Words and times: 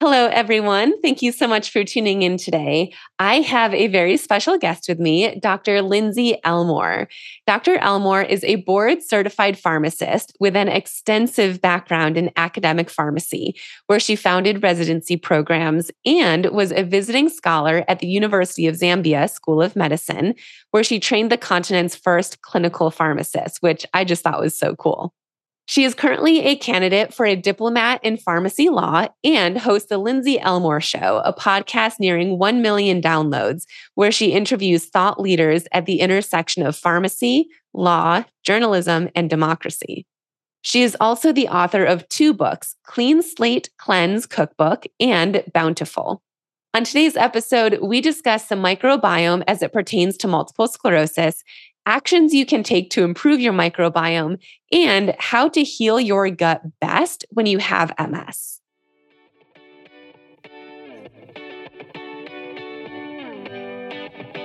Hello, 0.00 0.28
everyone. 0.28 1.00
Thank 1.02 1.22
you 1.22 1.32
so 1.32 1.48
much 1.48 1.70
for 1.72 1.82
tuning 1.82 2.22
in 2.22 2.36
today. 2.36 2.94
I 3.18 3.40
have 3.40 3.74
a 3.74 3.88
very 3.88 4.16
special 4.16 4.56
guest 4.56 4.84
with 4.88 5.00
me, 5.00 5.40
Dr. 5.40 5.82
Lindsey 5.82 6.38
Elmore. 6.44 7.08
Dr. 7.48 7.78
Elmore 7.78 8.22
is 8.22 8.44
a 8.44 8.62
board 8.62 9.02
certified 9.02 9.58
pharmacist 9.58 10.36
with 10.38 10.54
an 10.54 10.68
extensive 10.68 11.60
background 11.60 12.16
in 12.16 12.30
academic 12.36 12.90
pharmacy, 12.90 13.56
where 13.88 13.98
she 13.98 14.14
founded 14.14 14.62
residency 14.62 15.16
programs 15.16 15.90
and 16.06 16.46
was 16.46 16.70
a 16.70 16.84
visiting 16.84 17.28
scholar 17.28 17.84
at 17.88 17.98
the 17.98 18.06
University 18.06 18.68
of 18.68 18.76
Zambia 18.76 19.28
School 19.28 19.60
of 19.60 19.74
Medicine, 19.74 20.36
where 20.70 20.84
she 20.84 21.00
trained 21.00 21.32
the 21.32 21.36
continent's 21.36 21.96
first 21.96 22.40
clinical 22.42 22.92
pharmacist, 22.92 23.62
which 23.62 23.84
I 23.92 24.04
just 24.04 24.22
thought 24.22 24.40
was 24.40 24.56
so 24.56 24.76
cool. 24.76 25.12
She 25.68 25.84
is 25.84 25.94
currently 25.94 26.40
a 26.46 26.56
candidate 26.56 27.12
for 27.12 27.26
a 27.26 27.36
diplomat 27.36 28.02
in 28.02 28.16
pharmacy 28.16 28.70
law 28.70 29.08
and 29.22 29.58
hosts 29.58 29.90
the 29.90 29.98
Lindsey 29.98 30.40
Elmore 30.40 30.80
Show, 30.80 31.20
a 31.26 31.34
podcast 31.34 32.00
nearing 32.00 32.38
1 32.38 32.62
million 32.62 33.02
downloads, 33.02 33.66
where 33.94 34.10
she 34.10 34.32
interviews 34.32 34.86
thought 34.86 35.20
leaders 35.20 35.64
at 35.72 35.84
the 35.84 36.00
intersection 36.00 36.64
of 36.64 36.74
pharmacy, 36.74 37.50
law, 37.74 38.24
journalism, 38.42 39.10
and 39.14 39.28
democracy. 39.28 40.06
She 40.62 40.80
is 40.80 40.96
also 41.02 41.34
the 41.34 41.48
author 41.48 41.84
of 41.84 42.08
two 42.08 42.32
books 42.32 42.74
Clean 42.84 43.20
Slate 43.20 43.68
Cleanse 43.76 44.24
Cookbook 44.24 44.86
and 44.98 45.44
Bountiful. 45.52 46.22
On 46.72 46.84
today's 46.84 47.16
episode, 47.16 47.78
we 47.82 48.00
discuss 48.00 48.46
the 48.46 48.54
microbiome 48.54 49.42
as 49.46 49.62
it 49.62 49.72
pertains 49.72 50.16
to 50.18 50.28
multiple 50.28 50.68
sclerosis 50.68 51.42
actions 51.88 52.34
you 52.34 52.44
can 52.44 52.62
take 52.62 52.90
to 52.90 53.02
improve 53.02 53.40
your 53.40 53.54
microbiome, 53.54 54.38
and 54.70 55.16
how 55.18 55.48
to 55.48 55.64
heal 55.64 55.98
your 55.98 56.28
gut 56.28 56.60
best 56.80 57.24
when 57.30 57.46
you 57.46 57.56
have 57.56 57.94
MS. 57.98 58.60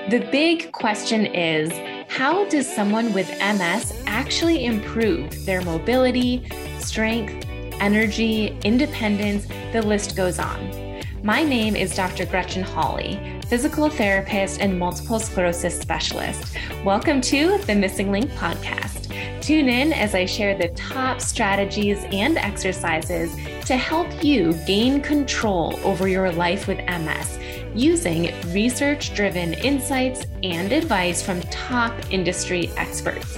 The 0.09 0.25
big 0.31 0.71
question 0.71 1.25
is 1.25 1.71
how 2.09 2.47
does 2.47 2.73
someone 2.73 3.13
with 3.13 3.29
MS 3.39 3.93
actually 4.05 4.63
improve 4.63 5.45
their 5.45 5.61
mobility, 5.61 6.49
strength, 6.79 7.45
energy, 7.81 8.57
independence? 8.63 9.47
The 9.73 9.81
list 9.81 10.15
goes 10.15 10.39
on. 10.39 11.01
My 11.23 11.43
name 11.43 11.75
is 11.75 11.95
Dr. 11.95 12.25
Gretchen 12.25 12.63
Hawley 12.63 13.41
physical 13.53 13.87
therapist 13.87 14.59
and 14.61 14.79
multiple 14.79 15.19
sclerosis 15.19 15.79
specialist. 15.79 16.57
Welcome 16.83 17.21
to 17.21 17.59
the 17.59 17.75
Missing 17.75 18.09
Link 18.09 18.31
podcast. 18.31 19.13
Tune 19.43 19.69
in 19.69 19.93
as 19.93 20.15
I 20.15 20.25
share 20.25 20.57
the 20.57 20.69
top 20.69 21.21
strategies 21.21 22.03
and 22.11 22.39
exercises 22.39 23.31
to 23.67 23.77
help 23.77 24.23
you 24.23 24.53
gain 24.65 25.01
control 25.01 25.79
over 25.83 26.07
your 26.07 26.31
life 26.31 26.67
with 26.67 26.79
MS 26.79 27.37
using 27.75 28.33
research 28.51 29.13
driven 29.13 29.53
insights 29.53 30.25
and 30.41 30.71
advice 30.71 31.21
from 31.21 31.39
top 31.41 31.93
industry 32.11 32.71
experts. 32.75 33.37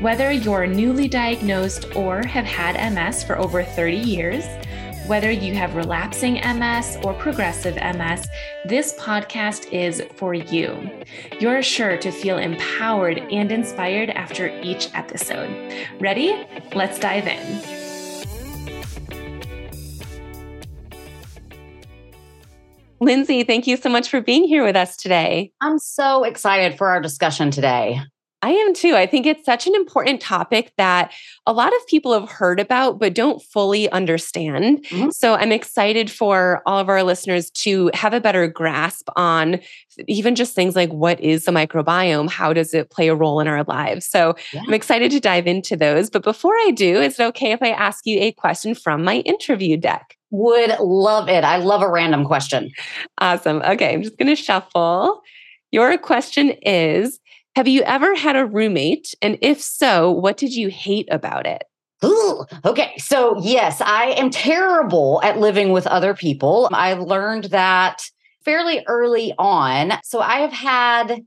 Whether 0.00 0.32
you're 0.32 0.66
newly 0.66 1.06
diagnosed 1.06 1.94
or 1.94 2.26
have 2.26 2.44
had 2.44 2.92
MS 2.92 3.22
for 3.22 3.38
over 3.38 3.62
30 3.62 3.98
years, 3.98 4.44
whether 5.06 5.30
you 5.30 5.54
have 5.54 5.74
relapsing 5.74 6.34
MS 6.34 6.98
or 7.02 7.12
progressive 7.14 7.74
MS, 7.76 8.26
this 8.64 8.94
podcast 8.94 9.70
is 9.70 10.02
for 10.14 10.32
you. 10.32 10.90
You're 11.38 11.62
sure 11.62 11.98
to 11.98 12.10
feel 12.10 12.38
empowered 12.38 13.18
and 13.18 13.52
inspired 13.52 14.10
after 14.10 14.48
each 14.62 14.88
episode. 14.94 15.72
Ready? 16.00 16.46
Let's 16.74 16.98
dive 16.98 17.26
in. 17.26 17.84
Lindsey, 23.00 23.44
thank 23.44 23.66
you 23.66 23.76
so 23.76 23.90
much 23.90 24.08
for 24.08 24.22
being 24.22 24.44
here 24.44 24.64
with 24.64 24.76
us 24.76 24.96
today. 24.96 25.52
I'm 25.60 25.78
so 25.78 26.24
excited 26.24 26.78
for 26.78 26.88
our 26.88 27.02
discussion 27.02 27.50
today. 27.50 28.00
I 28.44 28.50
am 28.50 28.74
too. 28.74 28.94
I 28.94 29.06
think 29.06 29.24
it's 29.24 29.46
such 29.46 29.66
an 29.66 29.74
important 29.74 30.20
topic 30.20 30.74
that 30.76 31.14
a 31.46 31.52
lot 31.54 31.74
of 31.74 31.86
people 31.86 32.12
have 32.12 32.28
heard 32.28 32.60
about, 32.60 32.98
but 32.98 33.14
don't 33.14 33.40
fully 33.40 33.88
understand. 33.88 34.84
Mm-hmm. 34.84 35.10
So 35.12 35.32
I'm 35.32 35.50
excited 35.50 36.10
for 36.10 36.60
all 36.66 36.78
of 36.78 36.90
our 36.90 37.02
listeners 37.02 37.50
to 37.62 37.90
have 37.94 38.12
a 38.12 38.20
better 38.20 38.46
grasp 38.46 39.08
on 39.16 39.60
even 40.08 40.34
just 40.34 40.54
things 40.54 40.76
like 40.76 40.92
what 40.92 41.18
is 41.20 41.46
the 41.46 41.52
microbiome? 41.52 42.28
How 42.28 42.52
does 42.52 42.74
it 42.74 42.90
play 42.90 43.08
a 43.08 43.14
role 43.14 43.40
in 43.40 43.48
our 43.48 43.64
lives? 43.64 44.04
So 44.04 44.34
yeah. 44.52 44.60
I'm 44.66 44.74
excited 44.74 45.10
to 45.12 45.20
dive 45.20 45.46
into 45.46 45.74
those. 45.74 46.10
But 46.10 46.22
before 46.22 46.54
I 46.66 46.70
do, 46.70 47.00
is 47.00 47.18
it 47.18 47.24
okay 47.28 47.52
if 47.52 47.62
I 47.62 47.70
ask 47.70 48.04
you 48.04 48.20
a 48.20 48.32
question 48.32 48.74
from 48.74 49.04
my 49.04 49.20
interview 49.20 49.78
deck? 49.78 50.18
Would 50.32 50.78
love 50.80 51.30
it. 51.30 51.44
I 51.44 51.56
love 51.56 51.80
a 51.80 51.90
random 51.90 52.26
question. 52.26 52.72
Awesome. 53.22 53.62
Okay, 53.62 53.94
I'm 53.94 54.02
just 54.02 54.18
going 54.18 54.28
to 54.28 54.36
shuffle. 54.36 55.22
Your 55.72 55.96
question 55.96 56.50
is 56.62 57.18
have 57.56 57.68
you 57.68 57.82
ever 57.82 58.14
had 58.14 58.36
a 58.36 58.46
roommate? 58.46 59.14
And 59.22 59.38
if 59.40 59.60
so, 59.60 60.10
what 60.10 60.36
did 60.36 60.54
you 60.54 60.68
hate 60.68 61.08
about 61.10 61.46
it? 61.46 61.64
Ooh, 62.04 62.44
okay. 62.64 62.94
So, 62.98 63.40
yes, 63.40 63.80
I 63.80 64.06
am 64.06 64.30
terrible 64.30 65.20
at 65.22 65.38
living 65.38 65.72
with 65.72 65.86
other 65.86 66.14
people. 66.14 66.68
I 66.72 66.94
learned 66.94 67.44
that 67.44 68.02
fairly 68.44 68.84
early 68.86 69.32
on. 69.38 69.92
So, 70.02 70.20
I 70.20 70.40
have 70.40 70.52
had 70.52 71.24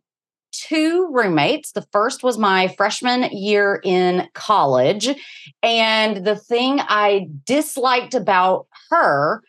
two 0.51 1.07
roommates. 1.11 1.71
The 1.71 1.85
first 1.91 2.23
was 2.23 2.37
my 2.37 2.67
freshman 2.69 3.23
year 3.31 3.79
in 3.83 4.27
college. 4.33 5.09
And 5.63 6.25
the 6.25 6.35
thing 6.35 6.79
I 6.81 7.27
disliked 7.45 8.13
about 8.13 8.67
her 8.89 9.41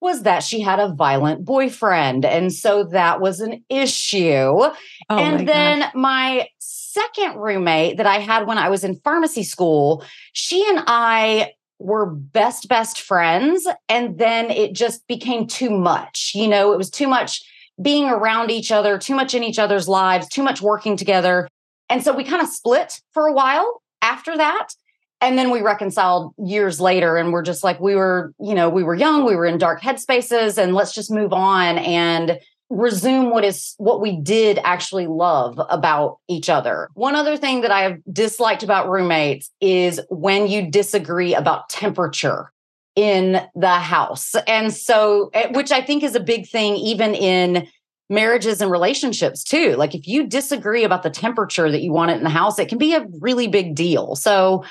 was 0.00 0.22
that 0.22 0.42
she 0.42 0.60
had 0.60 0.78
a 0.78 0.92
violent 0.92 1.44
boyfriend. 1.44 2.24
And 2.24 2.52
so 2.52 2.84
that 2.84 3.20
was 3.20 3.40
an 3.40 3.64
issue. 3.68 4.26
Oh 4.28 4.74
and 5.10 5.48
then 5.48 5.80
gosh. 5.80 5.94
my 5.94 6.48
second 6.58 7.36
roommate 7.36 7.96
that 7.96 8.06
I 8.06 8.18
had 8.18 8.46
when 8.46 8.58
I 8.58 8.68
was 8.68 8.84
in 8.84 8.96
pharmacy 8.96 9.42
school, 9.42 10.04
she 10.32 10.66
and 10.68 10.84
I 10.86 11.52
were 11.78 12.06
best, 12.06 12.68
best 12.68 13.00
friends. 13.00 13.66
And 13.88 14.18
then 14.18 14.50
it 14.50 14.74
just 14.74 15.06
became 15.06 15.46
too 15.46 15.70
much. 15.70 16.32
You 16.34 16.48
know, 16.48 16.72
it 16.72 16.78
was 16.78 16.90
too 16.90 17.08
much 17.08 17.42
being 17.80 18.08
around 18.08 18.50
each 18.50 18.72
other, 18.72 18.98
too 18.98 19.14
much 19.14 19.34
in 19.34 19.42
each 19.42 19.58
other's 19.58 19.88
lives, 19.88 20.28
too 20.28 20.42
much 20.42 20.62
working 20.62 20.96
together. 20.96 21.48
And 21.88 22.02
so 22.02 22.14
we 22.14 22.24
kind 22.24 22.42
of 22.42 22.48
split 22.48 23.00
for 23.12 23.26
a 23.26 23.32
while 23.32 23.82
after 24.02 24.36
that 24.36 24.68
and 25.20 25.38
then 25.38 25.50
we 25.50 25.60
reconciled 25.62 26.34
years 26.38 26.80
later 26.80 27.16
and 27.16 27.32
we're 27.32 27.42
just 27.42 27.64
like 27.64 27.80
we 27.80 27.94
were 27.94 28.32
you 28.40 28.54
know 28.54 28.68
we 28.68 28.82
were 28.82 28.94
young 28.94 29.24
we 29.24 29.36
were 29.36 29.46
in 29.46 29.58
dark 29.58 29.80
headspaces 29.80 30.58
and 30.58 30.74
let's 30.74 30.94
just 30.94 31.10
move 31.10 31.32
on 31.32 31.78
and 31.78 32.38
resume 32.68 33.30
what 33.30 33.44
is 33.44 33.74
what 33.78 34.00
we 34.00 34.16
did 34.16 34.58
actually 34.64 35.06
love 35.06 35.60
about 35.70 36.18
each 36.28 36.48
other. 36.48 36.88
One 36.94 37.14
other 37.14 37.36
thing 37.36 37.60
that 37.60 37.70
I 37.70 37.82
have 37.82 37.98
disliked 38.12 38.62
about 38.62 38.88
roommates 38.88 39.50
is 39.60 40.00
when 40.10 40.48
you 40.48 40.68
disagree 40.68 41.34
about 41.34 41.68
temperature 41.68 42.52
in 42.96 43.40
the 43.54 43.74
house. 43.74 44.34
And 44.48 44.72
so 44.72 45.30
eh, 45.34 45.48
which 45.52 45.70
I 45.70 45.80
think 45.80 46.02
is 46.02 46.14
a 46.14 46.20
big 46.20 46.48
thing 46.48 46.76
even 46.76 47.14
in 47.14 47.68
marriages 48.08 48.60
and 48.60 48.70
relationships 48.70 49.44
too. 49.44 49.74
Like 49.76 49.94
if 49.94 50.06
you 50.06 50.26
disagree 50.26 50.84
about 50.84 51.02
the 51.02 51.10
temperature 51.10 51.70
that 51.70 51.82
you 51.82 51.92
want 51.92 52.10
it 52.10 52.18
in 52.18 52.24
the 52.24 52.30
house, 52.30 52.58
it 52.58 52.68
can 52.68 52.78
be 52.78 52.94
a 52.94 53.06
really 53.20 53.48
big 53.48 53.74
deal. 53.74 54.16
So 54.16 54.64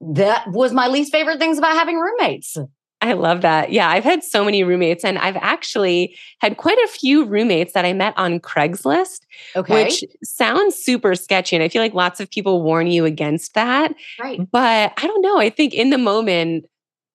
that 0.00 0.46
was 0.48 0.72
my 0.72 0.88
least 0.88 1.12
favorite 1.12 1.38
things 1.38 1.58
about 1.58 1.74
having 1.74 1.98
roommates. 1.98 2.56
I 3.00 3.12
love 3.12 3.42
that. 3.42 3.70
Yeah, 3.70 3.88
I've 3.88 4.04
had 4.04 4.24
so 4.24 4.44
many 4.44 4.64
roommates, 4.64 5.04
and 5.04 5.18
I've 5.18 5.36
actually 5.36 6.16
had 6.40 6.56
quite 6.56 6.78
a 6.78 6.88
few 6.88 7.24
roommates 7.24 7.72
that 7.74 7.84
I 7.84 7.92
met 7.92 8.12
on 8.16 8.40
Craigslist, 8.40 9.20
okay. 9.54 9.84
which 9.84 10.04
sounds 10.24 10.74
super 10.74 11.14
sketchy. 11.14 11.54
And 11.54 11.62
I 11.62 11.68
feel 11.68 11.80
like 11.80 11.94
lots 11.94 12.18
of 12.18 12.28
people 12.28 12.62
warn 12.62 12.88
you 12.88 13.04
against 13.04 13.54
that. 13.54 13.94
Right. 14.18 14.40
But 14.50 14.92
I 14.96 15.06
don't 15.06 15.22
know. 15.22 15.38
I 15.38 15.48
think 15.48 15.74
in 15.74 15.90
the 15.90 15.98
moment, 15.98 16.66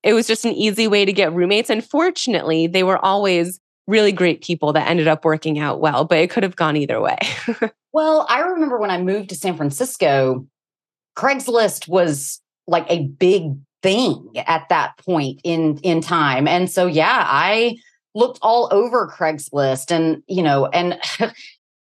it 0.03 0.13
was 0.13 0.25
just 0.25 0.45
an 0.45 0.53
easy 0.53 0.87
way 0.87 1.03
to 1.03 1.11
get 1.11 1.33
roommates. 1.33 1.69
And 1.69 1.83
fortunately, 1.83 2.67
they 2.67 2.83
were 2.83 3.03
always 3.03 3.59
really 3.85 4.13
great 4.13 4.41
people 4.41 4.71
that 4.73 4.87
ended 4.87 5.09
up 5.09 5.25
working 5.25 5.59
out 5.59 5.81
well, 5.81 6.05
but 6.05 6.17
it 6.17 6.29
could 6.29 6.43
have 6.43 6.55
gone 6.55 6.77
either 6.77 7.01
way. 7.01 7.17
well, 7.93 8.25
I 8.29 8.39
remember 8.39 8.77
when 8.77 8.91
I 8.91 9.01
moved 9.01 9.29
to 9.29 9.35
San 9.35 9.57
Francisco, 9.57 10.47
Craigslist 11.17 11.89
was 11.89 12.39
like 12.67 12.85
a 12.89 13.07
big 13.07 13.55
thing 13.81 14.29
at 14.47 14.67
that 14.69 14.97
point 14.97 15.41
in 15.43 15.77
in 15.79 16.01
time. 16.01 16.47
And 16.47 16.69
so 16.69 16.87
yeah 16.87 17.23
i 17.25 17.75
looked 18.15 18.39
all 18.41 18.69
over 18.71 19.07
craigslist 19.07 19.91
and 19.91 20.21
you 20.27 20.43
know 20.43 20.67
and 20.67 20.99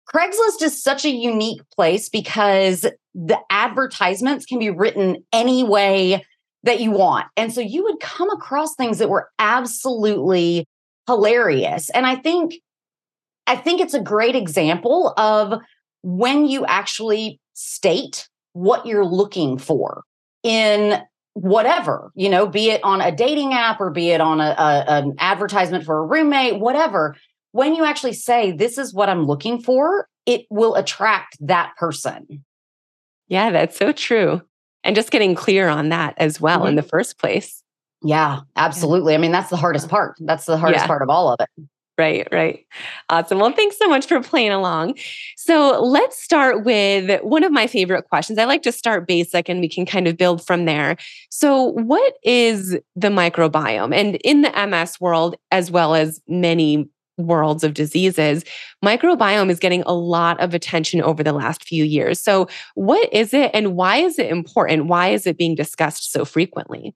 craigslist 0.09 0.63
is 0.63 0.83
such 0.83 1.05
a 1.05 1.11
unique 1.11 1.61
place 1.75 2.09
because 2.09 2.87
the 3.15 3.39
advertisements 3.51 4.47
can 4.47 4.59
be 4.59 4.71
written 4.71 5.25
any 5.33 5.65
way 5.65 6.25
that 6.65 6.81
you 6.81 6.93
want. 6.93 7.27
And 7.37 7.53
so 7.53 7.61
you 7.61 7.83
would 7.83 7.99
come 8.01 8.31
across 8.31 8.75
things 8.75 8.99
that 8.99 9.11
were 9.11 9.29
absolutely 9.39 10.67
hilarious. 11.07 11.91
And 11.91 12.07
i 12.07 12.15
think 12.17 12.55
i 13.47 13.57
think 13.57 13.81
it's 13.81 13.95
a 13.95 14.01
great 14.01 14.37
example 14.37 15.13
of 15.17 15.61
when 16.03 16.47
you 16.47 16.65
actually 16.67 17.41
state 17.55 18.29
what 18.53 18.87
you're 18.87 19.05
looking 19.05 19.59
for 19.59 20.03
in 20.43 21.01
whatever, 21.35 22.13
you 22.15 22.29
know, 22.29 22.47
be 22.47 22.71
it 22.71 22.83
on 22.85 23.01
a 23.01 23.11
dating 23.11 23.55
app 23.55 23.81
or 23.81 23.91
be 23.91 24.11
it 24.11 24.21
on 24.21 24.41
a, 24.41 24.55
a, 24.59 24.85
an 24.89 25.15
advertisement 25.19 25.85
for 25.85 25.99
a 25.99 26.07
roommate, 26.07 26.61
whatever. 26.61 27.17
When 27.53 27.75
you 27.75 27.85
actually 27.85 28.15
say, 28.15 28.53
This 28.53 28.79
is 28.79 28.95
what 28.95 29.09
I'm 29.09 29.25
looking 29.25 29.63
for, 29.63 30.09
it 30.27 30.43
will 30.51 30.75
attract 30.75 31.37
that 31.41 31.75
person. 31.77 32.45
Yeah, 33.29 33.51
that's 33.51 33.77
so 33.77 33.93
true. 33.93 34.43
And 34.85 34.97
just 34.97 35.11
getting 35.11 35.35
clear 35.35 35.69
on 35.69 35.91
that 35.91 36.15
as 36.17 36.41
well 36.41 36.61
mm-hmm. 36.61 36.69
in 36.69 36.75
the 36.77 36.83
first 36.83 37.19
place. 37.19 37.63
Yeah, 38.03 38.41
absolutely. 38.57 39.13
Yeah. 39.13 39.19
I 39.19 39.21
mean, 39.21 39.33
that's 39.33 39.51
the 39.51 39.57
hardest 39.57 39.89
part. 39.89 40.17
That's 40.19 40.45
the 40.45 40.57
hardest 40.57 40.83
yeah. 40.83 40.87
part 40.87 41.03
of 41.03 41.09
all 41.09 41.33
of 41.33 41.41
it. 41.41 41.49
Right, 41.99 42.27
right. 42.33 42.65
Awesome. 43.11 43.39
Well, 43.39 43.53
thanks 43.53 43.77
so 43.79 43.87
much 43.87 44.07
for 44.07 44.21
playing 44.23 44.51
along. 44.51 44.95
So 45.37 45.79
let's 45.83 46.21
start 46.21 46.65
with 46.65 47.21
one 47.23 47.45
of 47.45 47.53
my 47.53 47.67
favorite 47.67 48.09
questions. 48.09 48.39
I 48.39 48.45
like 48.47 48.63
to 48.63 48.73
start 48.73 49.07
basic 49.07 49.49
and 49.49 49.61
we 49.61 49.69
can 49.69 49.85
kind 49.85 50.09
of 50.09 50.17
build 50.17 50.45
from 50.45 50.65
there. 50.65 50.97
So, 51.31 51.73
what 51.73 52.15
is 52.25 52.79
the 52.97 53.09
microbiome? 53.09 53.95
And 53.95 54.17
in 54.25 54.41
the 54.41 54.59
MS 54.59 55.01
world, 55.01 55.37
as 55.51 55.71
well 55.71 55.95
as 55.95 56.19
many 56.27 56.89
worlds 57.19 57.63
of 57.63 57.75
diseases, 57.75 58.43
microbiome 58.83 59.51
is 59.51 59.59
getting 59.59 59.83
a 59.83 59.93
lot 59.93 60.41
of 60.41 60.55
attention 60.55 61.03
over 61.03 61.23
the 61.23 61.33
last 61.35 61.63
few 61.63 61.85
years. 61.85 62.19
So, 62.19 62.49
what 62.75 63.13
is 63.13 63.35
it 63.35 63.51
and 63.53 63.77
why 63.77 63.99
is 63.99 64.19
it 64.19 64.31
important? 64.31 64.87
Why 64.87 65.09
is 65.09 65.27
it 65.27 65.37
being 65.37 65.55
discussed 65.55 66.11
so 66.11 66.25
frequently? 66.25 66.95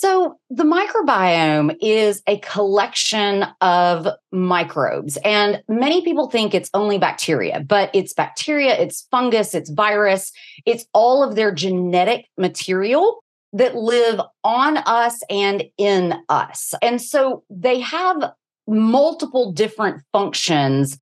So, 0.00 0.38
the 0.48 0.62
microbiome 0.62 1.76
is 1.80 2.22
a 2.28 2.38
collection 2.38 3.44
of 3.60 4.06
microbes, 4.30 5.18
and 5.24 5.60
many 5.68 6.02
people 6.02 6.30
think 6.30 6.54
it's 6.54 6.70
only 6.72 6.98
bacteria, 6.98 7.64
but 7.66 7.90
it's 7.92 8.12
bacteria, 8.12 8.78
it's 8.78 9.08
fungus, 9.10 9.56
it's 9.56 9.70
virus, 9.70 10.30
it's 10.64 10.86
all 10.94 11.24
of 11.24 11.34
their 11.34 11.50
genetic 11.50 12.26
material 12.38 13.24
that 13.52 13.74
live 13.74 14.20
on 14.44 14.76
us 14.76 15.20
and 15.28 15.64
in 15.78 16.14
us. 16.28 16.74
And 16.80 17.02
so, 17.02 17.42
they 17.50 17.80
have 17.80 18.34
multiple 18.68 19.50
different 19.50 20.04
functions 20.12 20.96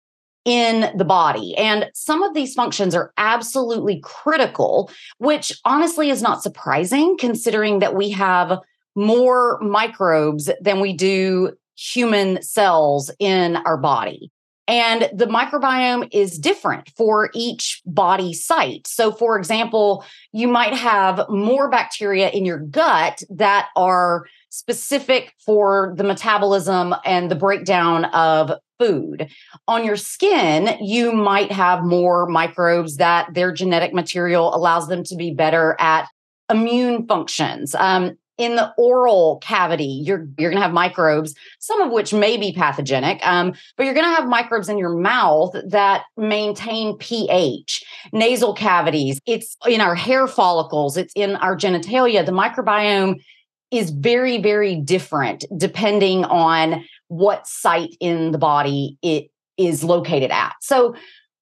in 0.46 0.90
the 0.96 1.04
body. 1.04 1.54
And 1.58 1.90
some 1.92 2.22
of 2.22 2.32
these 2.32 2.54
functions 2.54 2.94
are 2.94 3.12
absolutely 3.19 4.00
critical, 4.00 4.90
which 5.19 5.52
honestly 5.66 6.08
is 6.08 6.22
not 6.22 6.42
surprising 6.42 7.19
considering 7.19 7.81
that 7.81 7.94
we 7.94 8.08
have 8.12 8.60
more 8.96 9.60
microbes 9.60 10.50
than 10.60 10.81
we 10.81 10.93
do 10.93 11.52
human 11.76 12.43
cells 12.43 13.10
in 13.19 13.56
our 13.56 13.76
body. 13.76 14.32
And 14.69 15.08
the 15.14 15.26
microbiome 15.26 16.08
is 16.12 16.38
different 16.38 16.90
for 16.96 17.31
each 17.34 17.82
body 17.87 18.32
site. 18.32 18.87
So, 18.88 19.12
for 19.12 19.38
example, 19.38 20.04
you 20.32 20.48
might 20.48 20.75
have 20.75 21.28
more 21.28 21.70
bacteria 21.70 22.31
in 22.31 22.44
your 22.44 22.58
gut 22.58 23.22
that 23.31 23.69
are 23.76 24.26
specific 24.48 25.34
for 25.44 25.94
the 25.96 26.02
metabolism 26.02 26.94
and 27.04 27.31
the 27.31 27.37
breakdown 27.37 28.06
of 28.06 28.58
food. 28.81 29.28
On 29.69 29.84
your 29.84 29.96
skin, 29.96 30.76
you 30.81 31.12
might 31.12 31.52
have 31.52 31.84
more 31.84 32.26
microbes 32.26 32.96
that 32.96 33.32
their 33.34 33.52
genetic 33.52 33.94
material 33.94 34.54
allows 34.54 34.88
them 34.88 35.04
to 35.04 35.16
be 35.16 35.32
better 35.32 35.76
at 35.78 36.08
immune 36.50 37.06
functions. 37.06 37.75
Um, 37.75 38.16
in 38.38 38.56
the 38.56 38.72
oral 38.76 39.38
cavity 39.38 40.02
you're 40.04 40.28
you're 40.38 40.50
going 40.50 40.60
to 40.60 40.66
have 40.66 40.72
microbes 40.72 41.34
some 41.58 41.80
of 41.80 41.90
which 41.90 42.12
may 42.12 42.36
be 42.36 42.52
pathogenic 42.52 43.18
um, 43.26 43.52
but 43.76 43.84
you're 43.84 43.94
going 43.94 44.04
to 44.06 44.14
have 44.14 44.28
microbes 44.28 44.68
in 44.68 44.78
your 44.78 44.94
mouth 44.94 45.54
that 45.66 46.04
maintain 46.16 46.96
ph 46.98 47.84
nasal 48.12 48.54
cavities. 48.54 49.20
It's 49.26 49.56
in 49.66 49.80
our 49.80 49.94
hair 49.94 50.26
follicles 50.26 50.96
it's 50.96 51.12
in 51.14 51.36
our 51.36 51.56
genitalia. 51.56 52.24
The 52.24 52.32
microbiome 52.32 53.22
is 53.70 53.90
very 53.90 54.38
very 54.38 54.76
different 54.76 55.44
depending 55.56 56.24
on 56.24 56.84
what 57.08 57.46
site 57.46 57.96
in 58.00 58.32
the 58.32 58.38
body 58.38 58.98
it 59.02 59.30
is 59.56 59.82
located 59.82 60.30
at. 60.30 60.54
So 60.60 60.94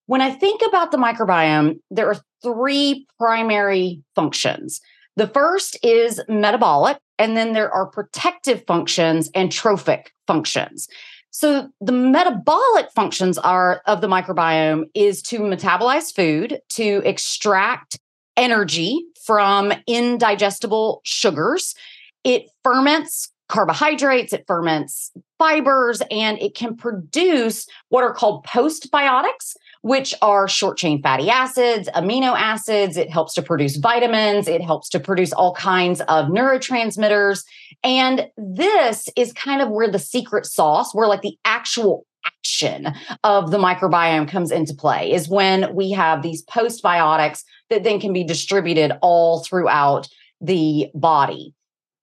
when 0.06 0.20
i 0.20 0.30
think 0.30 0.60
about 0.66 0.90
the 0.90 0.98
microbiome 0.98 1.80
there 1.90 2.08
are 2.08 2.20
three 2.42 3.06
primary 3.18 4.02
functions 4.14 4.80
the 5.16 5.28
first 5.28 5.78
is 5.82 6.20
metabolic, 6.28 6.98
and 7.18 7.36
then 7.36 7.52
there 7.52 7.70
are 7.72 7.86
protective 7.86 8.64
functions 8.66 9.30
and 9.34 9.52
trophic 9.52 10.12
functions. 10.26 10.88
So 11.30 11.68
the 11.80 11.92
metabolic 11.92 12.90
functions 12.94 13.38
are 13.38 13.82
of 13.86 14.00
the 14.00 14.06
microbiome 14.06 14.84
is 14.94 15.20
to 15.22 15.40
metabolize 15.40 16.14
food, 16.14 16.60
to 16.70 17.02
extract 17.04 17.98
energy 18.36 19.04
from 19.24 19.72
indigestible 19.86 21.00
sugars. 21.04 21.74
It 22.22 22.46
ferments 22.62 23.30
carbohydrates, 23.48 24.32
it 24.32 24.44
ferments 24.46 25.12
fibers, 25.38 26.02
and 26.10 26.40
it 26.40 26.54
can 26.54 26.76
produce 26.76 27.66
what 27.88 28.04
are 28.04 28.14
called 28.14 28.46
postbiotics, 28.46 29.56
which 29.84 30.14
are 30.22 30.48
short 30.48 30.78
chain 30.78 31.02
fatty 31.02 31.28
acids, 31.28 31.90
amino 31.94 32.34
acids. 32.34 32.96
It 32.96 33.10
helps 33.10 33.34
to 33.34 33.42
produce 33.42 33.76
vitamins. 33.76 34.48
It 34.48 34.62
helps 34.62 34.88
to 34.88 34.98
produce 34.98 35.30
all 35.30 35.54
kinds 35.54 36.00
of 36.00 36.28
neurotransmitters. 36.28 37.44
And 37.82 38.26
this 38.38 39.10
is 39.14 39.34
kind 39.34 39.60
of 39.60 39.68
where 39.68 39.90
the 39.90 39.98
secret 39.98 40.46
sauce, 40.46 40.94
where 40.94 41.06
like 41.06 41.20
the 41.20 41.36
actual 41.44 42.06
action 42.24 42.94
of 43.24 43.50
the 43.50 43.58
microbiome 43.58 44.26
comes 44.26 44.50
into 44.50 44.72
play, 44.72 45.12
is 45.12 45.28
when 45.28 45.74
we 45.74 45.90
have 45.90 46.22
these 46.22 46.42
postbiotics 46.46 47.44
that 47.68 47.84
then 47.84 48.00
can 48.00 48.14
be 48.14 48.24
distributed 48.24 48.92
all 49.02 49.44
throughout 49.44 50.08
the 50.40 50.88
body. 50.94 51.52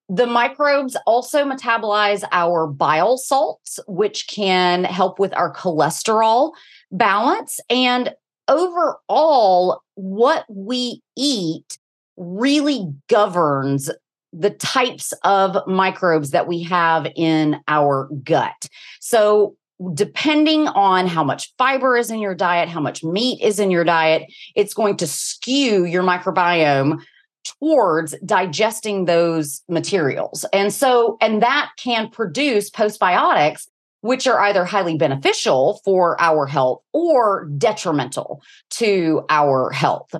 The 0.07 0.27
microbes 0.27 0.95
also 1.07 1.45
metabolize 1.45 2.23
our 2.31 2.67
bile 2.67 3.17
salts, 3.17 3.79
which 3.87 4.27
can 4.27 4.83
help 4.83 5.17
with 5.17 5.33
our 5.33 5.51
cholesterol 5.51 6.51
balance. 6.91 7.59
And 7.69 8.13
overall, 8.47 9.81
what 9.95 10.45
we 10.49 11.01
eat 11.17 11.77
really 12.17 12.87
governs 13.07 13.89
the 14.33 14.51
types 14.51 15.13
of 15.23 15.57
microbes 15.67 16.31
that 16.31 16.47
we 16.47 16.63
have 16.63 17.07
in 17.15 17.59
our 17.67 18.09
gut. 18.23 18.67
So, 18.99 19.55
depending 19.93 20.67
on 20.67 21.07
how 21.07 21.23
much 21.23 21.53
fiber 21.57 21.97
is 21.97 22.11
in 22.11 22.19
your 22.19 22.35
diet, 22.35 22.69
how 22.69 22.79
much 22.79 23.03
meat 23.03 23.41
is 23.41 23.59
in 23.59 23.71
your 23.71 23.83
diet, 23.83 24.31
it's 24.55 24.75
going 24.75 24.95
to 24.97 25.07
skew 25.07 25.85
your 25.85 26.03
microbiome 26.03 27.01
towards 27.43 28.15
digesting 28.23 29.05
those 29.05 29.63
materials. 29.67 30.45
And 30.53 30.71
so, 30.71 31.17
and 31.19 31.41
that 31.41 31.71
can 31.77 32.09
produce 32.09 32.69
postbiotics 32.69 33.67
which 34.01 34.27
are 34.27 34.39
either 34.41 34.65
highly 34.65 34.97
beneficial 34.97 35.79
for 35.85 36.19
our 36.19 36.45
health 36.45 36.81
or 36.93 37.45
detrimental 37.57 38.41
to 38.71 39.23
our 39.29 39.71
health. 39.71 40.13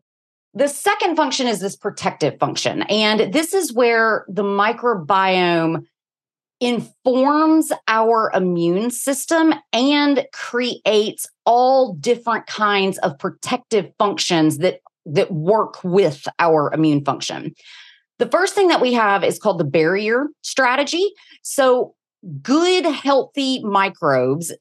The 0.54 0.68
second 0.68 1.16
function 1.16 1.48
is 1.48 1.60
this 1.60 1.76
protective 1.76 2.38
function. 2.40 2.84
And 2.84 3.34
this 3.34 3.54
is 3.54 3.74
where 3.74 4.26
the 4.28 4.44
microbiome 4.44 5.86
informs 6.60 7.72
our 7.88 8.32
immune 8.36 8.92
system 8.92 9.54
and 9.74 10.28
creates 10.32 11.28
all 11.46 11.96
different 11.96 12.46
kinds 12.46 13.00
of 13.00 13.18
protective 13.18 13.92
functions 13.98 14.60
that, 14.60 14.80
that 15.06 15.32
work 15.32 15.84
with 15.84 16.28
our 16.38 16.72
immune 16.72 17.04
function. 17.04 17.56
The 18.20 18.28
first 18.28 18.54
thing 18.54 18.68
that 18.68 18.82
we 18.82 18.94
have 18.94 19.24
is 19.24 19.40
called 19.40 19.58
the 19.58 19.64
barrier 19.64 20.28
strategy. 20.44 21.12
So, 21.42 21.96
good, 22.42 22.86
healthy 22.86 23.64
microbes 23.64 24.52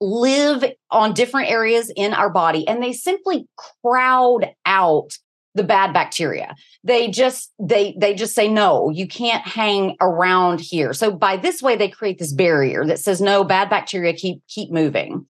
live 0.00 0.64
on 0.90 1.12
different 1.12 1.50
areas 1.50 1.92
in 1.94 2.14
our 2.14 2.30
body 2.30 2.66
and 2.66 2.82
they 2.82 2.92
simply 2.92 3.46
crowd 3.82 4.50
out 4.64 5.10
the 5.54 5.64
bad 5.64 5.92
bacteria. 5.92 6.54
They 6.84 7.08
just 7.08 7.52
they 7.58 7.94
they 7.98 8.14
just 8.14 8.34
say 8.34 8.48
no 8.48 8.90
you 8.90 9.06
can't 9.06 9.46
hang 9.46 9.96
around 10.00 10.60
here. 10.60 10.92
So 10.92 11.10
by 11.10 11.36
this 11.36 11.60
way 11.60 11.76
they 11.76 11.88
create 11.88 12.18
this 12.18 12.32
barrier 12.32 12.86
that 12.86 13.00
says 13.00 13.20
no 13.20 13.44
bad 13.44 13.68
bacteria 13.68 14.12
keep 14.12 14.42
keep 14.48 14.70
moving. 14.70 15.26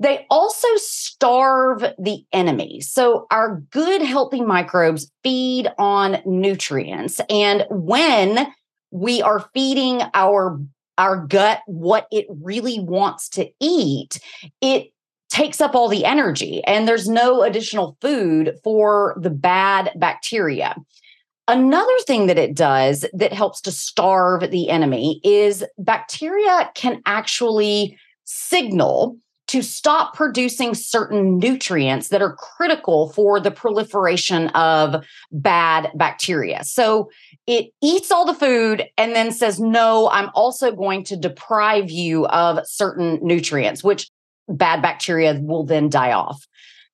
They 0.00 0.26
also 0.30 0.68
starve 0.76 1.82
the 1.98 2.24
enemy. 2.32 2.80
So 2.80 3.26
our 3.32 3.62
good 3.70 4.00
healthy 4.02 4.42
microbes 4.42 5.10
feed 5.24 5.68
on 5.76 6.18
nutrients 6.24 7.20
and 7.28 7.64
when 7.70 8.52
we 8.90 9.22
are 9.22 9.48
feeding 9.54 10.02
our 10.14 10.60
our 10.98 11.24
gut 11.26 11.60
what 11.66 12.06
it 12.12 12.26
really 12.28 12.80
wants 12.80 13.28
to 13.30 13.48
eat, 13.60 14.20
it 14.60 14.92
takes 15.30 15.60
up 15.60 15.74
all 15.74 15.88
the 15.88 16.04
energy 16.04 16.62
and 16.64 16.88
there's 16.88 17.08
no 17.08 17.42
additional 17.42 17.96
food 18.00 18.54
for 18.64 19.16
the 19.20 19.30
bad 19.30 19.90
bacteria. 19.96 20.74
Another 21.46 21.98
thing 22.06 22.26
that 22.26 22.38
it 22.38 22.54
does 22.54 23.06
that 23.14 23.32
helps 23.32 23.60
to 23.62 23.72
starve 23.72 24.50
the 24.50 24.68
enemy 24.68 25.20
is 25.24 25.64
bacteria 25.78 26.70
can 26.74 27.00
actually 27.06 27.98
signal 28.24 29.16
to 29.48 29.62
stop 29.62 30.14
producing 30.14 30.74
certain 30.74 31.38
nutrients 31.38 32.08
that 32.08 32.22
are 32.22 32.36
critical 32.36 33.10
for 33.12 33.40
the 33.40 33.50
proliferation 33.50 34.48
of 34.48 35.04
bad 35.32 35.90
bacteria. 35.94 36.62
So 36.64 37.10
it 37.46 37.70
eats 37.82 38.10
all 38.10 38.26
the 38.26 38.34
food 38.34 38.84
and 38.96 39.16
then 39.16 39.32
says, 39.32 39.58
No, 39.58 40.08
I'm 40.10 40.30
also 40.34 40.70
going 40.70 41.04
to 41.04 41.16
deprive 41.16 41.90
you 41.90 42.26
of 42.26 42.60
certain 42.66 43.18
nutrients, 43.22 43.82
which 43.82 44.10
bad 44.48 44.82
bacteria 44.82 45.38
will 45.40 45.64
then 45.64 45.88
die 45.88 46.12
off. 46.12 46.46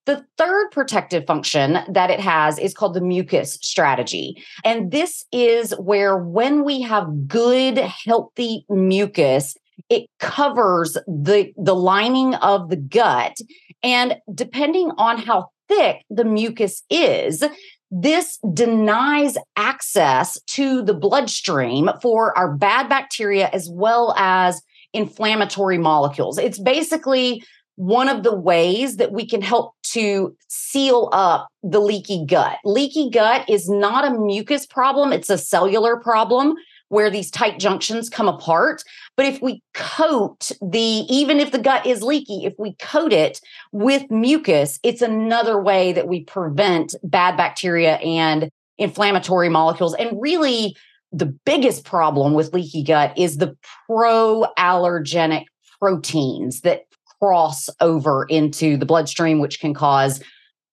The 0.07 0.25
third 0.37 0.71
protective 0.71 1.27
function 1.27 1.79
that 1.89 2.11
it 2.11 2.21
has 2.21 2.59
is 2.59 2.75
called 2.75 2.95
the 2.95 3.01
mucus 3.01 3.59
strategy. 3.63 4.43
And 4.63 4.91
this 4.91 5.25
is 5.33 5.73
where, 5.79 6.19
when 6.19 6.63
we 6.63 6.83
have 6.83 7.27
good, 7.27 7.79
healthy 7.79 8.67
mucus, 8.69 9.57
it 9.89 10.09
covers 10.19 10.95
the, 11.07 11.53
the 11.57 11.75
lining 11.75 12.35
of 12.37 12.71
the 12.71 12.77
gut. 12.77 13.37
And 13.83 14.17
depending 14.35 14.91
on 14.97 15.19
how 15.19 15.51
thick 15.69 16.05
the 16.11 16.25
mucus 16.25 16.83
is, 16.91 17.45
this 17.91 18.39
denies 18.53 19.37
access 19.57 20.41
to 20.49 20.83
the 20.83 20.95
bloodstream 20.95 21.91
for 22.03 22.37
our 22.37 22.53
bad 22.53 22.89
bacteria 22.89 23.49
as 23.53 23.69
well 23.71 24.15
as 24.17 24.61
inflammatory 24.93 25.79
molecules. 25.79 26.39
It's 26.39 26.59
basically 26.59 27.45
one 27.77 28.09
of 28.09 28.23
the 28.23 28.35
ways 28.35 28.97
that 28.97 29.13
we 29.13 29.27
can 29.27 29.43
help 29.43 29.75
to 29.83 30.37
seal 30.49 31.09
up 31.13 31.49
the 31.63 31.81
leaky 31.81 32.25
gut. 32.25 32.59
Leaky 32.65 33.11
gut 33.11 33.49
is 33.49 33.69
not 33.69 34.05
a 34.05 34.19
mucus 34.19 34.67
problem, 34.67 35.13
it's 35.13 35.31
a 35.31 35.39
cellular 35.39 35.97
problem 35.97 36.55
where 36.89 37.11
these 37.11 37.31
tight 37.31 37.59
junctions 37.59 38.09
come 38.09 38.29
apart. 38.29 38.83
But 39.17 39.27
if 39.27 39.41
we 39.43 39.63
coat 39.75 40.51
the, 40.61 40.79
even 40.81 41.41
if 41.41 41.53
the 41.53 41.59
gut 41.59 41.87
is 41.87 42.03
leaky, 42.03 42.45
if 42.45 42.55
we 42.59 42.75
coat 42.75 43.13
it 43.13 43.41
with 43.73 44.11
mucus, 44.11 44.79
it's 44.83 45.03
another 45.03 45.61
way 45.61 45.93
that 45.93 46.09
we 46.09 46.25
prevent 46.25 46.95
bad 47.03 47.37
bacteria 47.37 47.97
and 47.97 48.51
inflammatory 48.79 49.49
molecules. 49.49 49.95
And 49.95 50.21
really, 50.21 50.77
the 51.13 51.27
biggest 51.27 51.85
problem 51.85 52.35
with 52.35 52.53
leaky 52.53 52.83
gut 52.83 53.17
is 53.17 53.37
the 53.37 53.57
pro 53.87 54.47
allergenic 54.59 55.45
proteins 55.81 56.63
that 56.63 56.83
cross 57.21 57.69
over 57.81 58.25
into 58.29 58.77
the 58.77 58.87
bloodstream, 58.87 59.39
which 59.39 59.61
can 59.61 59.75
cause 59.75 60.21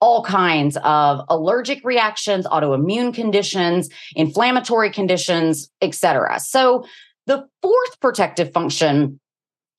all 0.02 0.24
kinds 0.24 0.78
of 0.84 1.22
allergic 1.30 1.84
reactions, 1.86 2.46
autoimmune 2.48 3.14
conditions, 3.14 3.90
inflammatory 4.16 4.90
conditions, 4.90 5.70
etc. 5.82 6.40
So 6.40 6.86
the 7.28 7.48
fourth 7.62 8.00
protective 8.00 8.52
function 8.52 9.20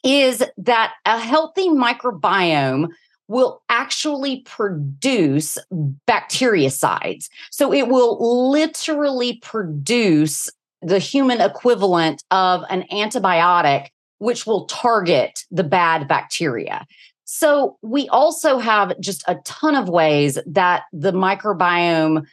is 0.05 0.43
that 0.57 0.95
a 1.05 1.19
healthy 1.19 1.69
microbiome 1.69 2.89
will 3.29 3.63
actually 3.69 4.41
produce 4.41 5.59
bactericides. 6.09 7.29
So 7.51 7.73
it 7.73 7.89
will 7.89 8.51
literally 8.51 9.39
produce 9.43 10.51
the 10.83 10.99
human 10.99 11.41
equivalent 11.41 12.23
of 12.31 12.65
an 12.69 12.85
antibiotic 12.93 13.89
which 14.19 14.47
will 14.47 14.67
target 14.67 15.45
the 15.51 15.65
bad 15.65 16.07
bacteria. 16.07 16.87
So 17.35 17.79
we 17.81 18.11
also 18.11 18.59
have 18.59 19.01
just 19.01 19.25
a 19.27 19.37
ton 19.47 19.75
of 19.75 19.89
ways 19.89 20.39
that 20.45 20.83
the 20.93 21.13
microbiome 21.13 22.27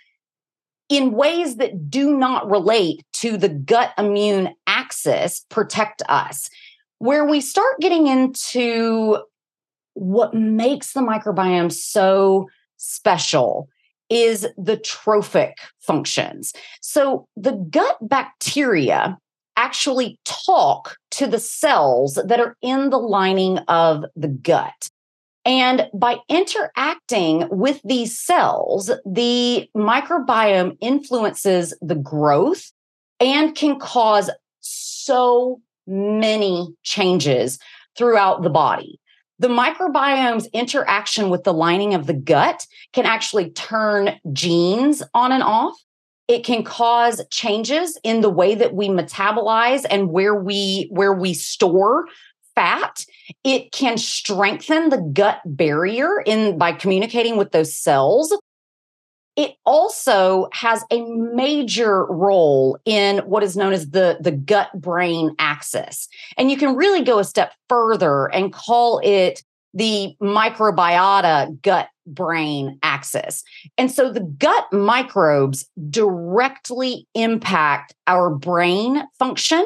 in 0.89 1.13
ways 1.13 1.56
that 1.56 1.89
do 1.89 2.18
not 2.18 2.51
relate 2.51 3.06
to 3.13 3.38
the 3.38 3.48
gut 3.48 3.94
immune 3.98 4.53
axis 4.68 5.46
protect 5.48 6.01
us. 6.10 6.50
Where 6.98 7.24
we 7.24 7.39
start 7.39 7.79
getting 7.79 8.08
into 8.08 9.20
what 9.94 10.34
makes 10.34 10.91
the 10.91 11.00
microbiome 11.00 11.72
so 11.72 12.50
special 12.75 13.70
is 14.10 14.46
the 14.58 14.75
trophic 14.75 15.60
functions. 15.79 16.51
So 16.82 17.25
the 17.38 17.53
gut 17.53 17.96
bacteria 18.01 19.18
actually 19.60 20.18
talk 20.24 20.96
to 21.12 21.28
the 21.28 21.39
cells 21.39 22.18
that 22.25 22.39
are 22.39 22.56
in 22.62 22.89
the 22.89 22.98
lining 22.98 23.58
of 23.68 24.06
the 24.16 24.30
gut. 24.30 24.89
And 25.44 25.89
by 25.94 26.20
interacting 26.30 27.46
with 27.50 27.82
these 27.84 28.18
cells, 28.18 28.89
the 29.06 29.70
microbiome 29.75 30.78
influences 30.80 31.74
the 31.82 31.96
growth 31.96 32.72
and 33.20 33.54
can 33.54 33.80
cause 33.80 34.30
so 34.62 35.60
many 35.86 36.74
changes 36.84 37.60
throughout 37.98 38.44
the 38.44 38.50
body. 38.50 38.98
The 39.39 39.50
microbiome's 39.50 40.48
interaction 40.54 41.30
with 41.30 41.44
the 41.44 41.54
lining 41.54 41.94
of 41.94 42.08
the 42.08 42.13
gut 42.13 42.66
can 42.94 43.06
actually 43.06 43.51
turn 43.51 44.20
genes 44.32 45.04
on 45.13 45.32
and 45.34 45.44
off. 45.44 45.75
It 46.29 46.45
can 46.45 46.63
cause 46.63 47.21
changes 47.31 48.00
in 48.03 48.21
the 48.21 48.29
way 48.29 48.53
that 48.53 48.75
we 48.75 48.88
metabolize 48.88 49.83
and 49.89 50.09
where 50.09 50.36
we 50.36 50.88
where 50.91 51.12
we 51.12 51.33
store 51.33 52.05
fat. 52.53 53.03
It 53.43 53.71
can 53.71 53.98
strengthen 53.98 54.89
the 54.89 55.01
gut 55.12 55.41
barrier 55.43 56.21
in 56.24 56.59
by 56.59 56.74
communicating 56.74 57.36
with 57.36 57.51
those 57.51 57.75
cells. 57.75 58.31
It 59.36 59.55
also 59.65 60.50
has 60.53 60.83
a 60.91 61.01
major 61.01 62.05
role 62.05 62.77
in 62.86 63.19
what 63.19 63.41
is 63.41 63.57
known 63.57 63.74
as 63.74 63.89
the, 63.89 64.17
the 64.19 64.31
gut 64.31 64.69
brain 64.79 65.33
axis. 65.39 66.07
And 66.38 66.51
you 66.51 66.57
can 66.57 66.75
really 66.75 67.03
go 67.03 67.17
a 67.17 67.24
step 67.24 67.53
further 67.69 68.27
and 68.27 68.53
call 68.53 69.00
it 69.03 69.43
the 69.74 70.15
microbiota 70.21 71.59
gut 71.62 71.88
brain 72.13 72.78
axis. 72.84 73.44
And 73.78 73.92
so 73.92 74.12
the 74.12 74.22
gut 74.22 74.72
microbes 74.72 75.68
directly 75.89 77.08
impact 77.16 77.94
our 78.08 78.30
brain 78.30 79.04
function, 79.18 79.66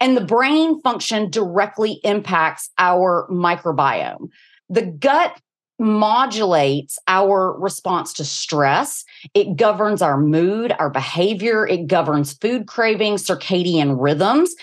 and 0.00 0.16
the 0.16 0.24
brain 0.24 0.80
function 0.82 1.30
directly 1.30 2.00
impacts 2.04 2.70
our 2.78 3.28
microbiome. 3.30 4.28
The 4.68 4.86
gut 4.86 5.40
modulates 5.78 6.98
our 7.08 7.58
response 7.58 8.12
to 8.14 8.24
stress. 8.24 9.04
It 9.34 9.56
governs 9.56 10.02
our 10.02 10.16
mood, 10.16 10.72
our 10.78 10.90
behavior, 10.90 11.66
it 11.66 11.86
governs 11.86 12.34
food 12.34 12.66
cravings, 12.66 13.26
circadian 13.26 13.96
rhythms. 14.00 14.54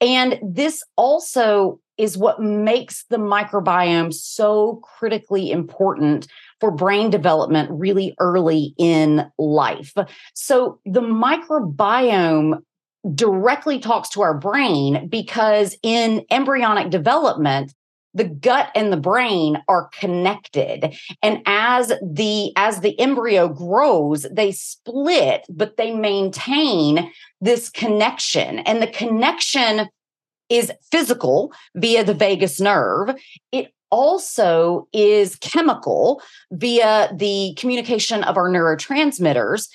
And 0.00 0.38
this 0.42 0.82
also 0.96 1.80
is 2.00 2.16
what 2.16 2.40
makes 2.40 3.04
the 3.10 3.18
microbiome 3.18 4.12
so 4.12 4.76
critically 4.82 5.50
important 5.50 6.26
for 6.58 6.70
brain 6.70 7.10
development 7.10 7.68
really 7.70 8.14
early 8.18 8.74
in 8.78 9.30
life. 9.38 9.92
So 10.34 10.80
the 10.86 11.02
microbiome 11.02 12.62
directly 13.14 13.78
talks 13.78 14.08
to 14.10 14.22
our 14.22 14.34
brain 14.34 15.08
because 15.08 15.76
in 15.82 16.24
embryonic 16.30 16.90
development 16.90 17.74
the 18.12 18.24
gut 18.24 18.70
and 18.74 18.92
the 18.92 18.96
brain 18.96 19.62
are 19.68 19.88
connected 19.98 20.94
and 21.22 21.40
as 21.46 21.92
the 22.02 22.52
as 22.56 22.80
the 22.80 22.98
embryo 22.98 23.48
grows 23.48 24.26
they 24.32 24.50
split 24.52 25.46
but 25.48 25.76
they 25.76 25.94
maintain 25.94 27.10
this 27.40 27.70
connection 27.70 28.58
and 28.60 28.82
the 28.82 28.88
connection 28.88 29.88
is 30.50 30.70
physical 30.90 31.52
via 31.74 32.04
the 32.04 32.14
vagus 32.14 32.60
nerve. 32.60 33.14
It 33.52 33.72
also 33.90 34.88
is 34.92 35.36
chemical 35.36 36.22
via 36.52 37.10
the 37.14 37.54
communication 37.58 38.22
of 38.24 38.36
our 38.36 38.48
neurotransmitters 38.48 39.68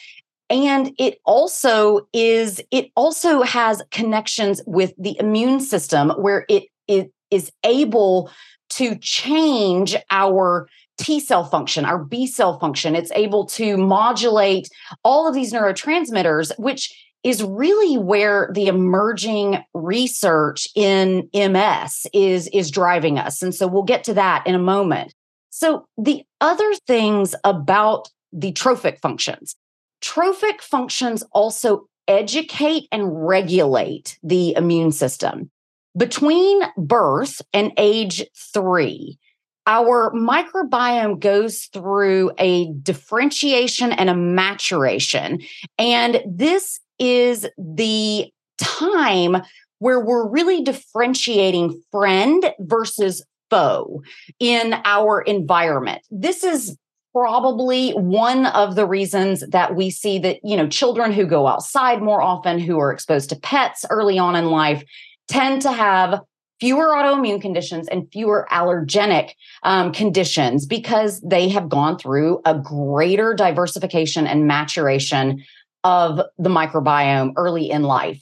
and 0.50 0.92
it 0.98 1.20
also 1.26 2.08
is 2.14 2.62
it 2.72 2.92
also 2.96 3.42
has 3.42 3.82
connections 3.92 4.62
with 4.66 4.94
the 4.98 5.18
immune 5.20 5.60
system 5.60 6.12
where 6.12 6.46
it, 6.50 6.66
it 6.88 7.12
is 7.32 7.52
able 7.64 8.30
to 8.70 8.96
change 8.98 9.96
our 10.12 10.70
T 10.98 11.20
cell 11.20 11.44
function, 11.44 11.84
our 11.84 11.98
B 11.98 12.26
cell 12.26 12.58
function. 12.60 12.96
It's 12.96 13.12
able 13.12 13.46
to 13.48 13.76
modulate 13.78 14.70
all 15.04 15.28
of 15.28 15.34
these 15.34 15.52
neurotransmitters, 15.52 16.58
which 16.58 17.05
is 17.26 17.44
really 17.44 17.98
where 17.98 18.52
the 18.54 18.68
emerging 18.68 19.58
research 19.74 20.68
in 20.76 21.28
MS 21.34 22.06
is, 22.14 22.48
is 22.54 22.70
driving 22.70 23.18
us. 23.18 23.42
And 23.42 23.54
so 23.54 23.66
we'll 23.66 23.82
get 23.82 24.04
to 24.04 24.14
that 24.14 24.46
in 24.46 24.54
a 24.54 24.60
moment. 24.60 25.14
So, 25.50 25.86
the 25.98 26.24
other 26.40 26.72
things 26.86 27.34
about 27.44 28.10
the 28.32 28.52
trophic 28.52 29.00
functions, 29.00 29.56
trophic 30.02 30.62
functions 30.62 31.24
also 31.32 31.88
educate 32.08 32.88
and 32.92 33.26
regulate 33.26 34.20
the 34.22 34.54
immune 34.56 34.92
system. 34.92 35.50
Between 35.98 36.62
birth 36.78 37.42
and 37.54 37.72
age 37.78 38.24
three, 38.54 39.18
our 39.66 40.12
microbiome 40.12 41.20
goes 41.20 41.70
through 41.74 42.32
a 42.38 42.72
differentiation 42.74 43.94
and 43.94 44.10
a 44.10 44.16
maturation. 44.16 45.40
And 45.80 46.22
this 46.28 46.80
is 47.00 47.48
the 47.58 48.32
time 48.58 49.38
where 49.80 50.00
we're 50.00 50.28
really 50.28 50.64
differentiating 50.64 51.82
friend 51.92 52.54
versus 52.60 53.24
foe 53.50 54.02
in 54.40 54.76
our 54.86 55.22
environment. 55.22 56.02
This 56.10 56.44
is 56.44 56.78
probably 57.14 57.92
one 57.92 58.46
of 58.48 58.76
the 58.76 58.86
reasons 58.86 59.42
that 59.50 59.76
we 59.76 59.90
see 59.90 60.20
that, 60.20 60.38
you 60.44 60.58
know, 60.58 60.68
children 60.68 61.14
who 61.14 61.26
go 61.26 61.48
outside 61.48 62.02
more 62.02 62.22
often, 62.22 62.60
who 62.60 62.78
are 62.78 62.92
exposed 62.92 63.30
to 63.30 63.38
pets 63.38 63.86
early 63.90 64.20
on 64.20 64.36
in 64.36 64.48
life, 64.48 64.84
tend 65.30 65.62
to 65.62 65.72
have 65.72 66.20
fewer 66.60 66.88
autoimmune 66.88 67.42
conditions 67.42 67.88
and 67.88 68.10
fewer 68.12 68.48
allergenic 68.52 69.32
um, 69.64 69.92
conditions 69.92 70.66
because 70.66 71.22
they 71.22 71.48
have 71.50 71.70
gone 71.70 71.98
through 71.98 72.42
a 72.46 72.58
greater 72.58 73.34
diversification 73.34 74.26
and 74.28 74.48
maturation 74.48 75.44
of 75.86 76.20
the 76.40 76.50
microbiome 76.50 77.34
early 77.38 77.70
in 77.70 77.84
life. 77.84 78.22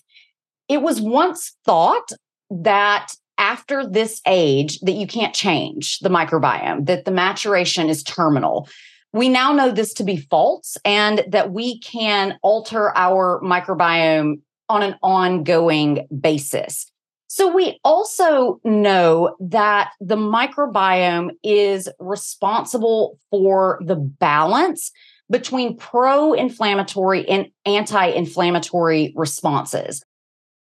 It 0.67 0.81
was 0.81 1.01
once 1.01 1.55
thought 1.65 2.11
that 2.51 3.13
after 3.37 3.87
this 3.87 4.21
age 4.27 4.79
that 4.81 4.91
you 4.91 5.07
can't 5.07 5.33
change 5.33 5.99
the 5.99 6.09
microbiome, 6.09 6.85
that 6.85 7.05
the 7.05 7.11
maturation 7.11 7.89
is 7.89 8.03
terminal. 8.03 8.67
We 9.13 9.29
now 9.29 9.53
know 9.53 9.71
this 9.71 9.93
to 9.93 10.03
be 10.03 10.17
false 10.17 10.77
and 10.83 11.23
that 11.27 11.51
we 11.51 11.79
can 11.79 12.37
alter 12.43 12.95
our 12.95 13.41
microbiome 13.41 14.41
on 14.67 14.83
an 14.83 14.95
ongoing 15.01 16.05
basis. 16.19 16.91
So, 17.27 17.51
we 17.51 17.79
also 17.83 18.59
know 18.63 19.35
that 19.39 19.91
the 19.99 20.15
microbiome 20.15 21.31
is 21.41 21.89
responsible 21.97 23.17
for 23.31 23.79
the 23.83 23.95
balance 23.95 24.91
between 25.29 25.77
pro 25.77 26.33
inflammatory 26.33 27.27
and 27.27 27.47
anti 27.65 28.05
inflammatory 28.07 29.13
responses. 29.15 30.03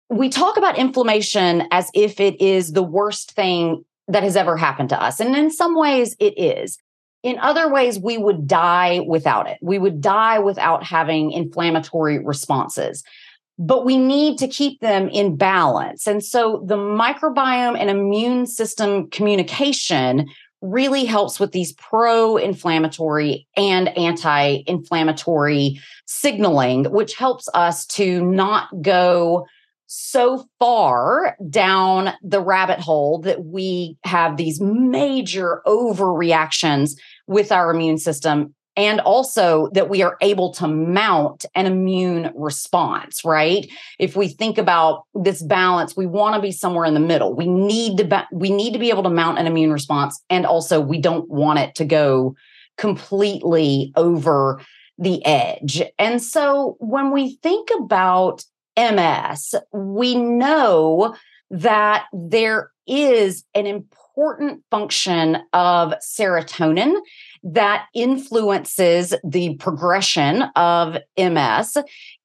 We 0.08 0.28
talk 0.28 0.56
about 0.56 0.78
inflammation 0.78 1.68
as 1.70 1.90
if 1.94 2.20
it 2.20 2.40
is 2.40 2.72
the 2.72 2.82
worst 2.82 3.32
thing 3.32 3.84
that 4.08 4.24
has 4.24 4.36
ever 4.36 4.56
happened 4.56 4.88
to 4.88 5.00
us. 5.00 5.20
And 5.20 5.36
in 5.36 5.50
some 5.50 5.76
ways, 5.76 6.16
it 6.18 6.36
is. 6.36 6.78
In 7.22 7.38
other 7.38 7.70
ways, 7.70 7.98
we 7.98 8.18
would 8.18 8.46
die 8.46 9.00
without 9.06 9.46
it. 9.48 9.58
We 9.62 9.78
would 9.78 10.00
die 10.00 10.40
without 10.40 10.82
having 10.82 11.30
inflammatory 11.30 12.18
responses 12.18 13.04
but 13.60 13.84
we 13.84 13.98
need 13.98 14.38
to 14.38 14.48
keep 14.48 14.80
them 14.80 15.10
in 15.10 15.36
balance. 15.36 16.06
And 16.06 16.24
so 16.24 16.64
the 16.66 16.78
microbiome 16.78 17.78
and 17.78 17.90
immune 17.90 18.46
system 18.46 19.10
communication 19.10 20.30
really 20.62 21.04
helps 21.04 21.40
with 21.40 21.52
these 21.52 21.72
pro 21.72 22.36
inflammatory 22.36 23.46
and 23.56 23.96
anti 23.96 24.62
inflammatory 24.66 25.80
signaling, 26.06 26.84
which 26.90 27.14
helps 27.14 27.48
us 27.54 27.86
to 27.86 28.24
not 28.24 28.68
go 28.82 29.46
so 29.92 30.46
far 30.60 31.36
down 31.48 32.12
the 32.22 32.40
rabbit 32.40 32.78
hole 32.78 33.18
that 33.22 33.44
we 33.44 33.96
have 34.04 34.36
these 34.36 34.60
major 34.60 35.62
overreactions 35.66 36.92
with 37.26 37.50
our 37.50 37.72
immune 37.72 37.98
system 37.98 38.54
and 38.80 38.98
also 39.00 39.68
that 39.74 39.90
we 39.90 40.00
are 40.00 40.16
able 40.22 40.50
to 40.54 40.66
mount 40.66 41.44
an 41.54 41.66
immune 41.66 42.32
response 42.34 43.22
right? 43.26 43.70
If 43.98 44.16
we 44.16 44.28
think 44.28 44.56
about 44.56 45.04
this 45.14 45.42
balance 45.42 45.94
we 45.94 46.06
want 46.06 46.34
to 46.34 46.40
be 46.40 46.50
somewhere 46.50 46.86
in 46.86 46.94
the 46.94 47.00
middle. 47.00 47.34
We 47.36 47.46
need 47.46 47.98
to 47.98 48.04
be, 48.04 48.16
we 48.32 48.50
need 48.50 48.72
to 48.72 48.78
be 48.78 48.88
able 48.88 49.02
to 49.02 49.10
mount 49.10 49.38
an 49.38 49.46
immune 49.46 49.70
response 49.70 50.18
and 50.30 50.46
also 50.46 50.80
we 50.80 50.98
don't 50.98 51.28
want 51.28 51.58
it 51.58 51.74
to 51.74 51.84
go 51.84 52.34
completely 52.78 53.92
over 53.96 54.62
the 54.96 55.24
edge. 55.26 55.82
And 55.98 56.22
so 56.22 56.76
when 56.80 57.12
we 57.12 57.36
think 57.42 57.68
about 57.78 58.44
ms 58.78 59.54
we 59.72 60.14
know 60.14 61.14
that 61.50 62.06
there 62.12 62.70
is 62.86 63.44
an 63.54 63.66
important 63.66 64.62
function 64.70 65.38
of 65.52 65.92
serotonin 66.02 66.94
that 67.42 67.86
influences 67.94 69.14
the 69.24 69.54
progression 69.56 70.42
of 70.56 70.98
MS. 71.16 71.76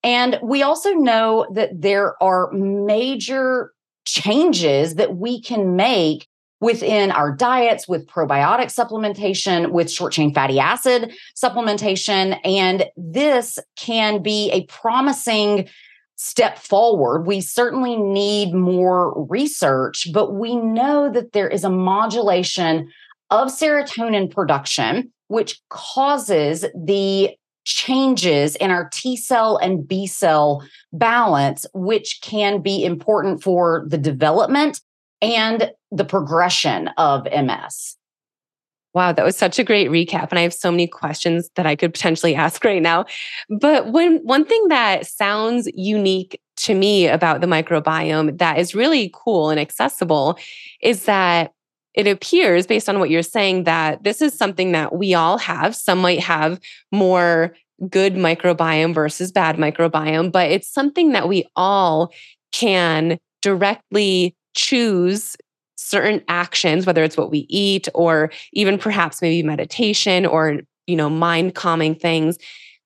And 0.03 0.39
we 0.43 0.62
also 0.62 0.91
know 0.91 1.48
that 1.53 1.81
there 1.81 2.22
are 2.22 2.51
major 2.51 3.72
changes 4.05 4.95
that 4.95 5.15
we 5.15 5.41
can 5.41 5.75
make 5.75 6.27
within 6.62 7.12
our 7.12 7.31
diets 7.31 7.88
with 7.88 8.07
probiotic 8.07 8.74
supplementation, 8.74 9.72
with 9.72 9.91
short 9.91 10.13
chain 10.13 10.34
fatty 10.34 10.60
acid 10.60 11.13
supplementation. 11.36 12.39
And 12.43 12.86
this 12.95 13.60
can 13.78 14.21
be 14.21 14.49
a 14.51 14.63
promising 14.65 15.69
step 16.17 16.58
forward. 16.58 17.28
We 17.28 17.41
certainly 17.41 17.97
need 17.97 18.54
more 18.54 19.28
research, 19.28 20.08
but 20.13 20.34
we 20.34 20.56
know 20.56 21.12
that 21.12 21.34
there 21.34 21.49
is 21.49 21.63
a 21.63 21.69
modulation 21.69 22.89
of 23.30 23.50
serotonin 23.50 24.32
production, 24.32 25.12
which 25.28 25.60
causes 25.70 26.66
the 26.76 27.32
changes 27.66 28.56
in 28.58 28.70
our 28.72 28.90
T 28.94 29.18
cell 29.18 29.58
and 29.58 29.88
B 29.88 30.08
cell 30.08 30.64
balance, 30.94 31.66
which 31.74 32.20
can 32.22 32.62
be 32.62 32.86
important 32.86 33.42
for 33.42 33.86
the 33.88 33.98
development 33.98 34.82
and 35.22 35.72
the 35.92 36.06
progression 36.06 36.90
of 36.98 37.26
MS. 37.26 37.98
Wow, 38.94 39.12
that 39.12 39.26
was 39.26 39.36
such 39.36 39.60
a 39.60 39.64
great 39.64 39.90
recap. 39.90 40.30
And 40.30 40.40
I 40.40 40.44
have 40.44 40.54
so 40.54 40.72
many 40.72 40.88
questions 40.88 41.50
that 41.56 41.66
I 41.66 41.76
could 41.76 41.92
potentially 41.92 42.34
ask 42.34 42.64
right 42.64 42.82
now. 42.82 43.06
But 43.50 43.92
when 43.92 44.20
one 44.20 44.46
thing 44.46 44.70
that 44.70 45.06
sounds 45.06 45.68
unique 45.74 46.40
to 46.58 46.74
me 46.74 47.08
about 47.08 47.42
the 47.42 47.48
microbiome 47.48 48.38
that 48.38 48.58
is 48.58 48.74
really 48.74 49.12
cool 49.14 49.50
and 49.50 49.60
accessible 49.60 50.40
is 50.82 51.04
that 51.06 51.52
it 51.95 52.08
appears 52.08 52.67
based 52.67 52.89
on 52.89 52.99
what 52.99 53.10
you're 53.10 53.23
saying 53.23 53.63
that 53.63 54.03
this 54.03 54.21
is 54.21 54.38
something 54.38 54.73
that 54.73 54.95
we 54.95 55.13
all 55.13 55.38
have. 55.38 55.75
Some 55.75 55.99
might 55.99 56.19
have 56.19 56.60
more 56.91 57.55
good 57.89 58.15
microbiome 58.15 58.93
versus 58.93 59.31
bad 59.31 59.58
microbiome, 59.58 60.31
but 60.31 60.51
it's 60.51 60.69
something 60.71 61.13
that 61.13 61.27
we 61.27 61.45
all 61.55 62.12
can 62.51 63.17
directly 63.41 64.36
choose 64.55 65.36
certain 65.77 66.23
actions 66.29 66.86
whether 66.86 67.03
it's 67.03 67.17
what 67.17 67.29
we 67.29 67.45
eat 67.49 67.88
or 67.93 68.31
even 68.53 68.77
perhaps 68.77 69.21
maybe 69.21 69.43
meditation 69.43 70.25
or 70.25 70.62
you 70.88 70.95
know 70.95 71.10
mind 71.10 71.53
calming 71.53 71.93
things 71.93 72.38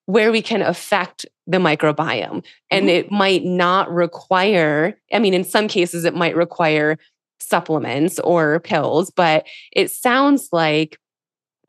where 0.06 0.32
we 0.32 0.42
can 0.42 0.60
affect 0.60 1.24
the 1.46 1.58
microbiome 1.58 2.44
and 2.70 2.86
mm-hmm. 2.86 2.88
it 2.88 3.10
might 3.12 3.44
not 3.44 3.90
require 3.90 4.98
i 5.12 5.18
mean 5.20 5.32
in 5.32 5.44
some 5.44 5.68
cases 5.68 6.04
it 6.04 6.14
might 6.14 6.34
require 6.34 6.98
supplements 7.40 8.18
or 8.20 8.60
pills, 8.60 9.10
but 9.10 9.46
it 9.72 9.90
sounds 9.90 10.48
like 10.52 10.98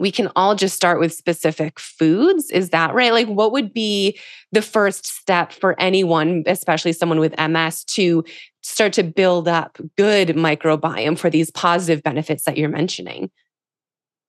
we 0.02 0.12
can 0.12 0.32
all 0.36 0.56
just 0.56 0.76
start 0.76 1.00
with 1.00 1.14
specific 1.14 1.80
foods. 1.80 2.50
Is 2.50 2.72
that 2.72 2.96
right? 2.96 3.14
Like, 3.14 3.28
what 3.28 3.52
would 3.52 3.72
be 3.72 4.20
the 4.52 4.64
first 4.64 5.06
step 5.06 5.52
for 5.52 5.80
anyone, 5.80 6.44
especially 6.48 6.92
someone 6.92 7.20
with 7.20 7.38
MS, 7.38 7.84
to 7.84 8.26
start 8.62 8.94
to 8.94 9.04
build 9.04 9.48
up 9.48 9.78
good 9.98 10.30
microbiome 10.30 11.20
for 11.20 11.30
these 11.30 11.52
positive 11.52 12.02
benefits 12.02 12.46
that 12.46 12.58
you're 12.58 12.68
mentioning? 12.68 13.30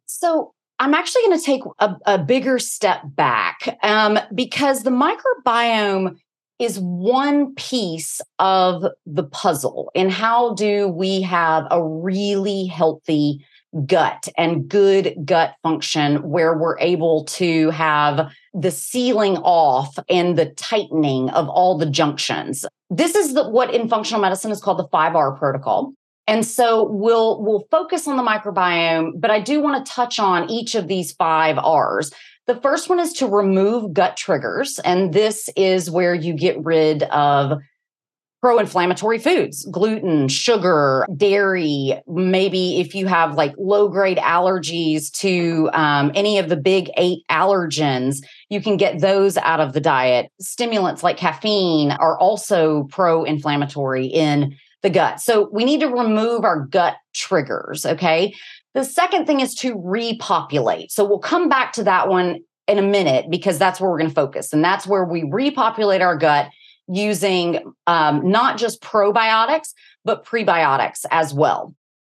So, 0.07 0.53
I'm 0.79 0.95
actually 0.95 1.23
going 1.23 1.39
to 1.39 1.45
take 1.45 1.63
a, 1.79 1.97
a, 2.07 2.19
bigger 2.19 2.59
step 2.59 3.03
back 3.05 3.79
um, 3.85 4.19
because 4.35 4.83
the 4.83 4.91
microbiome 4.91 6.17
is 6.63 6.79
one 6.79 7.55
piece 7.57 8.21
of 8.39 8.85
the 9.05 9.25
puzzle. 9.25 9.91
And 9.95 10.13
how 10.13 10.55
do 10.55 10.89
we 10.89 11.21
have 11.23 11.67
a 11.71 11.85
really 11.85 12.67
healthy 12.67 13.45
gut 13.87 14.29
and 14.37 14.69
good 14.69 15.15
gut 15.25 15.55
function 15.63 16.17
where 16.29 16.57
we're 16.57 16.79
able 16.79 17.25
to 17.25 17.71
have 17.71 18.31
the 18.53 18.71
sealing 18.71 19.39
off 19.39 19.99
and 20.09 20.37
the 20.37 20.47
tightening 20.47 21.31
of 21.31 21.49
all 21.49 21.79
the 21.79 21.87
junctions. 21.87 22.67
This 22.91 23.15
is 23.15 23.33
the, 23.33 23.49
what 23.49 23.75
in 23.75 23.89
functional 23.89 24.21
medicine 24.21 24.51
is 24.51 24.61
called 24.61 24.79
the 24.79 24.89
5R 24.89 25.39
protocol. 25.39 25.95
And 26.29 26.47
so 26.47 26.85
we'll 26.85 27.43
we'll 27.43 27.67
focus 27.71 28.07
on 28.07 28.17
the 28.17 28.23
microbiome, 28.23 29.13
but 29.17 29.31
I 29.31 29.41
do 29.41 29.61
want 29.61 29.85
to 29.85 29.93
touch 29.93 30.21
on 30.21 30.49
each 30.49 30.77
of 30.77 30.87
these 30.87 31.13
5 31.13 31.57
Rs 31.57 32.13
the 32.47 32.61
first 32.61 32.89
one 32.89 32.99
is 32.99 33.13
to 33.15 33.27
remove 33.27 33.93
gut 33.93 34.17
triggers. 34.17 34.79
And 34.81 35.13
this 35.13 35.49
is 35.57 35.91
where 35.91 36.15
you 36.15 36.35
get 36.35 36.63
rid 36.65 37.05
of 37.05 37.59
pro 38.43 38.59
inflammatory 38.59 39.21
foods, 39.21 39.65
gluten, 39.71 40.27
sugar, 40.27 41.07
dairy. 41.17 41.95
Maybe 42.09 42.81
if 42.81 42.93
you 42.93 43.07
have 43.07 43.35
like 43.37 43.55
low 43.57 43.89
grade 43.89 44.19
allergies 44.19 45.13
to 45.19 45.71
um, 45.73 46.11
any 46.17 46.39
of 46.39 46.49
the 46.49 46.57
big 46.57 46.91
eight 46.97 47.21
allergens, 47.31 48.17
you 48.49 48.61
can 48.61 48.77
get 48.77 49.01
those 49.01 49.37
out 49.37 49.61
of 49.61 49.75
the 49.75 49.81
diet. 49.81 50.33
Stimulants 50.41 51.05
like 51.05 51.17
caffeine 51.17 51.93
are 51.93 52.19
also 52.19 52.85
pro 52.91 53.23
inflammatory 53.23 54.07
in 54.07 54.57
the 54.83 54.91
gut. 54.91 55.21
So 55.21 55.49
we 55.53 55.65
need 55.65 55.79
to 55.79 55.87
remove 55.87 56.45
our 56.45 56.67
gut 56.67 56.97
triggers. 57.15 57.87
Okay. 57.87 58.35
The 58.75 58.85
second 58.85 59.27
thing 59.27 59.41
is 59.41 59.55
to 59.57 59.79
repopulate. 59.79 60.93
So 60.93 61.05
we'll 61.05 61.19
come 61.19 61.49
back 61.49 61.73
to 61.75 61.85
that 61.85 62.09
one 62.09 62.41
in 62.67 62.79
a 62.79 62.83
minute 62.83 63.27
because 63.29 63.59
that's 63.59 63.81
where 63.81 63.91
we're 63.91 63.99
going 63.99 64.11
to 64.11 64.15
focus. 64.15 64.53
And 64.53 64.65
that's 64.65 64.87
where 64.87 65.05
we 65.05 65.25
repopulate 65.25 66.01
our 66.01 66.17
gut 66.17 66.49
using 66.89 67.75
um, 67.87 68.31
not 68.31 68.59
just 68.59 68.83
probiotics, 68.83 69.75
but 70.05 70.25
prebiotics 70.25 71.05
as 71.11 71.35
well. 71.35 71.75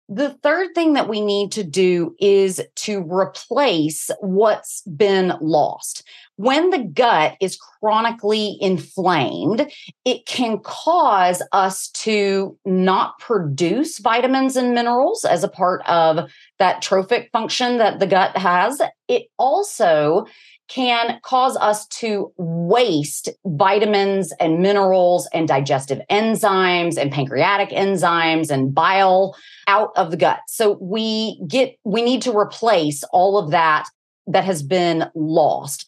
The 0.08 0.36
third 0.42 0.74
thing 0.74 0.92
that 0.94 1.08
we 1.08 1.22
need 1.22 1.52
to 1.52 1.64
do 1.64 2.14
is 2.20 2.60
to 2.76 3.00
replace 3.00 4.10
what's 4.20 4.82
been 4.82 5.32
lost. 5.40 6.06
When 6.36 6.70
the 6.70 6.84
gut 6.84 7.36
is 7.40 7.56
chronically 7.56 8.58
inflamed, 8.60 9.70
it 10.04 10.26
can 10.26 10.58
cause 10.58 11.42
us 11.52 11.88
to 11.90 12.58
not 12.66 13.18
produce 13.18 13.98
vitamins 13.98 14.56
and 14.56 14.74
minerals 14.74 15.24
as 15.24 15.42
a 15.42 15.48
part 15.48 15.80
of 15.88 16.30
that 16.58 16.82
trophic 16.82 17.30
function 17.32 17.78
that 17.78 17.98
the 17.98 18.06
gut 18.06 18.36
has. 18.36 18.82
It 19.08 19.28
also 19.38 20.26
can 20.68 21.20
cause 21.22 21.56
us 21.58 21.86
to 21.86 22.32
waste 22.36 23.28
vitamins 23.44 24.32
and 24.40 24.60
minerals 24.60 25.28
and 25.32 25.46
digestive 25.46 26.00
enzymes 26.10 26.96
and 26.96 27.12
pancreatic 27.12 27.70
enzymes 27.70 28.50
and 28.50 28.74
bile 28.74 29.36
out 29.66 29.90
of 29.96 30.10
the 30.10 30.16
gut. 30.16 30.40
So 30.48 30.78
we 30.80 31.40
get 31.46 31.76
we 31.84 32.02
need 32.02 32.22
to 32.22 32.36
replace 32.36 33.04
all 33.12 33.38
of 33.38 33.50
that 33.50 33.86
that 34.26 34.44
has 34.44 34.62
been 34.62 35.04
lost. 35.14 35.86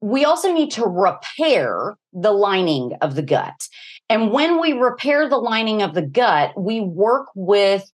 We 0.00 0.24
also 0.24 0.52
need 0.52 0.70
to 0.72 0.84
repair 0.84 1.96
the 2.12 2.32
lining 2.32 2.92
of 3.00 3.14
the 3.14 3.22
gut. 3.22 3.68
And 4.08 4.32
when 4.32 4.60
we 4.60 4.72
repair 4.72 5.28
the 5.28 5.38
lining 5.38 5.82
of 5.82 5.94
the 5.94 6.02
gut, 6.02 6.52
we 6.60 6.80
work 6.80 7.28
with 7.34 7.90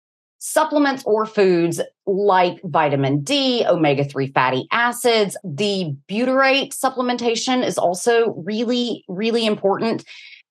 supplements 0.46 1.04
or 1.06 1.26
foods 1.26 1.80
like 2.06 2.60
vitamin 2.66 3.22
D, 3.22 3.66
omega 3.66 4.04
3 4.04 4.28
fatty 4.34 4.68
acids. 4.74 5.38
The 5.46 5.96
butyrate 6.10 6.78
supplementation 6.78 7.66
is 7.66 7.78
also 7.78 8.34
really, 8.46 9.06
really 9.08 9.46
important. 9.46 10.04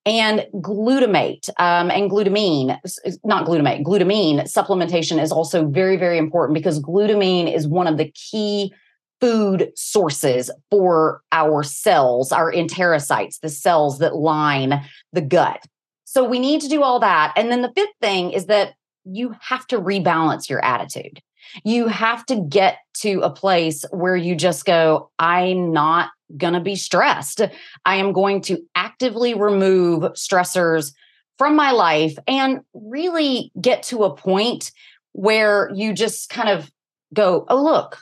And 0.07 0.47
glutamate 0.55 1.49
um, 1.59 1.91
and 1.91 2.11
glutamine, 2.11 2.79
not 3.23 3.47
glutamate, 3.47 3.85
glutamine 3.85 4.41
supplementation 4.45 5.23
is 5.23 5.31
also 5.31 5.69
very, 5.69 5.99
very 5.99 6.17
important 6.17 6.55
because 6.55 6.81
glutamine 6.81 7.55
is 7.55 7.69
one 7.69 7.87
of 7.87 7.99
the 7.99 8.11
key 8.13 8.73
food 9.21 9.73
sources 9.77 10.51
for 10.71 11.21
our 11.33 11.63
cells, 11.63 12.33
our 12.33 12.51
enterocytes, 12.51 13.41
the 13.41 13.51
cells 13.51 13.99
that 13.99 14.17
line 14.17 14.83
the 15.13 15.21
gut. 15.21 15.63
So 16.05 16.25
we 16.25 16.39
need 16.39 16.63
to 16.63 16.69
do 16.69 16.83
all 16.83 16.99
that. 17.01 17.35
And 17.37 17.53
then 17.53 17.61
the 17.63 17.73
fifth 17.77 17.95
thing 18.01 18.33
is 18.33 18.47
that 18.47 18.73
you 19.05 19.35
have 19.41 19.67
to 19.69 19.81
rebalance 19.81 20.49
your 20.49 20.65
attitude. 20.65 21.21
You 21.65 21.89
have 21.89 22.25
to 22.27 22.37
get 22.37 22.79
to 22.99 23.21
a 23.21 23.31
place 23.31 23.85
where 23.91 24.17
you 24.17 24.35
just 24.35 24.65
go, 24.65 25.11
I'm 25.19 25.73
not 25.73 26.11
going 26.37 26.55
to 26.55 26.61
be 26.61 26.77
stressed. 26.77 27.43
I 27.85 27.97
am 27.97 28.13
going 28.13 28.41
to 28.43 28.59
actively 28.75 29.35
remove 29.35 30.03
stressors 30.13 30.93
from 31.39 31.57
my 31.57 31.73
life 31.73 32.17
and 32.27 32.61
really 32.75 33.51
get 33.61 33.83
to 33.85 34.05
a 34.05 34.15
point 34.15 34.71
where 35.13 35.71
you 35.75 35.93
just 35.93 36.31
kind 36.31 36.49
of 36.49 36.71
go, 37.13 37.45
oh, 37.49 37.63
look, 37.63 37.99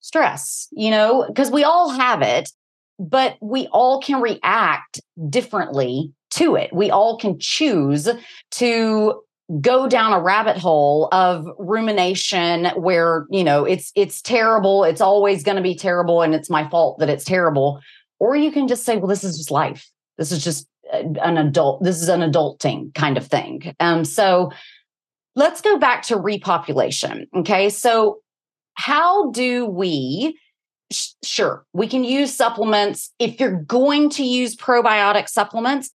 stress, 0.00 0.68
you 0.70 0.90
know, 0.90 1.24
because 1.26 1.50
we 1.50 1.64
all 1.64 1.90
have 1.90 2.22
it, 2.22 2.50
but 2.98 3.36
we 3.40 3.66
all 3.68 4.00
can 4.00 4.20
react 4.20 5.00
differently 5.28 6.12
to 6.30 6.56
it. 6.56 6.72
We 6.72 6.90
all 6.90 7.18
can 7.18 7.38
choose 7.38 8.08
to 8.52 9.22
go 9.60 9.88
down 9.88 10.12
a 10.12 10.20
rabbit 10.20 10.58
hole 10.58 11.08
of 11.10 11.46
rumination 11.58 12.66
where 12.76 13.26
you 13.30 13.42
know 13.42 13.64
it's 13.64 13.90
it's 13.94 14.20
terrible 14.20 14.84
it's 14.84 15.00
always 15.00 15.42
going 15.42 15.56
to 15.56 15.62
be 15.62 15.74
terrible 15.74 16.20
and 16.20 16.34
it's 16.34 16.50
my 16.50 16.68
fault 16.68 16.98
that 16.98 17.08
it's 17.08 17.24
terrible. 17.24 17.80
Or 18.20 18.36
you 18.36 18.52
can 18.52 18.68
just 18.68 18.84
say 18.84 18.96
well 18.96 19.06
this 19.06 19.24
is 19.24 19.38
just 19.38 19.50
life. 19.50 19.88
This 20.18 20.32
is 20.32 20.44
just 20.44 20.68
an 20.92 21.38
adult 21.38 21.82
this 21.82 22.00
is 22.02 22.08
an 22.08 22.20
adulting 22.20 22.94
kind 22.94 23.16
of 23.16 23.26
thing. 23.26 23.74
Um 23.80 24.04
so 24.04 24.50
let's 25.34 25.60
go 25.62 25.78
back 25.78 26.02
to 26.04 26.16
repopulation 26.16 27.26
okay? 27.36 27.70
So 27.70 28.20
how 28.74 29.30
do 29.30 29.64
we 29.64 30.38
sure 31.22 31.64
we 31.72 31.86
can 31.86 32.04
use 32.04 32.34
supplements. 32.34 33.12
If 33.18 33.40
you're 33.40 33.62
going 33.62 34.10
to 34.10 34.24
use 34.24 34.56
probiotic 34.56 35.28
supplements 35.28 35.90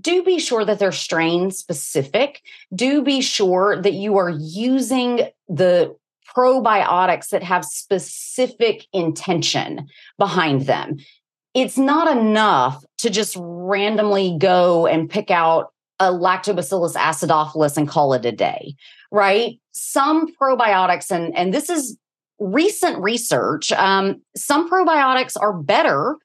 do 0.00 0.22
be 0.22 0.38
sure 0.38 0.64
that 0.64 0.78
they're 0.78 0.92
strain 0.92 1.50
specific. 1.50 2.42
Do 2.74 3.02
be 3.02 3.20
sure 3.20 3.80
that 3.80 3.92
you 3.92 4.16
are 4.16 4.30
using 4.30 5.28
the 5.48 5.94
probiotics 6.34 7.28
that 7.28 7.42
have 7.42 7.64
specific 7.64 8.86
intention 8.92 9.88
behind 10.18 10.62
them. 10.62 10.96
It's 11.54 11.76
not 11.76 12.16
enough 12.16 12.82
to 12.98 13.10
just 13.10 13.36
randomly 13.38 14.36
go 14.38 14.86
and 14.86 15.10
pick 15.10 15.30
out 15.30 15.72
a 16.00 16.10
lactobacillus 16.10 16.94
acidophilus 16.94 17.76
and 17.76 17.88
call 17.88 18.14
it 18.14 18.24
a 18.24 18.32
day, 18.32 18.74
right? 19.10 19.60
Some 19.72 20.34
probiotics, 20.34 21.10
and, 21.10 21.36
and 21.36 21.52
this 21.52 21.68
is 21.68 21.98
recent 22.38 22.98
research, 22.98 23.70
um, 23.72 24.22
some 24.34 24.70
probiotics 24.70 25.36
are 25.40 25.52
better 25.52 26.16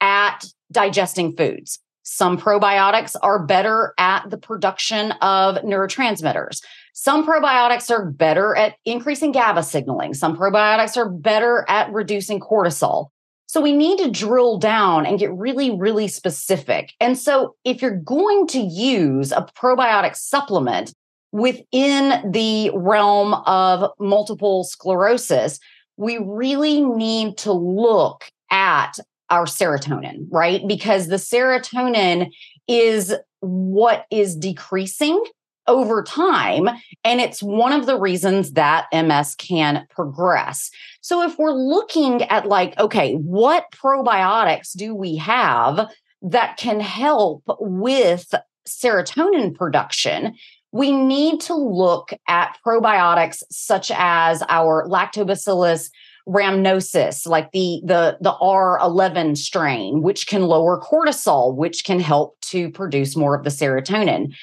at 0.00 0.44
digesting 0.70 1.36
foods. 1.36 1.78
Some 2.12 2.36
probiotics 2.36 3.16
are 3.22 3.42
better 3.46 3.94
at 3.96 4.28
the 4.28 4.36
production 4.36 5.12
of 5.22 5.56
neurotransmitters. 5.62 6.62
Some 6.92 7.26
probiotics 7.26 7.90
are 7.90 8.04
better 8.04 8.54
at 8.54 8.74
increasing 8.84 9.32
GABA 9.32 9.62
signaling. 9.62 10.12
Some 10.12 10.36
probiotics 10.36 10.98
are 10.98 11.08
better 11.08 11.64
at 11.68 11.90
reducing 11.90 12.38
cortisol. 12.38 13.06
So 13.46 13.62
we 13.62 13.72
need 13.72 13.96
to 14.00 14.10
drill 14.10 14.58
down 14.58 15.06
and 15.06 15.18
get 15.18 15.32
really, 15.32 15.74
really 15.74 16.06
specific. 16.06 16.92
And 17.00 17.16
so 17.16 17.56
if 17.64 17.80
you're 17.80 17.96
going 17.96 18.46
to 18.48 18.60
use 18.60 19.32
a 19.32 19.46
probiotic 19.56 20.14
supplement 20.14 20.92
within 21.32 22.30
the 22.30 22.72
realm 22.74 23.32
of 23.46 23.90
multiple 23.98 24.64
sclerosis, 24.64 25.58
we 25.96 26.18
really 26.18 26.82
need 26.82 27.38
to 27.38 27.52
look 27.52 28.30
at 28.50 28.98
our 29.30 29.46
serotonin, 29.46 30.26
right? 30.30 30.60
Because 30.66 31.08
the 31.08 31.16
serotonin 31.16 32.30
is 32.68 33.14
what 33.40 34.06
is 34.10 34.36
decreasing 34.36 35.22
over 35.66 36.02
time. 36.02 36.68
And 37.04 37.20
it's 37.20 37.42
one 37.42 37.72
of 37.72 37.86
the 37.86 37.98
reasons 37.98 38.52
that 38.52 38.86
MS 38.92 39.34
can 39.36 39.86
progress. 39.90 40.70
So 41.00 41.22
if 41.22 41.38
we're 41.38 41.52
looking 41.52 42.22
at, 42.24 42.46
like, 42.46 42.78
okay, 42.78 43.14
what 43.14 43.66
probiotics 43.72 44.76
do 44.76 44.94
we 44.94 45.16
have 45.16 45.88
that 46.22 46.56
can 46.56 46.80
help 46.80 47.42
with 47.60 48.34
serotonin 48.68 49.54
production? 49.54 50.34
We 50.72 50.90
need 50.90 51.40
to 51.42 51.54
look 51.54 52.12
at 52.28 52.56
probiotics 52.66 53.42
such 53.50 53.90
as 53.94 54.42
our 54.48 54.86
lactobacillus 54.88 55.90
rhamnosus, 56.28 57.26
like 57.26 57.50
the 57.52 57.80
the 57.84 58.18
the 58.20 58.32
R11 58.32 59.36
strain, 59.36 60.02
which 60.02 60.26
can 60.26 60.42
lower 60.42 60.80
cortisol, 60.80 61.54
which 61.54 61.84
can 61.84 62.00
help 62.00 62.40
to 62.42 62.70
produce 62.70 63.16
more 63.16 63.34
of 63.34 63.44
the 63.44 63.50
serotonin. 63.50 64.34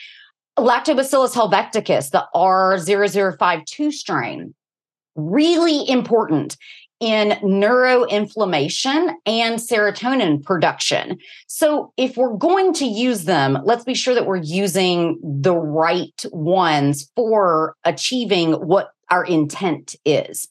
Lactobacillus 0.57 1.33
helveticus, 1.33 2.11
the 2.11 2.27
R0052 2.35 3.93
strain, 3.93 4.53
really 5.15 5.89
important 5.89 6.57
in 6.99 7.29
neuroinflammation 7.41 9.13
and 9.25 9.57
serotonin 9.57 10.43
production. 10.43 11.17
So, 11.47 11.93
if 11.95 12.17
we're 12.17 12.35
going 12.35 12.73
to 12.73 12.85
use 12.85 13.23
them, 13.23 13.57
let's 13.63 13.85
be 13.85 13.93
sure 13.93 14.13
that 14.13 14.25
we're 14.25 14.37
using 14.37 15.17
the 15.23 15.55
right 15.55 16.25
ones 16.31 17.09
for 17.15 17.75
achieving 17.85 18.53
what 18.53 18.91
our 19.09 19.23
intent 19.23 19.95
is. 20.05 20.49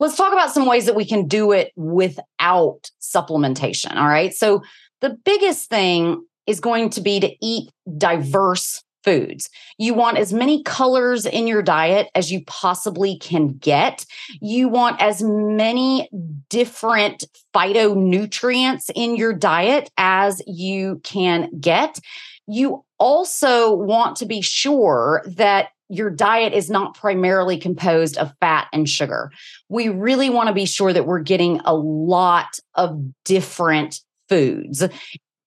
Let's 0.00 0.16
talk 0.16 0.32
about 0.32 0.52
some 0.52 0.66
ways 0.66 0.86
that 0.86 0.94
we 0.94 1.04
can 1.04 1.26
do 1.26 1.52
it 1.52 1.72
without 1.76 2.90
supplementation. 3.00 3.96
All 3.96 4.08
right. 4.08 4.32
So, 4.34 4.62
the 5.00 5.16
biggest 5.24 5.68
thing 5.68 6.24
is 6.46 6.60
going 6.60 6.90
to 6.90 7.00
be 7.00 7.20
to 7.20 7.34
eat 7.40 7.70
diverse 7.96 8.82
foods. 9.04 9.48
You 9.78 9.94
want 9.94 10.18
as 10.18 10.32
many 10.32 10.62
colors 10.62 11.24
in 11.24 11.46
your 11.46 11.62
diet 11.62 12.08
as 12.14 12.32
you 12.32 12.44
possibly 12.46 13.16
can 13.18 13.56
get. 13.58 14.04
You 14.40 14.68
want 14.68 15.00
as 15.00 15.22
many 15.22 16.08
different 16.48 17.24
phytonutrients 17.54 18.90
in 18.94 19.16
your 19.16 19.32
diet 19.32 19.90
as 19.96 20.42
you 20.46 21.00
can 21.04 21.48
get. 21.60 22.00
You 22.46 22.84
also 22.98 23.74
want 23.74 24.16
to 24.16 24.26
be 24.26 24.40
sure 24.40 25.22
that 25.26 25.68
your 25.88 26.10
diet 26.10 26.52
is 26.52 26.68
not 26.68 26.94
primarily 26.94 27.58
composed 27.58 28.18
of 28.18 28.32
fat 28.40 28.68
and 28.72 28.88
sugar. 28.88 29.30
We 29.68 29.88
really 29.88 30.30
want 30.30 30.48
to 30.48 30.54
be 30.54 30.66
sure 30.66 30.92
that 30.92 31.06
we're 31.06 31.20
getting 31.20 31.60
a 31.64 31.74
lot 31.74 32.58
of 32.74 33.00
different 33.24 34.00
foods. 34.28 34.82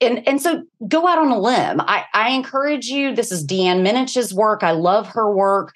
And, 0.02 0.28
and 0.28 0.42
so 0.42 0.64
go 0.88 1.08
out 1.08 1.20
on 1.20 1.28
a 1.28 1.40
limb. 1.40 1.80
I, 1.82 2.06
I 2.14 2.32
encourage 2.32 2.88
you. 2.88 3.16
This 3.16 3.32
is 3.32 3.46
Deanna 3.46 3.84
Minich's 3.84 4.34
work. 4.34 4.64
I 4.64 4.72
love 4.72 5.08
her 5.10 5.32
work. 5.32 5.74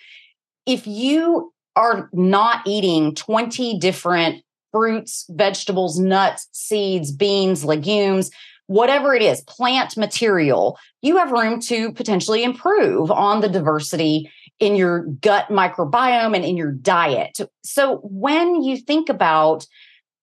If 0.66 0.88
you 0.88 1.54
are 1.76 2.10
not 2.12 2.66
eating 2.66 3.14
20 3.14 3.78
different 3.78 4.44
fruits, 4.72 5.26
vegetables, 5.30 6.00
nuts, 6.00 6.48
seeds, 6.52 7.12
beans, 7.12 7.64
legumes, 7.64 8.32
whatever 8.68 9.14
it 9.14 9.22
is, 9.22 9.42
plant 9.42 9.96
material, 9.96 10.78
you 11.02 11.18
have 11.18 11.32
room 11.32 11.60
to 11.62 11.92
potentially 11.94 12.44
improve 12.44 13.12
on 13.12 13.42
the 13.42 13.50
diversity 13.50 14.32
in 14.60 14.76
your 14.76 15.06
gut 15.22 15.48
microbiome 15.50 16.36
and 16.36 16.46
in 16.46 16.58
your 16.58 16.72
diet. 16.72 17.40
So 17.64 17.98
when 18.04 18.64
you 18.64 18.78
think 18.78 19.10
about 19.10 19.66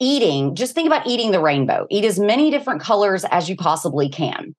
eating, 0.01 0.55
just 0.55 0.75
think 0.75 0.87
about 0.87 1.07
eating 1.07 1.31
the 1.31 1.40
rainbow. 1.40 1.87
Eat 1.90 2.05
as 2.05 2.18
many 2.18 2.51
different 2.51 2.81
colors 2.81 3.25
as 3.31 3.49
you 3.49 3.57
possibly 3.57 4.09
can. 4.09 4.55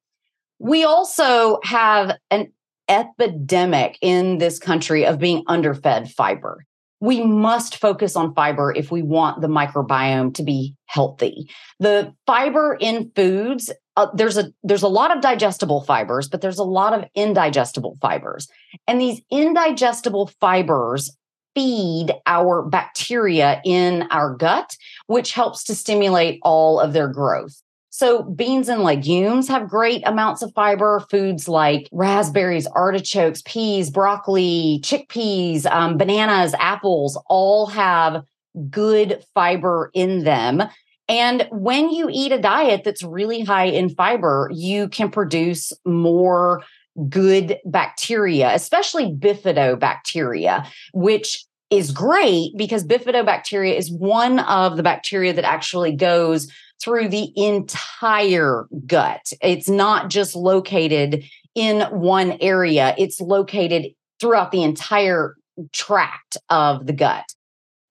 We 0.60 0.84
also 0.84 1.60
have 1.64 2.18
an 2.32 2.52
epidemic 2.88 3.98
in 4.02 4.38
this 4.38 4.60
country 4.60 5.06
of 5.06 5.20
being 5.20 5.44
underfed 5.48 6.12
fiber. 6.12 6.66
We 7.04 7.22
must 7.22 7.76
focus 7.76 8.16
on 8.16 8.34
fiber 8.34 8.74
if 8.74 8.90
we 8.90 9.02
want 9.02 9.42
the 9.42 9.50
microbiome 9.50 10.34
to 10.36 10.44
be 10.44 10.74
healthy. 10.86 11.50
The 11.82 12.14
fiber 12.26 12.78
in 12.80 13.12
foods, 13.14 13.70
uh, 13.98 14.08
there's 14.14 14.38
a 14.38 14.54
there's 14.64 14.84
a 14.84 14.88
lot 14.88 15.14
of 15.14 15.22
digestible 15.22 15.82
fibers, 15.82 16.30
but 16.30 16.40
there's 16.40 16.60
a 16.60 16.64
lot 16.64 16.94
of 16.94 17.04
indigestible 17.14 17.98
fibers. 18.02 18.48
And 18.88 19.02
these 19.02 19.20
indigestible 19.30 20.32
fibers 20.40 21.14
feed 21.54 22.14
our 22.26 22.64
bacteria 22.64 23.62
in 23.66 24.08
our 24.10 24.34
gut, 24.34 24.78
which 25.08 25.34
helps 25.34 25.66
to 25.66 25.76
stimulate 25.76 26.40
all 26.42 26.80
of 26.80 26.94
their 26.94 27.10
growth. 27.10 27.62
So, 27.96 28.24
beans 28.24 28.70
and 28.70 28.82
legumes 28.82 29.48
have 29.50 29.70
great 29.70 30.02
amounts 30.08 30.42
of 30.42 30.52
fiber. 30.56 31.06
Foods 31.12 31.48
like 31.48 31.88
raspberries, 31.92 32.66
artichokes, 32.66 33.44
peas, 33.46 33.92
broccoli, 33.92 34.80
chickpeas, 34.82 35.68
um, 35.68 36.00
bananas, 36.00 36.56
apples 36.58 37.22
all 37.28 37.68
have 37.68 38.24
good 38.72 39.24
fiber 39.36 39.92
in 39.94 40.24
them. 40.24 40.64
And 41.08 41.48
when 41.52 41.92
you 41.92 42.10
eat 42.12 42.32
a 42.32 42.42
diet 42.42 42.84
that's 42.84 43.04
really 43.04 43.42
high 43.42 43.66
in 43.66 43.90
fiber, 43.90 44.50
you 44.52 44.90
can 44.90 45.12
produce 45.12 45.72
more 45.86 46.64
good 47.08 47.60
bacteria, 47.64 48.56
especially 48.56 49.12
bifidobacteria, 49.12 50.66
which 50.94 51.46
is 51.70 51.92
great 51.92 52.54
because 52.58 52.84
bifidobacteria 52.84 53.78
is 53.78 53.92
one 53.92 54.40
of 54.40 54.78
the 54.78 54.84
bacteria 54.84 55.34
that 55.34 55.46
actually 55.46 55.96
goes 55.96 56.52
through 56.84 57.08
the 57.10 57.32
entire 57.36 58.68
gut. 58.86 59.32
It's 59.42 59.70
not 59.70 60.10
just 60.10 60.36
located 60.36 61.24
in 61.56 61.82
one 61.92 62.38
area, 62.42 62.96
it's 62.98 63.22
located 63.22 63.94
throughout 64.20 64.52
the 64.52 64.64
entire 64.64 65.36
tract 65.72 66.38
of 66.50 66.88
the 66.88 66.94
gut. 66.94 67.26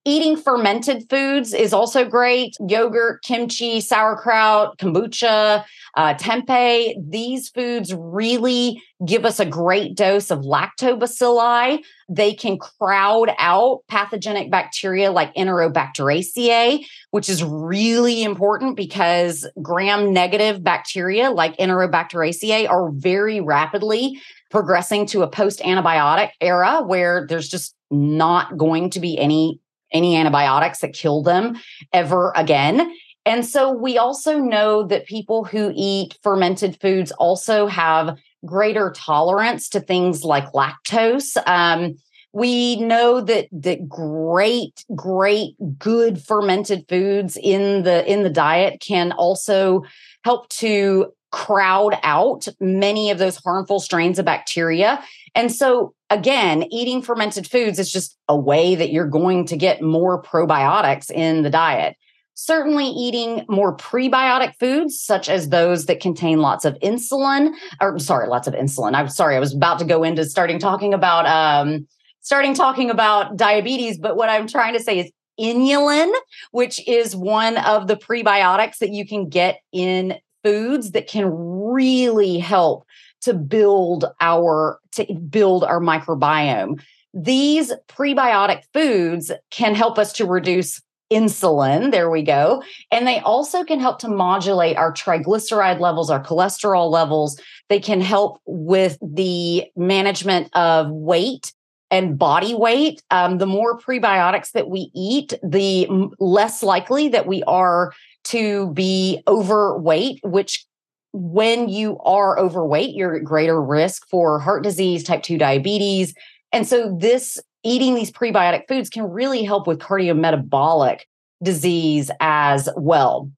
Eating 0.05 0.37
fermented 0.37 1.09
foods 1.09 1.55
is 1.55 1.73
also 1.73 2.05
great. 2.05 2.57
Yogurt, 2.69 3.23
kimchi, 3.23 3.81
sauerkraut, 3.81 4.77
kombucha, 4.79 5.65
uh, 5.97 6.15
tempeh. 6.15 6.95
These 7.09 7.51
foods 7.51 7.95
really 7.95 8.83
give 9.07 9.25
us 9.25 9.39
a 9.39 9.47
great 9.47 9.97
dose 9.97 10.33
of 10.33 10.41
lactobacilli. 10.41 11.85
They 12.09 12.35
can 12.35 12.59
crowd 12.59 13.31
out 13.39 13.83
pathogenic 13.87 14.51
bacteria 14.51 15.13
like 15.13 15.33
Enterobacteriaceae, 15.35 16.85
which 17.13 17.29
is 17.29 17.45
really 17.45 18.25
important 18.25 18.77
because 18.77 19.49
gram 19.63 20.13
negative 20.13 20.65
bacteria 20.65 21.31
like 21.31 21.57
Enterobacteriaceae 21.59 22.69
are 22.69 22.91
very 22.91 23.41
rapidly 23.41 24.21
progressing 24.51 25.07
to 25.07 25.23
a 25.23 25.29
post 25.29 25.61
antibiotic 25.61 26.31
era 26.41 26.83
where 26.83 27.25
there's 27.29 27.49
just 27.49 27.77
not 27.93 28.57
going 28.57 28.91
to 28.91 28.99
be 28.99 29.17
any 29.17 29.61
any 29.93 30.17
antibiotics 30.17 30.81
that 30.81 30.93
kill 30.93 31.23
them 31.23 31.57
ever 31.93 32.33
again. 32.37 32.95
And 33.25 33.47
so 33.47 33.73
we 33.73 33.99
also 33.99 34.39
know 34.39 34.83
that 34.85 35.07
people 35.07 35.45
who 35.45 35.73
eat 35.75 36.19
fermented 36.23 36.81
foods 36.81 37.13
also 37.13 37.67
have 37.69 38.19
greater 38.45 38.93
tolerance 38.97 39.69
to 39.71 39.81
things 39.81 40.25
like 40.25 40.53
lactose. 40.53 41.37
Um, 41.47 41.97
we 42.33 42.77
know 42.77 43.21
that 43.21 43.47
that 43.53 43.89
great, 43.89 44.85
great, 44.95 45.55
good 45.79 46.21
fermented 46.21 46.87
foods 46.89 47.37
in 47.41 47.83
the 47.83 48.11
in 48.11 48.23
the 48.23 48.31
diet 48.31 48.81
can 48.81 49.13
also 49.13 49.85
help 50.25 50.49
to 50.49 51.13
crowd 51.33 51.99
out 52.05 52.47
many 52.61 53.11
of 53.11 53.19
those 53.19 53.37
harmful 53.37 53.81
strains 53.81 54.19
of 54.19 54.25
bacteria. 54.25 55.03
And 55.35 55.51
so, 55.51 55.95
again, 56.11 56.65
eating 56.71 57.03
fermented 57.03 57.47
foods 57.47 57.79
is 57.79 57.91
just 57.91 58.17
a 58.29 58.37
way 58.37 58.75
that 58.75 58.93
you're 58.93 59.07
going 59.07 59.47
to 59.47 59.57
get 59.57 59.83
more 59.83 60.23
probiotics 60.23 61.11
in 61.11 61.43
the 61.43 61.51
diet. 61.51 61.97
Certainly, 62.35 62.87
eating 62.87 63.45
more 63.49 63.77
prebiotic 63.77 64.55
foods, 64.59 65.01
such 65.01 65.29
as 65.29 65.49
those 65.49 65.87
that 65.87 66.01
contain 66.01 66.39
lots 66.39 66.65
of 66.65 66.79
insulin, 66.79 67.53
or 67.81 67.99
sorry, 67.99 68.29
lots 68.29 68.47
of 68.47 68.55
insulin. 68.55 68.95
I'm 68.95 69.09
sorry, 69.09 69.37
I 69.37 69.41
was 69.41 69.55
about 69.55 69.79
to 69.81 69.85
go 69.85 70.03
into 70.03 70.25
starting 70.25 70.59
talking 70.59 70.95
about 70.95 71.27
um, 71.27 71.87
starting 72.21 72.55
talking 72.55 72.91
about 72.91 73.37
diabetes, 73.37 73.99
but 73.99 74.17
what 74.17 74.31
I'm 74.31 74.47
trying 74.47 74.73
to 74.75 74.81
say 74.81 74.99
is 74.99 75.13
inulin, 75.39 76.13
which 76.53 76.87
is 76.89 77.15
one 77.17 77.59
of 77.59 77.87
the 77.87 77.97
prebiotics 77.97 78.79
that 78.79 78.91
you 78.91 79.07
can 79.07 79.29
get 79.29 79.61
in 79.73 80.19
foods 80.45 80.93
that 80.93 81.07
can 81.07 81.27
really 81.31 82.39
help 82.39 82.87
to 83.23 83.35
build 83.35 84.05
our 84.21 84.79
to 84.93 85.13
build 85.15 85.65
our 85.65 85.81
microbiome. 85.81 86.83
These 87.15 87.73
prebiotic 87.89 88.63
foods 88.73 89.31
can 89.51 89.75
help 89.75 89.99
us 89.99 90.13
to 90.15 90.27
reduce 90.27 90.81
insulin. 91.13 91.91
There 91.91 92.11
we 92.11 92.23
go. 92.23 92.63
And 92.91 93.07
they 93.07 93.21
also 93.21 93.65
can 93.65 93.81
help 93.81 93.99
to 94.01 94.09
modulate 94.09 94.77
our 94.77 94.93
triglyceride 94.93 95.79
levels, 95.79 96.11
our 96.11 96.23
cholesterol 96.23 96.91
levels. 96.91 97.39
They 97.69 97.81
can 97.81 98.01
help 98.01 98.41
with 98.47 98.99
the 99.03 99.67
management 99.77 100.49
of 100.57 100.91
weight 100.91 101.53
and 101.91 102.19
body 102.19 102.55
weight. 102.55 103.03
Um, 103.11 103.37
the 103.37 103.47
more 103.47 103.79
prebiotics 103.79 104.53
that 104.53 104.71
we 104.71 104.91
eat, 104.95 105.35
the 105.43 105.87
less 106.19 106.63
likely 106.63 107.09
that 107.09 107.27
we 107.27 107.43
are 107.43 107.93
to 108.25 108.71
be 108.73 109.23
overweight, 109.27 110.21
which 110.23 110.67
when 111.13 111.69
you 111.69 111.99
are 112.01 112.39
overweight, 112.39 112.95
you're 112.95 113.17
at 113.17 113.25
greater 113.25 113.63
risk 113.63 114.09
for 114.09 114.39
heart 114.39 114.63
disease, 114.63 115.05
type 115.05 115.23
2 115.23 115.39
diabetes. 115.39 116.15
And 116.53 116.67
so, 116.67 116.97
this 116.99 117.39
eating 117.63 117.95
these 117.95 118.11
prebiotic 118.11 118.67
foods 118.69 118.91
can 118.91 119.05
really 119.05 119.45
help 119.45 119.67
with 119.67 119.79
cardiometabolic 119.79 121.01
disease 121.43 122.11
as 122.21 122.69
well. 122.77 123.31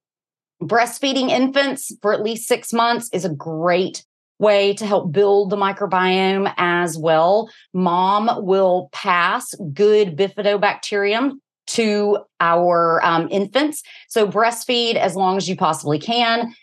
Breastfeeding 0.63 1.31
infants 1.31 1.93
for 2.01 2.13
at 2.13 2.23
least 2.23 2.49
six 2.49 2.73
months 2.73 3.11
is 3.13 3.25
a 3.25 3.31
great 3.31 4.05
way 4.39 4.75
to 4.75 4.87
help 4.87 5.13
build 5.13 5.51
the 5.51 5.57
microbiome 5.57 6.53
as 6.57 6.99
well. 6.99 7.51
Mom 7.73 8.45
will 8.45 8.89
pass 8.93 9.55
good 9.73 10.17
bifidobacterium 10.17 11.33
to 11.75 12.19
our 12.41 13.05
um, 13.05 13.29
infants. 13.31 13.83
So 14.09 14.27
breastfeed 14.27 14.97
as 14.97 15.17
long 15.17 15.37
as 15.37 15.49
you 15.49 15.57
possibly 15.57 15.99
can. 15.99 16.55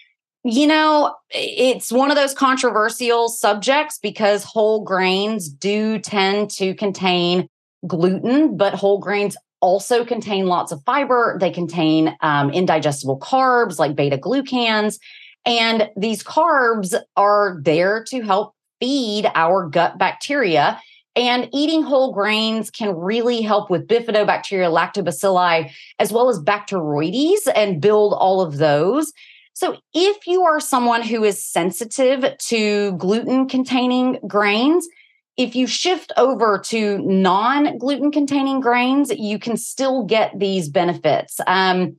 You 0.43 0.65
know, 0.65 1.15
it's 1.29 1.91
one 1.91 2.09
of 2.09 2.17
those 2.17 2.33
controversial 2.33 3.29
subjects 3.29 3.99
because 4.01 4.43
whole 4.43 4.83
grains 4.83 5.47
do 5.47 5.99
tend 5.99 6.49
to 6.51 6.73
contain 6.73 7.47
gluten, 7.85 8.57
but 8.57 8.73
whole 8.73 8.99
grains 8.99 9.37
also 9.61 10.03
contain 10.03 10.47
lots 10.47 10.71
of 10.71 10.81
fiber. 10.83 11.37
They 11.39 11.51
contain 11.51 12.17
um, 12.21 12.49
indigestible 12.49 13.19
carbs 13.19 13.77
like 13.77 13.95
beta 13.95 14.17
glucans. 14.17 14.97
And 15.45 15.89
these 15.95 16.23
carbs 16.23 16.99
are 17.15 17.59
there 17.61 18.03
to 18.05 18.21
help 18.21 18.55
feed 18.79 19.31
our 19.35 19.69
gut 19.69 19.97
bacteria. 19.97 20.81
And 21.15 21.49
eating 21.53 21.83
whole 21.83 22.13
grains 22.13 22.69
can 22.69 22.95
really 22.95 23.41
help 23.41 23.69
with 23.69 23.87
bifidobacteria, 23.87 24.71
lactobacilli, 24.71 25.71
as 25.99 26.11
well 26.11 26.29
as 26.29 26.39
Bacteroides 26.39 27.47
and 27.53 27.81
build 27.81 28.13
all 28.13 28.41
of 28.41 28.57
those. 28.57 29.11
So, 29.53 29.77
if 29.93 30.25
you 30.25 30.43
are 30.43 30.61
someone 30.61 31.01
who 31.01 31.23
is 31.25 31.43
sensitive 31.43 32.37
to 32.37 32.93
gluten 32.93 33.49
containing 33.49 34.19
grains, 34.25 34.87
if 35.35 35.55
you 35.55 35.67
shift 35.67 36.13
over 36.15 36.59
to 36.65 36.99
non 36.99 37.77
gluten 37.77 38.11
containing 38.11 38.61
grains, 38.61 39.11
you 39.11 39.37
can 39.37 39.57
still 39.57 40.03
get 40.05 40.37
these 40.39 40.69
benefits. 40.69 41.39
Um, 41.45 41.97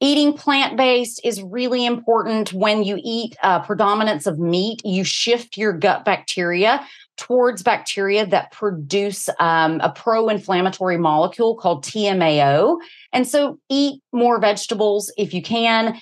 eating 0.00 0.34
plant 0.34 0.76
based 0.76 1.20
is 1.24 1.42
really 1.42 1.86
important. 1.86 2.52
When 2.52 2.82
you 2.82 3.00
eat 3.02 3.36
a 3.42 3.60
predominance 3.60 4.26
of 4.26 4.38
meat, 4.38 4.82
you 4.84 5.04
shift 5.04 5.56
your 5.56 5.72
gut 5.72 6.04
bacteria 6.04 6.86
towards 7.16 7.62
bacteria 7.62 8.26
that 8.26 8.52
produce 8.52 9.28
um, 9.38 9.80
a 9.80 9.90
pro 9.90 10.28
inflammatory 10.28 10.98
molecule 10.98 11.56
called 11.56 11.84
TMAO. 11.84 12.78
And 13.12 13.26
so 13.26 13.58
eat 13.68 14.02
more 14.12 14.40
vegetables 14.40 15.12
if 15.16 15.32
you 15.32 15.42
can. 15.42 15.96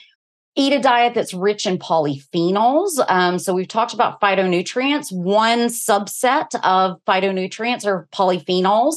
Eat 0.55 0.75
a 0.75 0.81
diet 0.81 1.15
that's 1.15 1.33
rich 1.33 1.65
in 1.65 1.79
polyphenols. 1.79 3.03
Um, 3.09 3.39
so, 3.39 3.55
we've 3.55 3.69
talked 3.69 3.95
about 3.95 4.21
phytonutrients. 4.21 5.11
One 5.11 5.69
subset 5.69 6.55
of 6.63 7.03
phytonutrients 7.07 7.87
are 7.87 8.07
polyphenols. 8.13 8.97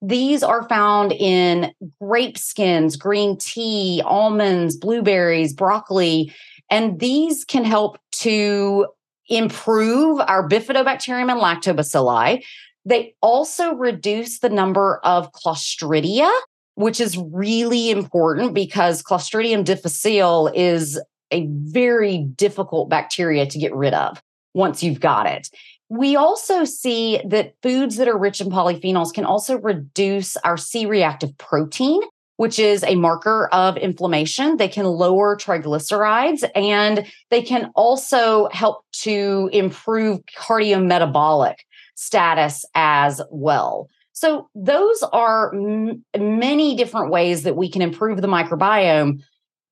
These 0.00 0.44
are 0.44 0.68
found 0.68 1.10
in 1.10 1.72
grape 2.00 2.38
skins, 2.38 2.96
green 2.96 3.36
tea, 3.36 4.00
almonds, 4.04 4.76
blueberries, 4.76 5.52
broccoli, 5.52 6.32
and 6.70 6.98
these 6.98 7.44
can 7.44 7.64
help 7.64 7.98
to 8.12 8.86
improve 9.36 10.20
our 10.20 10.46
bifidobacterium 10.48 11.30
and 11.30 11.40
lactobacilli. 11.40 12.44
They 12.84 13.14
also 13.22 13.74
reduce 13.74 14.40
the 14.40 14.48
number 14.48 14.98
of 15.04 15.32
Clostridia, 15.32 16.30
which 16.74 17.00
is 17.00 17.16
really 17.16 17.90
important 17.90 18.54
because 18.54 19.02
Clostridium 19.02 19.64
difficile 19.64 20.50
is 20.54 21.00
a 21.30 21.46
very 21.48 22.18
difficult 22.18 22.90
bacteria 22.90 23.46
to 23.46 23.58
get 23.58 23.74
rid 23.74 23.94
of 23.94 24.22
once 24.54 24.82
you've 24.82 25.00
got 25.00 25.26
it. 25.26 25.48
We 25.88 26.16
also 26.16 26.64
see 26.64 27.20
that 27.26 27.54
foods 27.62 27.96
that 27.96 28.08
are 28.08 28.18
rich 28.18 28.40
in 28.40 28.48
polyphenols 28.48 29.12
can 29.12 29.24
also 29.24 29.58
reduce 29.58 30.36
our 30.38 30.56
C 30.56 30.86
reactive 30.86 31.36
protein, 31.38 32.00
which 32.42 32.58
is 32.58 32.82
a 32.82 32.96
marker 32.96 33.46
of 33.52 33.76
inflammation. 33.76 34.56
They 34.56 34.66
can 34.66 34.84
lower 34.84 35.36
triglycerides 35.36 36.42
and 36.56 37.06
they 37.30 37.40
can 37.40 37.70
also 37.76 38.48
help 38.50 38.84
to 39.02 39.48
improve 39.52 40.18
cardiometabolic 40.36 41.54
status 41.94 42.64
as 42.74 43.22
well. 43.30 43.88
So, 44.12 44.48
those 44.56 45.04
are 45.12 45.54
m- 45.54 46.04
many 46.18 46.74
different 46.74 47.12
ways 47.12 47.44
that 47.44 47.54
we 47.54 47.70
can 47.70 47.80
improve 47.80 48.20
the 48.20 48.26
microbiome. 48.26 49.22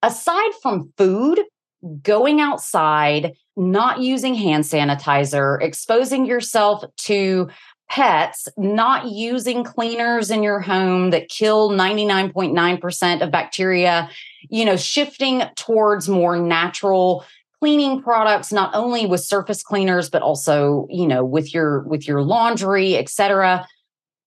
Aside 0.04 0.52
from 0.62 0.92
food, 0.96 1.40
going 2.02 2.40
outside, 2.40 3.32
not 3.56 4.00
using 4.00 4.36
hand 4.36 4.62
sanitizer, 4.62 5.60
exposing 5.60 6.24
yourself 6.24 6.84
to 6.98 7.48
pets, 7.90 8.46
not 8.56 9.08
using 9.08 9.64
cleaners 9.64 10.30
in 10.30 10.42
your 10.42 10.60
home 10.60 11.10
that 11.10 11.28
kill 11.28 11.70
99.9% 11.70 13.20
of 13.20 13.30
bacteria, 13.32 14.08
you 14.48 14.64
know, 14.64 14.76
shifting 14.76 15.42
towards 15.56 16.08
more 16.08 16.36
natural 16.36 17.24
cleaning 17.58 18.00
products 18.00 18.52
not 18.52 18.74
only 18.74 19.04
with 19.06 19.20
surface 19.20 19.62
cleaners 19.62 20.08
but 20.08 20.22
also, 20.22 20.86
you 20.88 21.06
know, 21.06 21.24
with 21.24 21.52
your 21.52 21.80
with 21.80 22.06
your 22.06 22.22
laundry, 22.22 22.96
etc. 22.96 23.66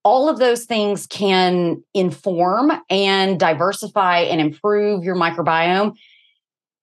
All 0.03 0.27
of 0.27 0.37
those 0.37 0.65
things 0.65 1.07
can 1.07 1.81
inform 1.93 2.71
and 2.89 3.39
diversify 3.39 4.19
and 4.19 4.41
improve 4.41 5.03
your 5.03 5.15
microbiome 5.15 5.95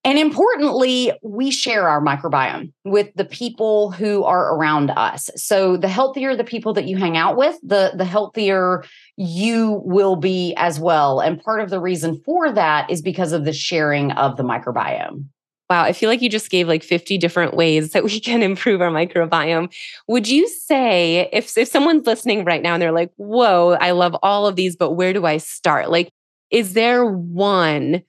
and 0.03 0.19
importantly, 0.19 1.13
we 1.23 1.51
share 1.51 1.87
our 1.87 2.01
microbiome 2.01 2.73
with 2.85 3.11
the 3.17 3.25
people 3.25 3.91
who 3.91 4.25
are 4.25 4.55
around 4.55 4.91
us. 4.91 5.29
So 5.37 5.77
the 5.77 5.89
healthier 5.89 6.35
the 6.35 6.45
people 6.45 6.73
that 6.75 6.87
you 6.87 6.97
hang 6.97 7.19
out 7.19 7.37
with, 7.37 7.59
the 7.63 7.93
the 7.95 8.07
healthier 8.07 8.83
you 9.17 9.83
will 9.85 10.17
be 10.17 10.55
as 10.57 10.81
well. 10.81 11.21
And 11.21 11.43
part 11.43 11.61
of 11.61 11.69
the 11.69 11.81
reason 11.81 12.21
for 12.25 12.51
that 12.51 12.91
is 12.91 13.03
because 13.03 13.33
of 13.33 13.45
the 13.45 13.53
sharing 13.53 14.13
of 14.13 14.39
the 14.39 14.43
microbiome. 14.43 15.27
Wow, 15.69 15.85
I 15.85 15.93
feel 15.93 16.09
like 16.09 16.23
you 16.23 16.31
just 16.31 16.51
gave 16.51 16.67
like 16.67 16.83
50 16.83 17.17
different 17.19 17.55
ways 17.55 17.93
that 17.93 18.03
we 18.03 18.19
can 18.21 18.43
improve 18.43 18.81
our 18.81 18.91
microbiome. 18.91 19.71
Would 20.09 20.29
you 20.29 20.49
say 20.49 21.29
if 21.31 21.59
if 21.59 21.69
someone's 21.69 22.07
listening 22.07 22.47
right 22.47 22.63
now 22.63 22.73
and 22.73 22.83
they're 22.83 22.91
like, 22.91 23.13
"Whoa, 23.17 23.77
I 23.81 23.91
love 23.91 24.17
all 24.23 24.47
of 24.47 24.57
these, 24.57 24.77
but 24.77 24.93
where 24.93 25.13
do 25.13 25.27
I 25.27 25.37
start?" 25.37 25.91
Like 25.91 26.11
is 26.51 26.73
there 26.73 27.05
one 27.07 28.03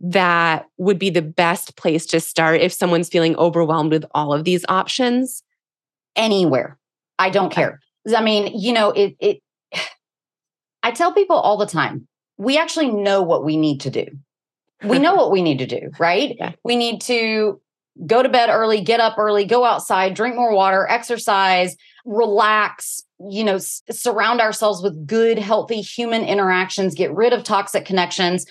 that 0.00 0.66
would 0.76 0.98
be 0.98 1.10
the 1.10 1.22
best 1.22 1.76
place 1.76 2.06
to 2.06 2.20
start 2.20 2.60
if 2.60 2.72
someone's 2.72 3.08
feeling 3.08 3.36
overwhelmed 3.36 3.92
with 3.92 4.04
all 4.12 4.32
of 4.32 4.44
these 4.44 4.64
options? 4.68 5.42
Anywhere. 6.16 6.78
I 7.18 7.30
don't 7.30 7.46
okay. 7.46 7.62
care. 7.62 7.80
I 8.16 8.22
mean, 8.22 8.58
you 8.58 8.72
know, 8.72 8.90
it 8.90 9.16
it 9.20 9.42
I 10.82 10.92
tell 10.92 11.12
people 11.12 11.36
all 11.36 11.56
the 11.56 11.66
time, 11.66 12.06
we 12.36 12.56
actually 12.56 12.90
know 12.90 13.22
what 13.22 13.44
we 13.44 13.56
need 13.56 13.80
to 13.82 13.90
do. 13.90 14.06
We 14.84 15.00
know 15.00 15.16
what 15.16 15.32
we 15.32 15.42
need 15.42 15.58
to 15.58 15.66
do, 15.66 15.90
right? 15.98 16.36
Yeah. 16.38 16.52
We 16.62 16.76
need 16.76 17.00
to 17.02 17.60
go 18.06 18.22
to 18.22 18.28
bed 18.28 18.48
early, 18.48 18.80
get 18.80 19.00
up 19.00 19.18
early, 19.18 19.44
go 19.44 19.64
outside, 19.64 20.14
drink 20.14 20.36
more 20.36 20.54
water, 20.54 20.86
exercise, 20.88 21.76
relax, 22.04 23.02
you 23.18 23.42
know, 23.42 23.56
s- 23.56 23.82
surround 23.90 24.40
ourselves 24.40 24.80
with 24.80 25.04
good, 25.04 25.36
healthy 25.36 25.80
human 25.80 26.22
interactions, 26.22 26.94
get 26.94 27.12
rid 27.12 27.32
of 27.32 27.42
toxic 27.42 27.84
connections 27.84 28.46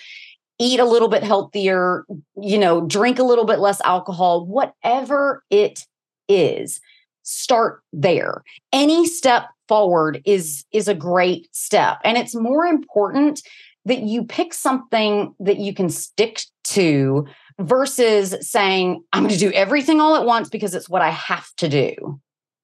eat 0.59 0.79
a 0.79 0.85
little 0.85 1.07
bit 1.07 1.23
healthier, 1.23 2.05
you 2.41 2.57
know, 2.57 2.81
drink 2.81 3.19
a 3.19 3.23
little 3.23 3.45
bit 3.45 3.59
less 3.59 3.81
alcohol, 3.81 4.45
whatever 4.45 5.43
it 5.49 5.85
is, 6.27 6.81
start 7.23 7.81
there. 7.93 8.43
Any 8.73 9.05
step 9.05 9.45
forward 9.67 10.21
is 10.25 10.63
is 10.71 10.87
a 10.87 10.95
great 10.95 11.49
step 11.51 11.97
and 12.05 12.17
it's 12.17 12.33
more 12.33 12.65
important 12.65 13.41
that 13.85 13.99
you 13.99 14.23
pick 14.23 14.53
something 14.53 15.33
that 15.39 15.57
you 15.57 15.73
can 15.73 15.89
stick 15.89 16.41
to 16.63 17.25
versus 17.59 18.35
saying 18.41 19.01
I'm 19.13 19.23
going 19.23 19.33
to 19.33 19.39
do 19.39 19.51
everything 19.51 19.99
all 19.99 20.15
at 20.15 20.25
once 20.25 20.49
because 20.49 20.75
it's 20.75 20.89
what 20.89 21.01
I 21.01 21.09
have 21.09 21.47
to 21.57 21.69
do. 21.69 22.19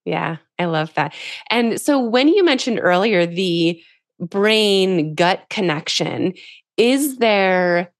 Yeah, 0.05 0.37
I 0.59 0.65
love 0.65 0.93
that. 0.95 1.13
And 1.49 1.79
so 1.79 1.99
when 1.99 2.27
you 2.27 2.43
mentioned 2.43 2.79
earlier 2.81 3.25
the 3.25 3.81
brain 4.19 5.15
gut 5.15 5.45
connection, 5.49 6.33
is 6.77 7.17
there 7.17 7.91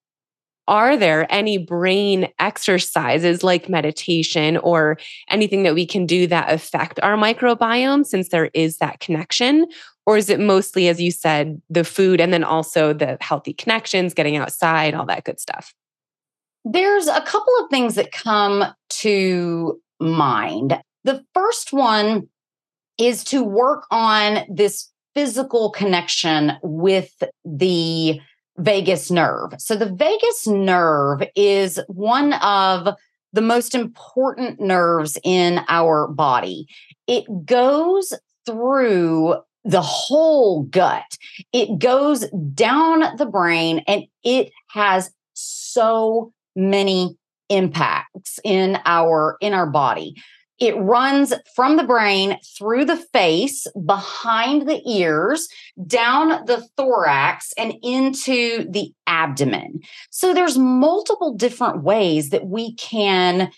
are 0.67 0.95
there 0.95 1.27
any 1.29 1.57
brain 1.57 2.29
exercises 2.39 3.43
like 3.43 3.67
meditation 3.67 4.57
or 4.57 4.97
anything 5.29 5.63
that 5.63 5.73
we 5.73 5.86
can 5.86 6.05
do 6.05 6.25
that 6.27 6.51
affect 6.51 6.99
our 7.03 7.17
microbiome 7.17 8.05
since 8.05 8.29
there 8.29 8.49
is 8.53 8.77
that 8.77 9.01
connection? 9.01 9.67
Or 10.05 10.15
is 10.15 10.29
it 10.29 10.39
mostly 10.39 10.88
as 10.88 11.01
you 11.01 11.12
said 11.12 11.62
the 11.69 11.83
food 11.83 12.21
and 12.21 12.31
then 12.31 12.45
also 12.45 12.93
the 12.93 13.17
healthy 13.19 13.53
connections 13.53 14.13
getting 14.13 14.38
outside 14.38 14.93
all 14.93 15.05
that 15.07 15.25
good 15.25 15.39
stuff? 15.39 15.73
There's 16.63 17.07
a 17.07 17.21
couple 17.21 17.53
of 17.62 17.69
things 17.69 17.95
that 17.95 18.13
come 18.13 18.63
to 18.89 19.81
mind. 19.99 20.79
The 21.03 21.25
first 21.33 21.73
one 21.73 22.29
is 22.97 23.25
to 23.25 23.43
work 23.43 23.86
on 23.91 24.45
this 24.49 24.89
physical 25.13 25.71
connection 25.71 26.53
with 26.62 27.21
the 27.43 28.21
vagus 28.57 29.09
nerve. 29.11 29.53
So, 29.57 29.75
the 29.75 29.91
vagus 29.91 30.47
nerve 30.47 31.23
is 31.35 31.79
one 31.87 32.33
of 32.33 32.95
the 33.33 33.41
most 33.41 33.73
important 33.73 34.59
nerves 34.59 35.17
in 35.23 35.61
our 35.67 36.07
body. 36.07 36.67
It 37.07 37.25
goes 37.45 38.13
through 38.45 39.35
the 39.65 39.81
whole 39.81 40.63
gut, 40.63 41.17
it 41.51 41.79
goes 41.79 42.29
down 42.53 43.15
the 43.17 43.25
brain, 43.25 43.83
and 43.87 44.03
it 44.23 44.51
has 44.69 45.11
so 45.33 46.33
many 46.55 47.17
impacts 47.49 48.39
in 48.43 48.77
our 48.85 49.37
in 49.41 49.53
our 49.53 49.67
body 49.67 50.15
it 50.63 50.76
runs 50.78 51.34
from 51.56 51.76
the 51.76 51.84
brain 51.84 52.38
through 52.58 52.86
the 52.86 52.97
face, 52.97 53.67
behind 53.86 54.67
the 54.67 54.82
ears, 54.89 55.47
down 55.86 56.45
the 56.45 56.65
thorax, 56.78 57.54
and 57.58 57.73
into 57.84 58.65
the 58.69 58.93
abdomen. 59.06 59.82
So 60.10 60.34
there's 60.34 60.58
multiple 60.58 61.34
different 61.34 61.84
ways 61.84 62.30
that 62.30 62.47
we 62.47 62.76
can 62.76 63.52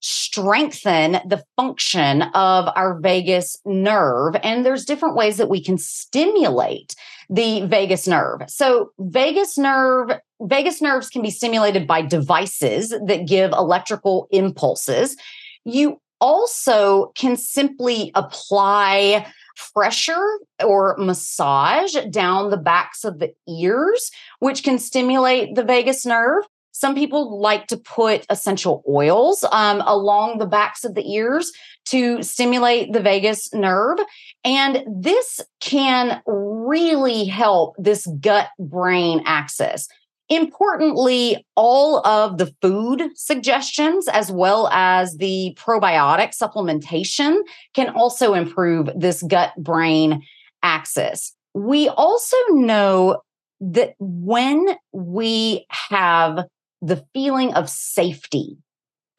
strengthen 0.00 1.12
the 1.26 1.42
function 1.56 2.22
of 2.22 2.68
our 2.74 2.98
vagus 3.00 3.56
nerve. 3.64 4.34
And 4.42 4.64
there's 4.64 4.84
different 4.84 5.16
ways 5.16 5.36
that 5.36 5.50
we 5.50 5.62
can 5.62 5.78
stimulate 5.78 6.94
the 7.28 7.66
vagus 7.66 8.06
nerve. 8.06 8.40
So 8.48 8.92
vagus 8.98 9.56
nerve, 9.56 10.10
vagus 10.40 10.80
nerves 10.82 11.08
can 11.08 11.22
be 11.22 11.30
stimulated 11.30 11.86
by 11.86 12.02
devices 12.02 12.90
that 12.90 13.26
give 13.26 13.52
electrical 13.52 14.26
impulses. 14.30 15.16
You 15.64 16.00
also 16.20 17.12
can 17.16 17.36
simply 17.36 18.10
apply 18.14 19.26
pressure 19.74 20.38
or 20.64 20.96
massage 20.98 21.94
down 22.10 22.50
the 22.50 22.56
backs 22.56 23.04
of 23.04 23.18
the 23.18 23.32
ears, 23.48 24.10
which 24.38 24.62
can 24.62 24.78
stimulate 24.78 25.54
the 25.54 25.64
vagus 25.64 26.06
nerve. 26.06 26.44
Some 26.72 26.94
people 26.94 27.38
like 27.38 27.66
to 27.66 27.76
put 27.76 28.24
essential 28.30 28.82
oils 28.88 29.44
um, 29.52 29.82
along 29.84 30.38
the 30.38 30.46
backs 30.46 30.82
of 30.84 30.94
the 30.94 31.06
ears 31.06 31.52
to 31.86 32.22
stimulate 32.22 32.92
the 32.92 33.00
vagus 33.00 33.52
nerve. 33.52 33.98
And 34.44 34.82
this 34.86 35.40
can 35.60 36.22
really 36.26 37.24
help 37.24 37.74
this 37.78 38.06
gut 38.20 38.48
brain 38.58 39.22
axis. 39.26 39.88
Importantly, 40.30 41.44
all 41.56 42.06
of 42.06 42.38
the 42.38 42.54
food 42.62 43.10
suggestions, 43.16 44.06
as 44.06 44.30
well 44.30 44.68
as 44.68 45.16
the 45.16 45.58
probiotic 45.58 46.38
supplementation, 46.38 47.40
can 47.74 47.88
also 47.90 48.34
improve 48.34 48.88
this 48.94 49.22
gut 49.24 49.52
brain 49.58 50.22
axis. 50.62 51.34
We 51.52 51.88
also 51.88 52.36
know 52.50 53.22
that 53.60 53.94
when 53.98 54.76
we 54.92 55.66
have 55.68 56.46
the 56.80 57.04
feeling 57.12 57.52
of 57.54 57.68
safety, 57.68 58.56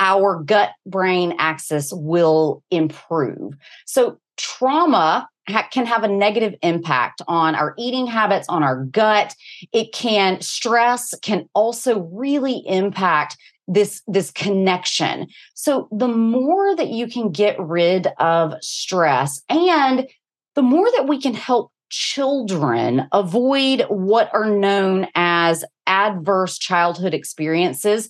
our 0.02 0.44
gut 0.44 0.72
brain 0.86 1.34
axis 1.40 1.94
will 1.94 2.62
improve. 2.72 3.54
So, 3.86 4.20
trauma 4.36 5.30
ha- 5.48 5.68
can 5.72 5.86
have 5.86 6.04
a 6.04 6.08
negative 6.08 6.56
impact 6.62 7.22
on 7.28 7.56
our 7.56 7.74
eating 7.78 8.08
habits, 8.08 8.48
on 8.50 8.64
our 8.64 8.84
gut. 8.86 9.36
It 9.72 9.94
can 9.94 10.42
stress 10.42 11.14
can 11.22 11.48
also 11.54 12.00
really 12.12 12.64
impact 12.68 13.38
this 13.68 14.02
this 14.08 14.32
connection. 14.32 15.28
So 15.54 15.88
the 15.92 16.08
more 16.08 16.76
that 16.76 16.90
you 16.90 17.08
can 17.08 17.32
get 17.32 17.60
rid 17.60 18.08
of 18.20 18.54
stress 18.62 19.42
and 19.50 20.08
the 20.56 20.62
more 20.62 20.90
that 20.92 21.08
we 21.08 21.22
can 21.22 21.34
help 21.34 21.72
children 21.90 23.08
avoid 23.12 23.86
what 23.90 24.30
are 24.34 24.50
known 24.50 25.08
as 25.16 25.64
adverse 25.88 26.58
childhood 26.58 27.14
experiences, 27.14 28.10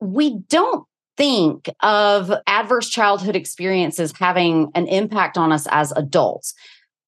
we 0.00 0.38
don't 0.48 0.86
think 1.16 1.68
of 1.80 2.32
adverse 2.46 2.88
childhood 2.88 3.36
experiences 3.36 4.12
having 4.18 4.70
an 4.74 4.86
impact 4.86 5.38
on 5.38 5.52
us 5.52 5.66
as 5.70 5.92
adults. 5.92 6.54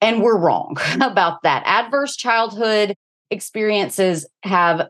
And 0.01 0.23
we're 0.23 0.39
wrong 0.39 0.77
about 1.01 1.43
that. 1.43 1.63
Adverse 1.67 2.17
childhood 2.17 2.95
experiences 3.31 4.27
have 4.43 4.89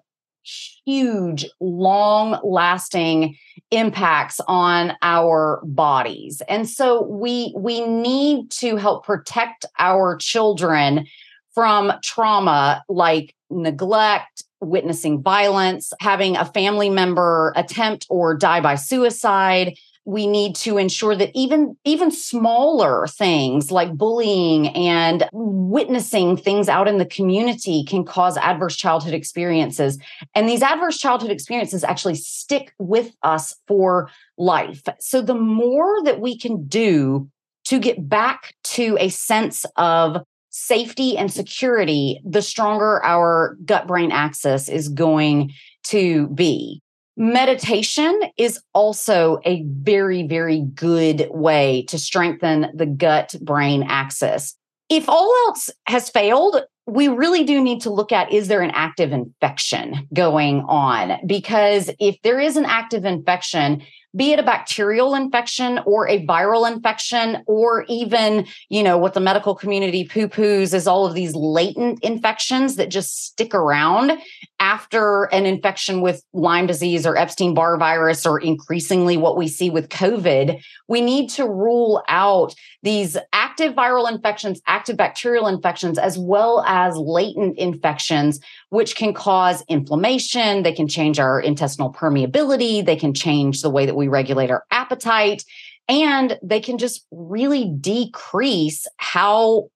huge, 0.87 1.47
long 1.61 2.39
lasting 2.43 3.37
impacts 3.71 4.41
on 4.49 4.93
our 5.03 5.61
bodies. 5.64 6.41
And 6.49 6.69
so 6.69 7.03
we 7.03 7.53
we 7.57 7.87
need 7.87 8.51
to 8.53 8.77
help 8.77 9.05
protect 9.05 9.66
our 9.79 10.16
children 10.16 11.07
from 11.55 11.93
trauma 12.03 12.83
like 12.89 13.35
neglect, 13.51 14.45
witnessing 14.61 15.23
violence, 15.23 15.93
having 16.01 16.37
a 16.37 16.45
family 16.45 16.91
member 16.91 17.53
attempt 17.57 18.07
or 18.09 18.37
die 18.37 18.61
by 18.61 18.75
suicide, 18.75 19.77
we 20.09 20.27
need 20.27 20.57
to 20.57 20.79
ensure 20.79 21.15
that 21.15 21.31
even 21.35 21.77
even 21.85 22.11
smaller 22.11 23.07
things 23.09 23.71
like 23.71 23.93
bullying 23.93 24.69
and 24.69 25.29
witnessing 25.33 26.35
things 26.35 26.67
out 26.67 26.89
in 26.89 26.97
the 26.97 27.05
community 27.05 27.85
can 27.85 28.07
cause 28.07 28.39
adverse 28.39 28.75
childhood 28.75 29.13
experiences. 29.13 29.99
And 30.35 30.49
these 30.49 30.63
adverse 30.63 30.97
childhood 30.97 31.31
experiences 31.31 31.85
actually 31.85 32.15
stick 32.15 32.73
with 32.79 33.15
us 33.23 33.55
for 33.67 34.09
life. 34.39 34.83
So 34.99 35.21
the 35.21 35.35
more 35.35 36.03
that 36.05 36.21
we 36.21 36.39
can 36.39 36.67
do 36.67 37.29
to 37.65 37.79
get 37.79 38.09
back 38.09 38.55
to 38.65 38.97
a 38.99 39.11
sense 39.11 39.67
of 39.77 40.25
safety 40.51 41.16
and 41.16 41.32
security 41.32 42.20
the 42.24 42.42
stronger 42.42 43.05
our 43.05 43.57
gut 43.64 43.86
brain 43.86 44.11
axis 44.11 44.68
is 44.68 44.88
going 44.88 45.53
to 45.84 46.28
be 46.28 46.80
Meditation 47.20 48.16
is 48.36 48.61
also 48.74 49.40
a 49.44 49.64
very, 49.66 50.24
very 50.28 50.61
good 50.61 51.26
way 51.30 51.82
to 51.88 51.99
strengthen 51.99 52.70
the 52.72 52.86
gut 52.86 53.34
brain 53.40 53.82
axis. 53.82 54.55
If 54.88 55.09
all 55.09 55.34
else 55.49 55.68
has 55.88 56.09
failed, 56.09 56.62
we 56.86 57.09
really 57.09 57.42
do 57.42 57.61
need 57.61 57.80
to 57.80 57.90
look 57.90 58.12
at 58.12 58.32
is 58.32 58.46
there 58.46 58.62
an 58.62 58.70
active 58.70 59.11
infection 59.11 60.07
going 60.14 60.61
on? 60.68 61.18
Because 61.26 61.90
if 61.99 62.22
there 62.22 62.38
is 62.38 62.57
an 62.57 62.64
active 62.66 63.05
infection, 63.05 63.82
be 64.17 64.33
it 64.33 64.39
a 64.39 64.43
bacterial 64.43 65.15
infection 65.15 65.81
or 65.85 66.09
a 66.09 66.25
viral 66.27 66.71
infection, 66.71 67.43
or 67.47 67.85
even, 67.89 68.47
you 68.69 68.83
know, 68.83 68.97
what 68.97 69.15
the 69.15 69.21
medical 69.21 69.55
community 69.55 70.05
poo 70.05 70.29
poos 70.29 70.73
is 70.73 70.87
all 70.87 71.07
of 71.07 71.15
these 71.15 71.35
latent 71.35 72.03
infections 72.03 72.77
that 72.77 72.89
just 72.89 73.25
stick 73.25 73.55
around 73.55 74.13
after 74.61 75.25
an 75.25 75.47
infection 75.47 76.01
with 76.01 76.25
Lyme 76.33 76.67
disease 76.67 77.07
or 77.07 77.17
Epstein 77.17 77.55
Barr 77.55 77.77
virus, 77.79 78.27
or 78.27 78.41
increasingly 78.41 79.17
what 79.17 79.37
we 79.37 79.47
see 79.47 79.71
with 79.71 79.89
COVID, 79.89 80.61
we 80.89 81.01
need 81.01 81.31
to 81.31 81.45
rule 81.45 82.03
out 82.09 82.55
these 82.83 83.17
active 83.33 83.75
viral 83.75 84.11
infections, 84.11 84.61
active 84.67 84.97
bacterial 84.97 85.47
infections, 85.47 85.99
as 85.99 86.19
well 86.19 86.65
as 86.67 86.97
latent 86.97 87.59
infections, 87.59 88.41
which 88.71 88.97
can 88.97 89.13
cause 89.13 89.63
inflammation. 89.69 90.63
They 90.63 90.73
can 90.73 90.89
change 90.89 91.21
our 91.21 91.41
intestinal 91.41 91.93
permeability. 91.93 92.85
They 92.85 92.97
can 92.97 93.15
change 93.15 93.63
the 93.63 93.71
way 93.71 93.87
that 93.87 93.97
we 93.99 94.09
regulate 94.09 94.51
our 94.51 94.64
appetite. 94.70 95.44
And 95.88 96.38
they 96.42 96.61
can 96.61 96.78
just 96.78 97.07
really 97.11 97.70
decrease 97.80 98.86
how 98.96 99.68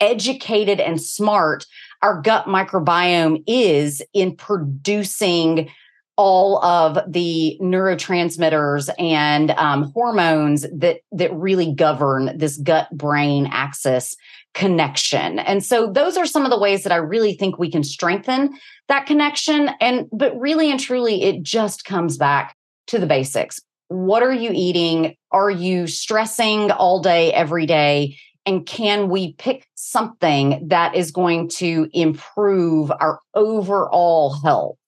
educated 0.00 0.80
and 0.80 1.00
smart 1.00 1.66
our 2.02 2.20
gut 2.20 2.46
microbiome 2.46 3.42
is 3.46 4.02
in 4.12 4.36
producing 4.36 5.70
all 6.16 6.64
of 6.64 6.98
the 7.06 7.58
neurotransmitters 7.60 8.88
and 8.98 9.50
um, 9.52 9.92
hormones 9.92 10.64
that 10.72 11.00
that 11.12 11.32
really 11.34 11.72
govern 11.74 12.36
this 12.38 12.56
gut 12.58 12.88
brain 12.96 13.46
axis 13.52 14.16
connection 14.54 15.38
and 15.38 15.62
so 15.62 15.92
those 15.92 16.16
are 16.16 16.24
some 16.24 16.44
of 16.44 16.50
the 16.50 16.58
ways 16.58 16.82
that 16.82 16.92
i 16.92 16.96
really 16.96 17.34
think 17.34 17.58
we 17.58 17.70
can 17.70 17.84
strengthen 17.84 18.56
that 18.88 19.04
connection 19.04 19.68
and 19.80 20.06
but 20.10 20.38
really 20.40 20.70
and 20.70 20.80
truly 20.80 21.22
it 21.22 21.42
just 21.42 21.84
comes 21.84 22.16
back 22.16 22.55
to 22.86 22.98
the 22.98 23.06
basics 23.06 23.60
what 23.88 24.22
are 24.22 24.32
you 24.32 24.50
eating 24.52 25.14
are 25.30 25.50
you 25.50 25.86
stressing 25.86 26.70
all 26.72 27.00
day 27.00 27.32
every 27.32 27.66
day 27.66 28.16
and 28.44 28.64
can 28.64 29.08
we 29.08 29.32
pick 29.34 29.66
something 29.74 30.68
that 30.68 30.94
is 30.94 31.10
going 31.10 31.48
to 31.48 31.88
improve 31.92 32.90
our 33.00 33.20
overall 33.34 34.34
health 34.42 34.78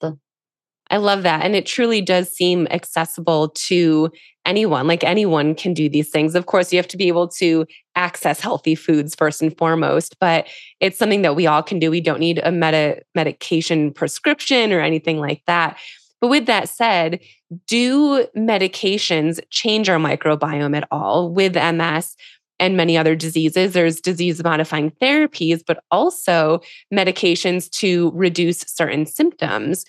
I 0.91 0.97
love 0.97 1.23
that. 1.23 1.45
And 1.45 1.55
it 1.55 1.67
truly 1.67 2.01
does 2.01 2.33
seem 2.33 2.67
accessible 2.71 3.51
to 3.51 4.11
anyone. 4.47 4.87
Like 4.87 5.05
anyone 5.05 5.55
can 5.55 5.75
do 5.75 5.89
these 5.89 6.09
things. 6.09 6.35
Of 6.35 6.47
course, 6.47 6.73
you 6.73 6.79
have 6.79 6.89
to 6.89 6.97
be 6.97 7.09
able 7.09 7.29
to 7.29 7.67
access 7.95 8.41
healthy 8.41 8.75
foods 8.75 9.15
first 9.15 9.43
and 9.43 9.57
foremost, 9.57 10.17
but 10.19 10.47
it's 10.81 10.99
something 10.99 11.23
that 11.23 11.37
we 11.37 11.47
all 11.47 11.63
can 11.63 11.79
do. 11.79 11.91
We 11.91 12.01
don't 12.01 12.21
need 12.21 12.41
a 12.43 12.51
meta 12.51 13.03
medication 13.15 13.93
prescription 13.93 14.73
or 14.73 14.81
anything 14.81 15.19
like 15.19 15.43
that. 15.47 15.77
But 16.21 16.29
with 16.29 16.47
that 16.47 16.69
said, 16.69 17.21
do 17.67 18.27
medications 18.37 19.41
change 19.51 19.89
our 19.89 19.99
microbiome 19.99 20.77
at 20.77 20.89
all 20.91 21.33
with 21.33 21.55
MS? 21.55 22.17
and 22.61 22.77
many 22.77 22.99
other 22.99 23.15
diseases. 23.15 23.73
There's 23.73 24.01
disease 24.01 24.43
modifying 24.43 24.91
therapies, 25.01 25.63
but 25.65 25.79
also 25.93 26.61
medications 26.93 27.71
to 27.79 28.11
reduce 28.17 28.65
certain 28.67 29.07
symptoms 29.07 29.85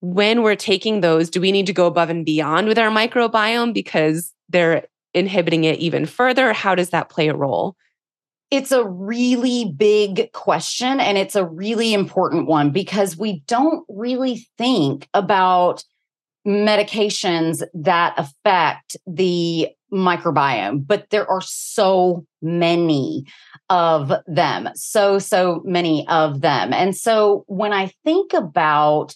when 0.00 0.42
we're 0.42 0.56
taking 0.56 1.00
those, 1.00 1.30
do 1.30 1.40
we 1.40 1.52
need 1.52 1.66
to 1.66 1.72
go 1.72 1.86
above 1.86 2.10
and 2.10 2.24
beyond 2.24 2.66
with 2.68 2.78
our 2.78 2.90
microbiome 2.90 3.72
because 3.72 4.32
they're 4.48 4.86
inhibiting 5.14 5.64
it 5.64 5.78
even 5.78 6.06
further? 6.06 6.52
How 6.52 6.74
does 6.74 6.90
that 6.90 7.10
play 7.10 7.28
a 7.28 7.36
role? 7.36 7.76
It's 8.50 8.72
a 8.72 8.84
really 8.84 9.72
big 9.76 10.32
question 10.32 10.98
and 10.98 11.16
it's 11.16 11.36
a 11.36 11.46
really 11.46 11.94
important 11.94 12.46
one 12.46 12.70
because 12.70 13.16
we 13.16 13.44
don't 13.46 13.84
really 13.88 14.46
think 14.58 15.08
about 15.14 15.84
medications 16.46 17.62
that 17.74 18.14
affect 18.16 18.96
the 19.06 19.68
microbiome, 19.92 20.86
but 20.86 21.08
there 21.10 21.28
are 21.28 21.42
so 21.42 22.24
many 22.40 23.24
of 23.68 24.12
them, 24.26 24.68
so, 24.74 25.18
so 25.18 25.62
many 25.64 26.06
of 26.08 26.40
them. 26.40 26.72
And 26.72 26.96
so 26.96 27.44
when 27.46 27.72
I 27.72 27.92
think 28.04 28.32
about 28.32 29.14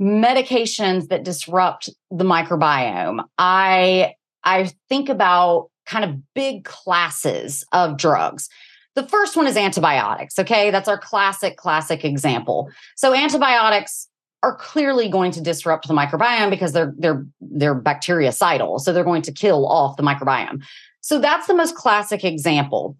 medications 0.00 1.08
that 1.08 1.24
disrupt 1.24 1.90
the 2.10 2.24
microbiome, 2.24 3.24
I 3.36 4.14
I 4.44 4.70
think 4.88 5.08
about 5.08 5.70
kind 5.88 6.04
of 6.04 6.34
big 6.34 6.64
classes 6.64 7.64
of 7.72 7.96
drugs. 7.96 8.48
The 8.94 9.06
first 9.06 9.36
one 9.36 9.46
is 9.46 9.56
antibiotics, 9.56 10.38
okay? 10.38 10.70
That's 10.70 10.88
our 10.88 10.98
classic 10.98 11.56
classic 11.56 12.04
example. 12.04 12.70
So 12.96 13.14
antibiotics 13.14 14.08
are 14.42 14.54
clearly 14.54 15.08
going 15.08 15.32
to 15.32 15.40
disrupt 15.40 15.88
the 15.88 15.94
microbiome 15.94 16.50
because 16.50 16.72
they're 16.72 16.94
they're 16.96 17.26
they're 17.40 17.80
bactericidal, 17.80 18.80
so 18.80 18.92
they're 18.92 19.04
going 19.04 19.22
to 19.22 19.32
kill 19.32 19.66
off 19.66 19.96
the 19.96 20.02
microbiome. 20.02 20.62
So 21.00 21.18
that's 21.18 21.46
the 21.46 21.54
most 21.54 21.74
classic 21.74 22.24
example. 22.24 22.96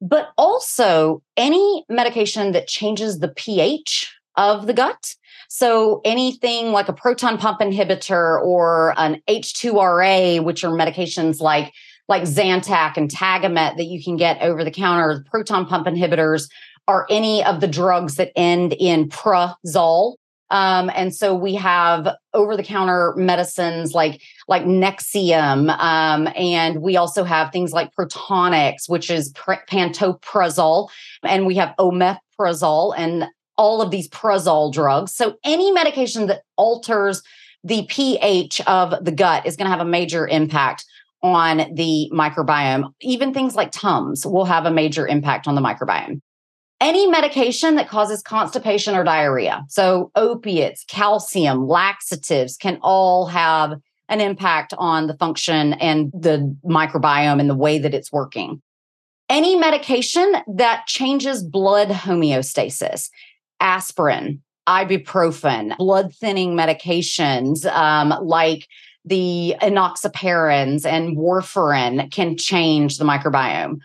But 0.00 0.30
also 0.38 1.22
any 1.36 1.84
medication 1.88 2.52
that 2.52 2.68
changes 2.68 3.18
the 3.18 3.28
pH 3.28 4.14
of 4.36 4.66
the 4.66 4.72
gut 4.72 5.16
so 5.48 6.02
anything 6.04 6.72
like 6.72 6.88
a 6.88 6.92
proton 6.92 7.38
pump 7.38 7.60
inhibitor 7.60 8.40
or 8.42 8.94
an 8.98 9.22
H2RA, 9.28 10.44
which 10.44 10.62
are 10.62 10.70
medications 10.70 11.40
like 11.40 11.72
like 12.08 12.22
Zantac 12.22 12.96
and 12.96 13.10
Tagamet 13.10 13.76
that 13.76 13.84
you 13.84 14.02
can 14.02 14.16
get 14.16 14.40
over 14.40 14.64
the 14.64 14.70
counter, 14.70 15.24
proton 15.30 15.66
pump 15.66 15.86
inhibitors 15.86 16.48
are 16.86 17.06
any 17.10 17.44
of 17.44 17.60
the 17.60 17.68
drugs 17.68 18.16
that 18.16 18.32
end 18.34 18.74
in 18.78 19.08
prazole. 19.08 20.16
Um, 20.50 20.90
and 20.94 21.14
so 21.14 21.34
we 21.34 21.54
have 21.56 22.08
over 22.32 22.56
the 22.56 22.62
counter 22.62 23.12
medicines 23.16 23.92
like 23.92 24.22
like 24.48 24.64
Nexium. 24.64 25.68
Um, 25.78 26.28
and 26.34 26.80
we 26.80 26.96
also 26.96 27.24
have 27.24 27.52
things 27.52 27.72
like 27.72 27.94
Protonix, 27.94 28.88
which 28.88 29.10
is 29.10 29.28
pr- 29.30 29.64
pantoprazole. 29.68 30.88
And 31.22 31.46
we 31.46 31.56
have 31.56 31.74
omeprazole 31.78 32.94
and 32.96 33.26
all 33.58 33.82
of 33.82 33.90
these 33.90 34.08
prazole 34.08 34.72
drugs. 34.72 35.12
So 35.12 35.36
any 35.44 35.70
medication 35.70 36.28
that 36.28 36.42
alters 36.56 37.22
the 37.64 37.84
pH 37.88 38.62
of 38.62 39.04
the 39.04 39.12
gut 39.12 39.44
is 39.44 39.56
going 39.56 39.66
to 39.66 39.70
have 39.70 39.80
a 39.80 39.90
major 39.90 40.26
impact 40.26 40.86
on 41.22 41.74
the 41.74 42.10
microbiome. 42.12 42.92
Even 43.00 43.34
things 43.34 43.54
like 43.54 43.72
Tums 43.72 44.24
will 44.24 44.44
have 44.44 44.66
a 44.66 44.70
major 44.70 45.06
impact 45.06 45.48
on 45.48 45.54
the 45.54 45.60
microbiome. 45.60 46.20
Any 46.80 47.08
medication 47.08 47.74
that 47.74 47.88
causes 47.88 48.22
constipation 48.22 48.94
or 48.94 49.02
diarrhea, 49.02 49.64
so 49.68 50.12
opiates, 50.14 50.84
calcium, 50.84 51.66
laxatives 51.66 52.56
can 52.56 52.78
all 52.82 53.26
have 53.26 53.74
an 54.08 54.20
impact 54.20 54.72
on 54.78 55.08
the 55.08 55.14
function 55.14 55.72
and 55.74 56.10
the 56.12 56.56
microbiome 56.64 57.40
and 57.40 57.50
the 57.50 57.56
way 57.56 57.78
that 57.78 57.94
it's 57.94 58.12
working. 58.12 58.62
any 59.28 59.56
medication 59.56 60.36
that 60.46 60.86
changes 60.86 61.42
blood 61.42 61.88
homeostasis, 61.88 63.10
aspirin, 63.60 64.42
ibuprofen, 64.66 65.76
blood 65.76 66.14
thinning 66.14 66.54
medications 66.54 67.66
um, 67.66 68.14
like 68.22 68.66
the 69.08 69.56
enoxaparins 69.62 70.84
and 70.86 71.16
warfarin 71.16 72.10
can 72.10 72.36
change 72.36 72.98
the 72.98 73.04
microbiome. 73.04 73.78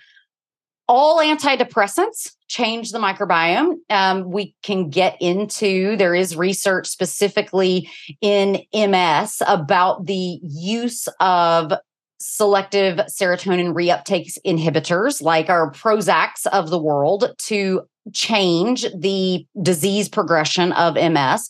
All 0.88 1.20
antidepressants 1.20 2.34
change 2.50 2.92
the 2.92 3.00
microbiome. 3.00 3.78
Um, 3.90 4.30
we 4.30 4.54
can 4.64 4.90
get 4.90 5.18
into, 5.22 5.96
there 5.98 6.14
is 6.14 6.36
research 6.36 6.88
specifically 6.88 7.90
in 8.22 8.62
MS 8.74 9.42
about 9.48 10.06
the 10.06 10.40
use 10.44 11.08
of 11.20 11.74
selective 12.20 12.98
serotonin 13.08 13.74
reuptake 13.74 14.38
inhibitors 14.46 15.22
like 15.22 15.50
our 15.50 15.72
Prozacs 15.72 16.46
of 16.48 16.70
the 16.70 16.80
world 16.80 17.34
to 17.38 17.82
change 18.14 18.86
the 18.98 19.46
disease 19.62 20.10
progression 20.10 20.72
of 20.74 20.96
MS. 20.96 21.50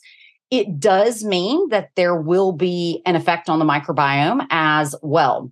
It 0.53 0.79
does 0.79 1.23
mean 1.23 1.69
that 1.69 1.89
there 1.95 2.15
will 2.15 2.51
be 2.51 3.01
an 3.07 3.15
effect 3.15 3.49
on 3.49 3.57
the 3.57 3.65
microbiome 3.65 4.45
as 4.51 4.93
well. 5.01 5.51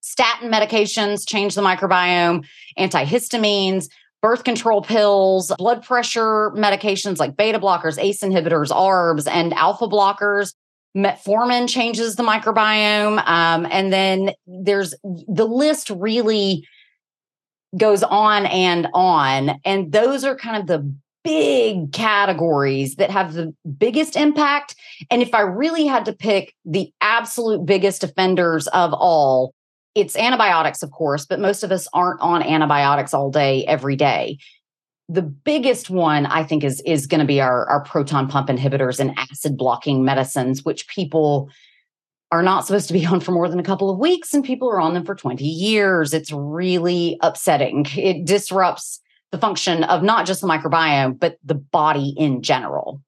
Statin 0.00 0.48
medications 0.48 1.28
change 1.28 1.56
the 1.56 1.60
microbiome, 1.60 2.46
antihistamines, 2.78 3.88
birth 4.22 4.44
control 4.44 4.80
pills, 4.80 5.52
blood 5.58 5.82
pressure 5.82 6.52
medications 6.52 7.18
like 7.18 7.36
beta 7.36 7.58
blockers, 7.58 8.00
ACE 8.00 8.22
inhibitors, 8.22 8.68
ARBs, 8.68 9.28
and 9.28 9.52
alpha 9.54 9.88
blockers 9.88 10.54
Metformin 10.96 11.68
changes 11.68 12.14
the 12.14 12.22
microbiome. 12.22 13.18
Um, 13.28 13.66
and 13.70 13.92
then 13.92 14.32
there's 14.46 14.94
the 15.02 15.46
list 15.46 15.90
really 15.90 16.64
goes 17.76 18.04
on 18.04 18.46
and 18.46 18.86
on. 18.94 19.60
And 19.64 19.90
those 19.92 20.24
are 20.24 20.36
kind 20.36 20.56
of 20.56 20.66
the 20.68 20.94
big 21.28 21.92
categories 21.92 22.96
that 22.96 23.10
have 23.10 23.34
the 23.34 23.54
biggest 23.78 24.16
impact. 24.16 24.74
And 25.10 25.22
if 25.22 25.34
I 25.34 25.40
really 25.40 25.86
had 25.86 26.04
to 26.06 26.12
pick 26.12 26.54
the 26.64 26.92
absolute 27.00 27.66
biggest 27.66 28.02
offenders 28.02 28.66
of 28.68 28.92
all, 28.92 29.54
it's 29.94 30.16
antibiotics, 30.16 30.82
of 30.82 30.90
course, 30.90 31.26
but 31.26 31.40
most 31.40 31.62
of 31.62 31.72
us 31.72 31.88
aren't 31.92 32.20
on 32.20 32.42
antibiotics 32.42 33.12
all 33.12 33.30
day, 33.30 33.64
every 33.66 33.96
day 33.96 34.38
the 35.08 35.22
biggest 35.22 35.88
one 35.88 36.26
I 36.26 36.44
think 36.44 36.62
is 36.62 36.82
is 36.82 37.06
going 37.06 37.20
to 37.20 37.26
be 37.26 37.40
our 37.40 37.66
our 37.68 37.82
proton 37.82 38.28
pump 38.28 38.48
inhibitors 38.48 39.00
and 39.00 39.18
acid 39.18 39.56
blocking 39.56 40.04
medicines, 40.04 40.64
which 40.64 40.86
people 40.86 41.50
are 42.30 42.42
not 42.42 42.66
supposed 42.66 42.88
to 42.88 42.92
be 42.92 43.06
on 43.12 43.20
for 43.20 43.32
more 43.32 43.48
than 43.48 43.58
a 43.58 43.64
couple 43.64 43.90
of 43.90 43.98
weeks, 43.98 44.34
and 44.34 44.44
people 44.44 44.68
are 44.70 44.80
on 44.80 44.94
them 44.94 45.04
for 45.04 45.14
20 45.14 45.44
years. 45.44 46.12
It's 46.12 46.32
really 46.32 47.16
upsetting. 47.22 47.86
It 47.96 48.24
disrupts 48.24 49.00
the 49.30 49.38
function 49.38 49.84
of 49.84 50.02
not 50.02 50.26
just 50.26 50.40
the 50.40 50.46
microbiome, 50.46 51.18
but 51.18 51.38
the 51.44 51.54
body 51.54 52.14
in 52.16 52.42
general. 52.42 53.02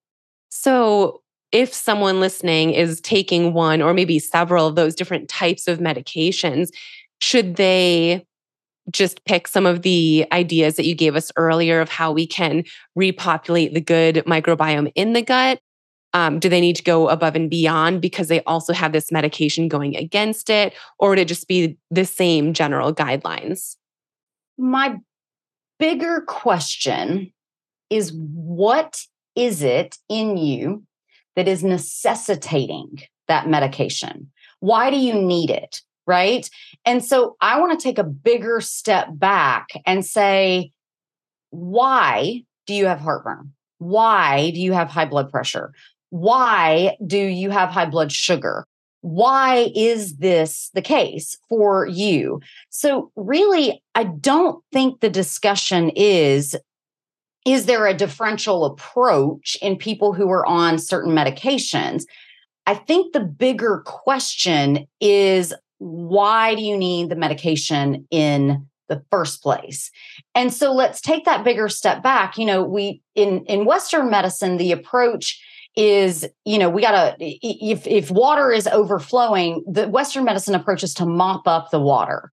So, 0.50 1.22
if 1.52 1.74
someone 1.74 2.20
listening 2.20 2.72
is 2.72 3.00
taking 3.00 3.54
one 3.54 3.82
or 3.82 3.92
maybe 3.92 4.20
several 4.20 4.68
of 4.68 4.76
those 4.76 4.94
different 4.94 5.28
types 5.28 5.66
of 5.66 5.80
medications, 5.80 6.68
should 7.20 7.56
they 7.56 8.24
just 8.90 9.24
pick 9.24 9.48
some 9.48 9.66
of 9.66 9.82
the 9.82 10.26
ideas 10.32 10.76
that 10.76 10.86
you 10.86 10.94
gave 10.94 11.16
us 11.16 11.32
earlier 11.36 11.80
of 11.80 11.88
how 11.88 12.12
we 12.12 12.26
can 12.26 12.64
repopulate 12.94 13.74
the 13.74 13.80
good 13.80 14.16
microbiome 14.26 14.92
in 14.94 15.12
the 15.12 15.22
gut? 15.22 15.60
Um, 16.12 16.40
do 16.40 16.48
they 16.48 16.60
need 16.60 16.76
to 16.76 16.82
go 16.82 17.08
above 17.08 17.36
and 17.36 17.48
beyond 17.48 18.00
because 18.00 18.28
they 18.28 18.42
also 18.42 18.72
have 18.72 18.92
this 18.92 19.12
medication 19.12 19.68
going 19.68 19.96
against 19.96 20.50
it? 20.50 20.74
Or 20.98 21.10
would 21.10 21.18
it 21.18 21.28
just 21.28 21.46
be 21.46 21.78
the 21.90 22.04
same 22.04 22.52
general 22.52 22.92
guidelines? 22.92 23.76
My 24.58 24.96
bigger 25.81 26.20
question 26.20 27.33
is 27.91 28.12
what 28.12 29.03
is 29.35 29.62
it 29.62 29.99
in 30.09 30.37
you 30.37 30.85
that 31.35 31.49
is 31.49 31.64
necessitating 31.64 33.01
that 33.26 33.49
medication? 33.49 34.31
Why 34.61 34.91
do 34.91 34.97
you 34.97 35.14
need 35.14 35.51
it? 35.51 35.81
right? 36.11 36.51
And 36.85 37.05
so 37.05 37.37
I 37.41 37.61
want 37.61 37.78
to 37.78 37.83
take 37.83 37.99
a 37.99 38.03
bigger 38.03 38.61
step 38.61 39.07
back 39.12 39.68
and 39.87 40.05
say, 40.05 40.72
why 41.51 42.43
do 42.66 42.74
you 42.74 42.87
have 42.87 42.99
heartburn? 42.99 43.53
Why 43.78 44.51
do 44.51 44.61
you 44.61 44.72
have 44.72 44.89
high 44.89 45.05
blood 45.05 45.31
pressure? 45.31 45.72
Why 46.09 46.97
do 47.07 47.16
you 47.16 47.51
have 47.51 47.70
high 47.70 47.87
blood 47.87 48.11
sugar? 48.11 48.66
Why 49.03 49.70
is 49.74 50.16
this 50.16 50.70
the 50.74 50.82
case 50.82 51.38
for 51.48 51.86
you? 51.86 52.40
So, 52.68 53.11
really, 53.16 53.82
I 53.94 54.05
don't 54.05 54.62
think 54.72 55.01
the 55.01 55.11
discussion 55.11 55.90
is 55.90 56.55
is 57.46 57.64
there 57.64 57.86
a 57.86 57.94
differential 57.94 58.66
approach 58.66 59.57
in 59.62 59.76
people 59.76 60.12
who 60.12 60.30
are 60.30 60.44
on 60.44 60.78
certain 60.78 61.14
medications? 61.14 62.05
I 62.66 62.74
think 62.74 63.12
the 63.12 63.20
bigger 63.20 63.82
question 63.86 64.86
is 65.01 65.55
why 65.78 66.55
do 66.55 66.62
you 66.62 66.76
need 66.76 67.09
the 67.09 67.16
medication 67.16 68.07
in 68.11 68.66
the 68.88 69.03
first 69.11 69.42
place 69.42 69.90
and 70.34 70.53
so 70.53 70.72
let's 70.72 71.01
take 71.01 71.24
that 71.24 71.44
bigger 71.44 71.68
step 71.68 72.03
back 72.03 72.36
you 72.36 72.44
know 72.44 72.62
we 72.62 73.01
in 73.14 73.44
in 73.46 73.64
western 73.64 74.11
medicine 74.11 74.57
the 74.57 74.72
approach 74.72 75.40
is 75.76 76.26
you 76.44 76.58
know 76.58 76.68
we 76.68 76.82
got 76.82 76.92
to 76.92 77.16
if 77.20 77.86
if 77.86 78.10
water 78.10 78.50
is 78.50 78.66
overflowing 78.66 79.64
the 79.70 79.88
western 79.88 80.24
medicine 80.24 80.54
approach 80.54 80.82
is 80.82 80.94
to 80.94 81.06
mop 81.06 81.46
up 81.46 81.70
the 81.70 81.80
water. 81.80 82.32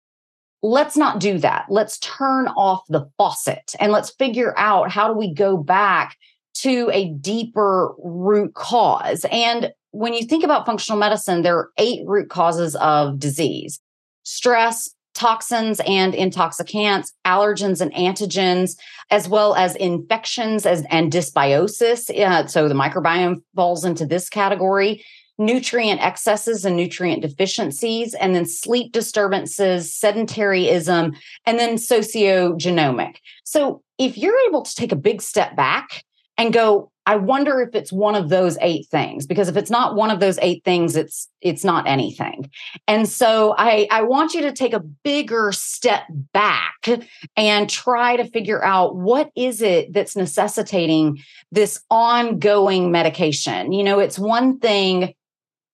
Let's 0.61 0.97
not 0.97 1.19
do 1.19 1.37
that. 1.39 1.65
Let's 1.69 1.99
turn 1.99 2.47
off 2.47 2.81
the 2.89 3.07
faucet 3.17 3.75
and 3.79 3.91
let's 3.91 4.09
figure 4.11 4.57
out 4.57 4.89
how 4.89 5.07
do 5.07 5.13
we 5.13 5.31
go 5.31 5.57
back 5.57 6.17
to 6.55 6.89
a 6.91 7.09
deeper 7.09 7.93
root 7.99 8.55
cause. 8.55 9.25
And 9.31 9.71
when 9.91 10.13
you 10.13 10.25
think 10.25 10.43
about 10.43 10.65
functional 10.65 10.97
medicine, 10.97 11.43
there 11.43 11.57
are 11.57 11.69
eight 11.77 12.01
root 12.07 12.29
causes 12.29 12.75
of 12.77 13.19
disease 13.19 13.79
stress, 14.25 14.89
toxins 15.15 15.81
and 15.87 16.13
intoxicants, 16.13 17.13
allergens 17.25 17.81
and 17.81 17.93
antigens, 17.93 18.77
as 19.09 19.27
well 19.27 19.55
as 19.55 19.75
infections 19.75 20.65
as, 20.65 20.83
and 20.89 21.11
dysbiosis. 21.11 22.09
Uh, 22.15 22.45
so 22.45 22.67
the 22.67 22.75
microbiome 22.75 23.41
falls 23.55 23.83
into 23.83 24.05
this 24.05 24.29
category. 24.29 25.03
Nutrient 25.37 26.01
excesses 26.01 26.63
and 26.63 26.77
nutrient 26.77 27.21
deficiencies, 27.21 28.13
and 28.13 28.33
then 28.33 28.45
sleep 28.45 28.93
disturbances, 28.93 29.91
sedentaryism, 29.91 31.13
and 31.45 31.59
then 31.59 31.75
sociogenomic. 31.75 33.15
So, 33.43 33.81
if 33.97 34.17
you're 34.17 34.47
able 34.47 34.61
to 34.61 34.75
take 34.75 34.93
a 34.93 34.97
big 34.97 35.21
step 35.21 35.55
back 35.57 36.05
and 36.37 36.53
go, 36.53 36.89
I 37.05 37.17
wonder 37.17 37.61
if 37.61 37.75
it's 37.75 37.91
one 37.91 38.15
of 38.15 38.29
those 38.29 38.57
eight 38.61 38.87
things 38.87 39.27
because 39.27 39.47
if 39.47 39.57
it's 39.57 39.69
not 39.69 39.95
one 39.95 40.09
of 40.09 40.19
those 40.19 40.39
eight 40.41 40.63
things 40.63 40.95
it's 40.95 41.29
it's 41.41 41.63
not 41.63 41.87
anything. 41.87 42.49
And 42.87 43.07
so 43.07 43.53
I 43.57 43.87
I 43.91 44.01
want 44.01 44.33
you 44.33 44.41
to 44.41 44.51
take 44.51 44.73
a 44.73 44.79
bigger 44.79 45.51
step 45.51 46.03
back 46.09 46.89
and 47.37 47.69
try 47.69 48.15
to 48.15 48.25
figure 48.25 48.63
out 48.63 48.95
what 48.95 49.29
is 49.35 49.61
it 49.61 49.93
that's 49.93 50.15
necessitating 50.15 51.19
this 51.51 51.81
ongoing 51.89 52.91
medication. 52.91 53.71
You 53.71 53.83
know, 53.83 53.99
it's 53.99 54.17
one 54.17 54.59
thing 54.59 55.13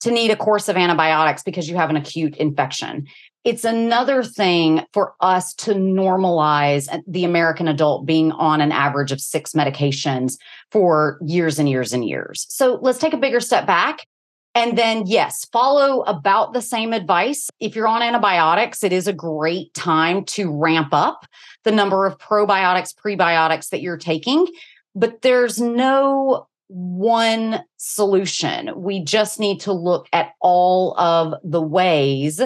to 0.02 0.12
need 0.12 0.32
a 0.32 0.36
course 0.36 0.68
of 0.68 0.76
antibiotics 0.76 1.44
because 1.44 1.70
you 1.70 1.76
have 1.76 1.90
an 1.90 1.96
acute 1.96 2.36
infection. 2.38 3.08
It's 3.44 3.64
another 3.64 4.24
thing 4.24 4.84
for 4.94 5.16
us 5.20 5.54
to 5.56 5.74
normalize 5.74 6.88
uh, 6.92 7.00
the 7.08 7.24
American 7.24 7.68
adult 7.68 8.06
being 8.06 8.32
on 8.34 8.62
an 8.62 8.72
average 8.72 9.12
of 9.12 9.20
six 9.20 9.54
medications 9.54 10.38
for 10.72 11.18
years 11.26 11.58
and 11.58 11.68
years 11.68 11.92
and 11.92 12.08
years. 12.08 12.46
So 12.50 12.78
let's 12.82 13.00
take 13.00 13.14
a 13.14 13.18
bigger 13.18 13.40
step 13.40 13.66
back. 13.66 14.06
And 14.54 14.78
then, 14.78 15.08
yes, 15.08 15.46
follow 15.52 16.02
about 16.02 16.54
the 16.54 16.62
same 16.62 16.94
advice. 16.94 17.50
If 17.60 17.76
you're 17.76 17.88
on 17.88 18.02
antibiotics, 18.02 18.84
it 18.84 18.92
is 18.92 19.08
a 19.08 19.14
great 19.14 19.74
time 19.74 20.26
to 20.26 20.52
ramp 20.52 20.90
up 20.92 21.26
the 21.64 21.72
number 21.72 22.06
of 22.06 22.18
probiotics, 22.18 22.94
prebiotics 22.94 23.70
that 23.70 23.82
you're 23.82 23.98
taking. 23.98 24.46
But 24.94 25.22
there's 25.22 25.60
no 25.60 26.48
one 26.68 27.64
solution. 27.78 28.72
We 28.76 29.04
just 29.04 29.40
need 29.40 29.62
to 29.62 29.74
look 29.74 30.08
at 30.14 30.32
all 30.42 30.98
of 31.00 31.34
the 31.44 31.62
ways 31.62 32.42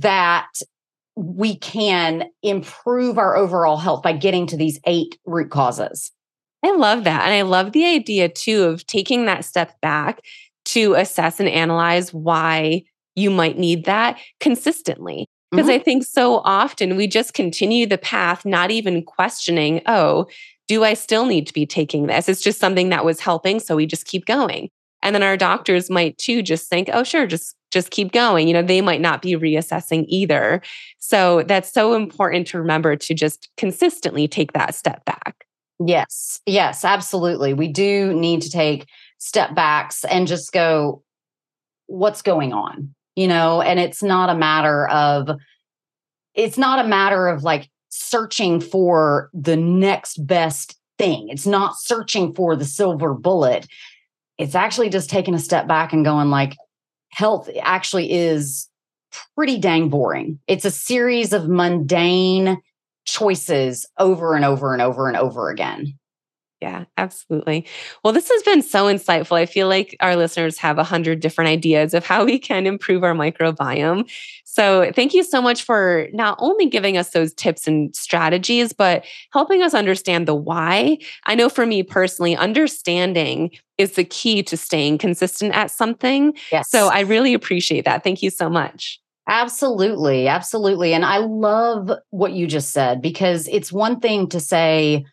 that 0.00 0.48
we 1.16 1.56
can 1.56 2.24
improve 2.42 3.18
our 3.18 3.36
overall 3.36 3.76
health 3.76 4.02
by 4.02 4.12
getting 4.12 4.46
to 4.48 4.56
these 4.56 4.80
eight 4.84 5.18
root 5.24 5.50
causes. 5.50 6.10
I 6.64 6.72
love 6.72 7.04
that. 7.04 7.24
And 7.24 7.34
I 7.34 7.42
love 7.42 7.72
the 7.72 7.84
idea 7.84 8.28
too 8.28 8.64
of 8.64 8.86
taking 8.86 9.26
that 9.26 9.44
step 9.44 9.80
back 9.80 10.20
to 10.66 10.94
assess 10.94 11.38
and 11.38 11.48
analyze 11.48 12.12
why 12.12 12.82
you 13.14 13.30
might 13.30 13.58
need 13.58 13.84
that 13.84 14.18
consistently. 14.40 15.26
Because 15.50 15.66
mm-hmm. 15.66 15.80
I 15.80 15.84
think 15.84 16.04
so 16.04 16.38
often 16.38 16.96
we 16.96 17.06
just 17.06 17.34
continue 17.34 17.86
the 17.86 17.98
path, 17.98 18.44
not 18.44 18.70
even 18.70 19.04
questioning, 19.04 19.82
oh, 19.86 20.26
do 20.66 20.82
I 20.82 20.94
still 20.94 21.26
need 21.26 21.46
to 21.46 21.52
be 21.52 21.66
taking 21.66 22.06
this? 22.06 22.28
It's 22.28 22.40
just 22.40 22.58
something 22.58 22.88
that 22.88 23.04
was 23.04 23.20
helping. 23.20 23.60
So 23.60 23.76
we 23.76 23.86
just 23.86 24.06
keep 24.06 24.24
going. 24.24 24.68
And 25.02 25.14
then 25.14 25.22
our 25.22 25.36
doctors 25.36 25.90
might 25.90 26.16
too 26.16 26.42
just 26.42 26.68
think, 26.68 26.88
oh, 26.92 27.04
sure, 27.04 27.26
just 27.26 27.54
just 27.74 27.90
keep 27.90 28.12
going. 28.12 28.48
You 28.48 28.54
know, 28.54 28.62
they 28.62 28.80
might 28.80 29.02
not 29.02 29.20
be 29.20 29.32
reassessing 29.32 30.06
either. 30.08 30.62
So 30.98 31.42
that's 31.42 31.70
so 31.70 31.92
important 31.92 32.46
to 32.46 32.58
remember 32.58 32.96
to 32.96 33.12
just 33.12 33.50
consistently 33.58 34.26
take 34.26 34.52
that 34.52 34.74
step 34.74 35.04
back. 35.04 35.44
Yes, 35.84 36.40
yes, 36.46 36.84
absolutely. 36.84 37.52
We 37.52 37.68
do 37.68 38.14
need 38.14 38.40
to 38.42 38.50
take 38.50 38.86
step 39.18 39.54
backs 39.54 40.04
and 40.04 40.26
just 40.26 40.52
go, 40.52 41.02
what's 41.86 42.22
going 42.22 42.52
on? 42.52 42.94
You 43.16 43.28
know, 43.28 43.60
and 43.60 43.78
it's 43.78 44.02
not 44.02 44.30
a 44.30 44.34
matter 44.34 44.88
of, 44.88 45.28
it's 46.34 46.56
not 46.56 46.84
a 46.84 46.88
matter 46.88 47.28
of 47.28 47.42
like 47.42 47.68
searching 47.90 48.60
for 48.60 49.30
the 49.34 49.56
next 49.56 50.24
best 50.26 50.78
thing. 50.96 51.28
It's 51.28 51.46
not 51.46 51.76
searching 51.76 52.34
for 52.34 52.54
the 52.54 52.64
silver 52.64 53.14
bullet. 53.14 53.66
It's 54.38 54.54
actually 54.54 54.90
just 54.90 55.10
taking 55.10 55.34
a 55.34 55.38
step 55.38 55.66
back 55.66 55.92
and 55.92 56.04
going 56.04 56.30
like 56.30 56.56
health 57.14 57.48
actually 57.62 58.10
is 58.10 58.68
pretty 59.36 59.58
dang 59.58 59.88
boring. 59.88 60.38
It's 60.46 60.64
a 60.64 60.70
series 60.70 61.32
of 61.32 61.48
mundane 61.48 62.60
choices 63.04 63.86
over 63.98 64.34
and 64.34 64.44
over 64.44 64.72
and 64.72 64.82
over 64.82 65.08
and 65.08 65.16
over 65.16 65.50
again. 65.50 65.98
Yeah, 66.64 66.86
absolutely. 66.96 67.66
Well, 68.02 68.14
this 68.14 68.30
has 68.30 68.42
been 68.42 68.62
so 68.62 68.86
insightful. 68.86 69.36
I 69.36 69.44
feel 69.44 69.68
like 69.68 69.94
our 70.00 70.16
listeners 70.16 70.56
have 70.56 70.78
a 70.78 70.82
hundred 70.82 71.20
different 71.20 71.50
ideas 71.50 71.92
of 71.92 72.06
how 72.06 72.24
we 72.24 72.38
can 72.38 72.66
improve 72.66 73.04
our 73.04 73.12
microbiome. 73.12 74.10
So, 74.44 74.90
thank 74.96 75.12
you 75.12 75.24
so 75.24 75.42
much 75.42 75.62
for 75.62 76.08
not 76.14 76.38
only 76.40 76.64
giving 76.64 76.96
us 76.96 77.10
those 77.10 77.34
tips 77.34 77.66
and 77.66 77.94
strategies, 77.94 78.72
but 78.72 79.04
helping 79.30 79.60
us 79.60 79.74
understand 79.74 80.26
the 80.26 80.34
why. 80.34 80.96
I 81.24 81.34
know 81.34 81.50
for 81.50 81.66
me 81.66 81.82
personally, 81.82 82.34
understanding 82.34 83.50
is 83.76 83.92
the 83.92 84.04
key 84.04 84.42
to 84.44 84.56
staying 84.56 84.96
consistent 84.96 85.54
at 85.54 85.70
something. 85.70 86.32
Yes. 86.50 86.70
So, 86.70 86.88
I 86.88 87.00
really 87.00 87.34
appreciate 87.34 87.84
that. 87.84 88.02
Thank 88.02 88.22
you 88.22 88.30
so 88.30 88.48
much. 88.48 88.98
Absolutely. 89.28 90.28
Absolutely. 90.28 90.94
And 90.94 91.04
I 91.04 91.18
love 91.18 91.90
what 92.08 92.32
you 92.32 92.46
just 92.46 92.72
said 92.72 93.02
because 93.02 93.48
it's 93.48 93.70
one 93.70 94.00
thing 94.00 94.28
to 94.30 94.40
say, 94.40 95.04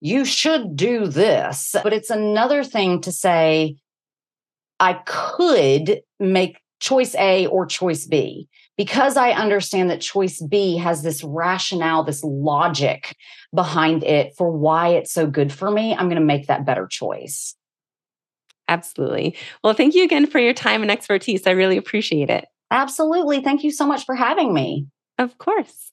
you 0.00 0.24
should 0.24 0.76
do 0.76 1.06
this. 1.06 1.74
But 1.82 1.92
it's 1.92 2.10
another 2.10 2.64
thing 2.64 3.00
to 3.02 3.12
say, 3.12 3.76
I 4.78 4.94
could 5.04 6.02
make 6.20 6.60
choice 6.80 7.14
A 7.14 7.46
or 7.46 7.66
choice 7.66 8.06
B 8.06 8.48
because 8.76 9.16
I 9.16 9.30
understand 9.30 9.90
that 9.90 10.02
choice 10.02 10.40
B 10.42 10.76
has 10.76 11.02
this 11.02 11.24
rationale, 11.24 12.04
this 12.04 12.22
logic 12.22 13.16
behind 13.54 14.04
it 14.04 14.34
for 14.36 14.50
why 14.50 14.88
it's 14.88 15.12
so 15.12 15.26
good 15.26 15.52
for 15.52 15.70
me. 15.70 15.94
I'm 15.94 16.08
going 16.08 16.20
to 16.20 16.26
make 16.26 16.46
that 16.48 16.66
better 16.66 16.86
choice. 16.86 17.54
Absolutely. 18.68 19.36
Well, 19.62 19.74
thank 19.74 19.94
you 19.94 20.04
again 20.04 20.26
for 20.26 20.38
your 20.38 20.52
time 20.52 20.82
and 20.82 20.90
expertise. 20.90 21.46
I 21.46 21.52
really 21.52 21.76
appreciate 21.76 22.28
it. 22.28 22.46
Absolutely. 22.70 23.40
Thank 23.40 23.62
you 23.64 23.70
so 23.70 23.86
much 23.86 24.04
for 24.04 24.14
having 24.14 24.52
me. 24.52 24.86
Of 25.18 25.38
course. 25.38 25.92